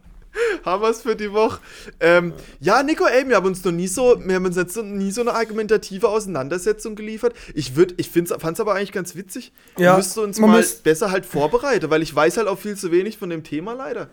[0.66, 1.60] haben wir es für die Woche.
[2.00, 4.84] Ähm, ja, Nico, ey, wir haben uns noch nie so, wir haben uns jetzt noch
[4.84, 7.34] nie so eine argumentative Auseinandersetzung geliefert.
[7.54, 9.52] Ich würde, ich fand es aber eigentlich ganz witzig.
[9.78, 12.92] Ja, wir müssten uns mal besser halt vorbereiten, weil ich weiß halt auch viel zu
[12.92, 14.10] wenig von dem Thema leider.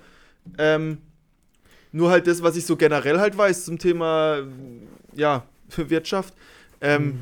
[0.59, 0.99] Ähm,
[1.93, 4.43] nur halt das, was ich so generell halt weiß zum Thema,
[5.15, 5.45] ja,
[5.77, 6.35] Wirtschaft.
[6.81, 7.21] Ähm, Mhm.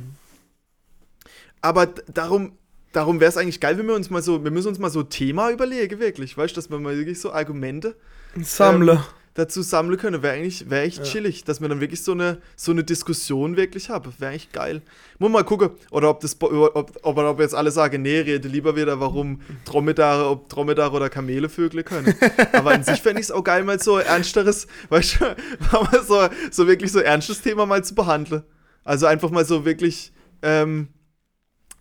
[1.61, 2.53] aber darum,
[2.93, 5.03] darum wäre es eigentlich geil, wenn wir uns mal so, wir müssen uns mal so
[5.03, 7.97] Thema überlegen, wirklich, weißt du, dass wir mal wirklich so Argumente
[8.41, 9.03] Sammle.
[9.39, 10.23] Dazu sammeln können.
[10.23, 11.05] Wäre eigentlich, wäre echt Ja.
[11.05, 14.13] chillig, dass wir dann wirklich so eine, so eine Diskussion wirklich haben.
[14.19, 14.83] Wäre eigentlich geil.
[15.19, 18.77] Muss mal gucken, oder ob das ob, ob, ob jetzt alle sagen, nee, rede lieber
[18.77, 22.15] wieder, warum Dromedare, ob Dromedare oder Kamele Vögel können.
[22.53, 25.25] Aber an sich fände ich es auch geil, mal so ernsteres, weißt du,
[25.73, 28.43] mal so, so wirklich so ernstes Thema mal zu behandeln.
[28.85, 30.13] Also einfach mal so wirklich,
[30.43, 30.89] ähm,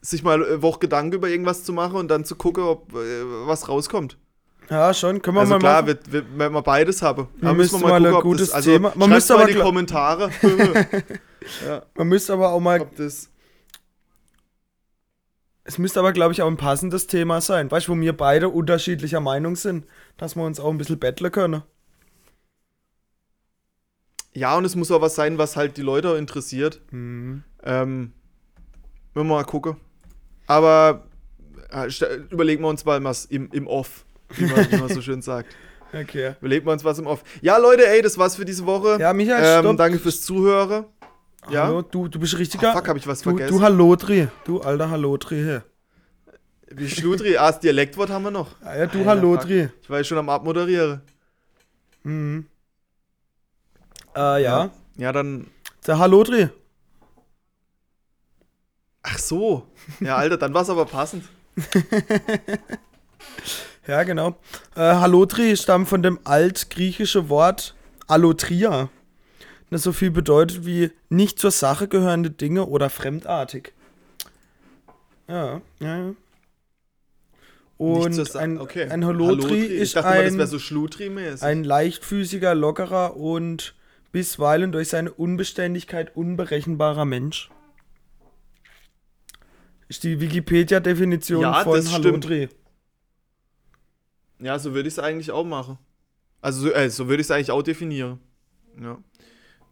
[0.01, 3.23] sich mal eine Woche Gedanken über irgendwas zu machen und dann zu gucken, ob äh,
[3.45, 4.17] was rauskommt.
[4.69, 5.21] Ja, schon.
[5.21, 5.87] Können wir Also mal klar, machen.
[5.87, 7.27] wird, wird, wenn wir beides haben.
[7.37, 9.51] Wir Aber müssen mal ein ob gutes das, also Thema- man schreibt müsste mal aber
[9.51, 10.29] die Kommentare,
[11.65, 12.85] ja, Man müsste aber auch mal,
[15.63, 17.69] es müsste aber, glaube ich, auch ein passendes Thema sein.
[17.69, 19.85] Weißt du, wo wir beide unterschiedlicher Meinung sind,
[20.17, 21.63] dass wir uns auch ein bisschen betteln können.
[24.33, 26.81] Ja, und es muss auch was sein, was halt die Leute interessiert.
[26.91, 27.43] Mhm.
[27.63, 28.13] Ähm,
[29.13, 29.77] Müssen wir mal gucken.
[30.45, 31.05] Aber
[31.71, 31.87] äh,
[32.29, 35.55] überlegen wir uns mal was im, im Off, wie man, wie man so schön sagt.
[35.93, 36.35] Okay.
[36.41, 37.23] Überlegen wir uns was im Off.
[37.41, 38.97] Ja, Leute, ey, das war's für diese Woche.
[38.99, 39.77] Ja, Michael, ähm.
[39.77, 40.83] Danke fürs Zuhören.
[41.49, 41.63] Ja?
[41.63, 42.71] Hallo, du, du bist richtiger.
[42.71, 43.57] Ah, fuck, hab ich was du, vergessen?
[43.57, 44.27] du Hallotri.
[44.43, 45.63] Du alter Hallotri hier.
[46.69, 48.61] Wie Schludri, ah, das Dialektwort haben wir noch.
[48.61, 49.69] Ah, ja, du Alter, Hallotri.
[49.81, 51.01] Ich war ja schon am Abmoderieren.
[52.03, 52.47] Mhm.
[54.13, 54.71] Äh, ja.
[54.97, 55.47] Ja, dann.
[55.85, 56.49] Der Hallotri.
[59.03, 59.67] Ach so.
[60.01, 61.23] Ja, Alter, dann war's aber passend.
[63.87, 64.37] Ja, genau.
[64.75, 67.73] Äh, Hallotri stammt von dem altgriechischen Wort
[68.07, 68.89] Allotria,
[69.69, 73.73] das so viel bedeutet wie nicht zur Sache gehörende Dinge oder fremdartig.
[75.27, 76.13] Ja, ja, ja.
[77.77, 78.89] Und ein, okay.
[78.89, 83.75] ein Hallotri Ich ist dachte ein, wäre so ein leichtfüßiger, lockerer und
[84.11, 87.51] bisweilen durch seine Unbeständigkeit unberechenbarer Mensch.
[89.89, 92.49] Ist die Wikipedia-Definition Ja, von das stimmt.
[94.39, 95.77] Ja, so würde ich es eigentlich auch machen.
[96.41, 98.19] Also, so, äh, so würde ich es eigentlich auch definieren.
[98.81, 98.97] Ja.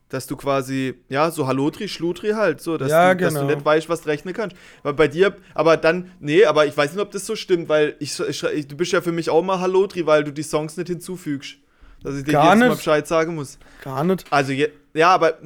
[0.09, 3.53] Dass du quasi, ja, so Hallotri, Schludri halt, so, dass, Ja, du, dass du genau.
[3.53, 4.55] nicht weißt, was du rechnen kannst.
[4.83, 7.95] Weil bei dir, aber dann, nee, aber ich weiß nicht, ob das so stimmt, weil
[7.99, 10.87] ich, ich, du bist ja für mich auch mal Hallotri, weil du die Songs nicht
[10.87, 11.57] hinzufügst.
[12.03, 12.77] Dass ich dir Gar jedes Mal nicht.
[12.77, 13.57] Bescheid sagen muss.
[13.83, 14.25] Gar nicht.
[14.31, 14.53] Also,
[14.93, 15.39] ja, aber,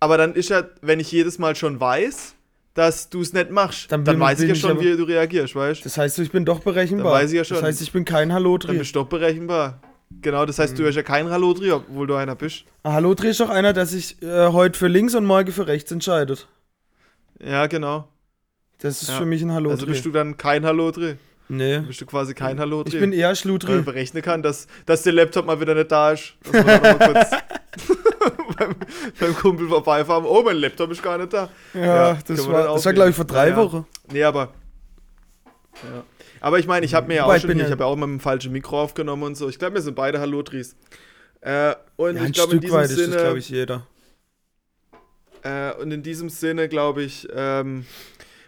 [0.00, 2.34] aber dann ist ja, wenn ich jedes Mal schon weiß,
[2.78, 5.54] dass du es nicht machst, Dann dann, weiß ich ja schon, aber- wie du reagierst,
[5.56, 5.84] weißt du?
[5.84, 7.12] Das heißt, ich bin doch berechenbar.
[7.12, 7.56] Dann weiß ich ja schon.
[7.56, 8.78] Das heißt, ich bin kein Dann Hallotri.
[8.78, 9.80] bist du doch berechenbar.
[10.22, 12.64] Genau, das heißt, du hast ja kein Hallotri, obwohl du einer bist.
[12.84, 15.90] Ah, Hallotri ist doch einer, der sich äh, heute für links und morgen für rechts
[15.92, 16.46] entscheidet.
[17.44, 18.08] Ja, genau.
[18.80, 19.16] Das ist Ja.
[19.18, 19.72] für mich ein Hallotri.
[19.74, 21.16] Also bist du dann kein Hallotri.
[21.48, 21.74] nee.
[21.74, 22.94] Dann bist du quasi kein Hallotri.
[22.94, 23.72] Ich bin eher weil Schludri.
[23.72, 26.34] man berechnen kann, dass, dass der Laptop mal wieder nicht da ist.
[26.44, 27.30] Dass dann mal kurz
[28.58, 28.74] beim,
[29.18, 30.24] beim Kumpel vorbeifahren.
[30.24, 31.48] Oh, mein Laptop ist gar nicht da.
[31.74, 31.80] Ja,
[32.12, 33.56] Ja, das war, das war glaube ich, vor drei Ja.
[33.56, 33.86] Wochen.
[34.12, 34.52] Nee, aber.
[35.82, 36.04] Ja.
[36.40, 38.20] Aber ich meine, ich habe mir ja auch schon, ich habe ja auch mal mit
[38.20, 39.48] dem falschen Mikro aufgenommen und so.
[39.48, 40.76] Ich glaube, wir sind beide Hallotris.
[41.40, 43.16] Äh, und Ja, ich ein glaube, in Stück diesem weit ist das, Sinne.
[43.16, 43.86] glaube ich, jeder.
[45.42, 47.86] Äh, und in diesem Sinne, glaube ich, ähm,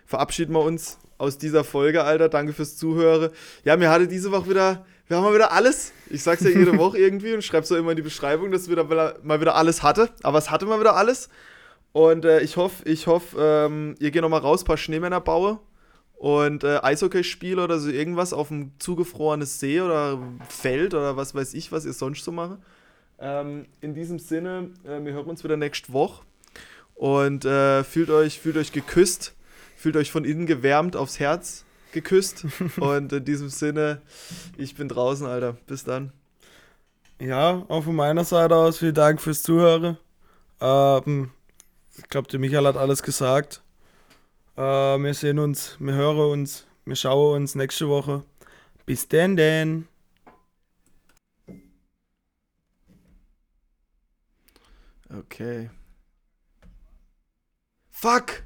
[0.07, 2.29] verabschieden wir uns aus dieser Folge, Alter.
[2.29, 3.31] Danke fürs Zuhören.
[3.65, 5.93] Ja, mir hatte diese Woche wieder, wir haben mal wieder alles.
[6.09, 8.77] Ich sag's ja jede Woche irgendwie und schreib's so immer in die Beschreibung, dass wir
[8.77, 10.09] da mal wieder alles hatte.
[10.23, 11.29] Aber es hatte mal wieder alles.
[11.91, 15.59] Und äh, ich hoffe, ich hoffe, ähm, ihr geht noch mal raus, paar Schneemänner baue
[16.15, 21.35] und äh, Eishockey spiele oder so irgendwas auf dem zugefrorenes See oder Feld oder was
[21.35, 22.59] weiß ich, was ihr sonst so macht.
[23.19, 26.23] Ähm, in diesem Sinne, äh, wir hören uns wieder nächste Woche.
[26.95, 29.35] Und äh, fühlt, euch, fühlt euch geküsst,
[29.75, 32.47] fühlt euch von innen gewärmt aufs Herz geküsst.
[32.79, 34.03] Und in diesem Sinne,
[34.57, 35.55] ich bin draußen, Alter.
[35.67, 36.13] Bis dann.
[37.21, 39.99] Ja, auch von meiner Seite aus vielen Dank fürs Zuhören.
[40.61, 41.31] Ähm,
[41.97, 43.63] ich glaube, der Michael hat alles gesagt.
[44.57, 48.25] Äh, wir sehen uns, wir hören uns, wir schauen uns nächste Woche.
[48.87, 49.87] Bis denn denn.
[55.11, 55.71] Okay.
[57.91, 58.43] Fuck!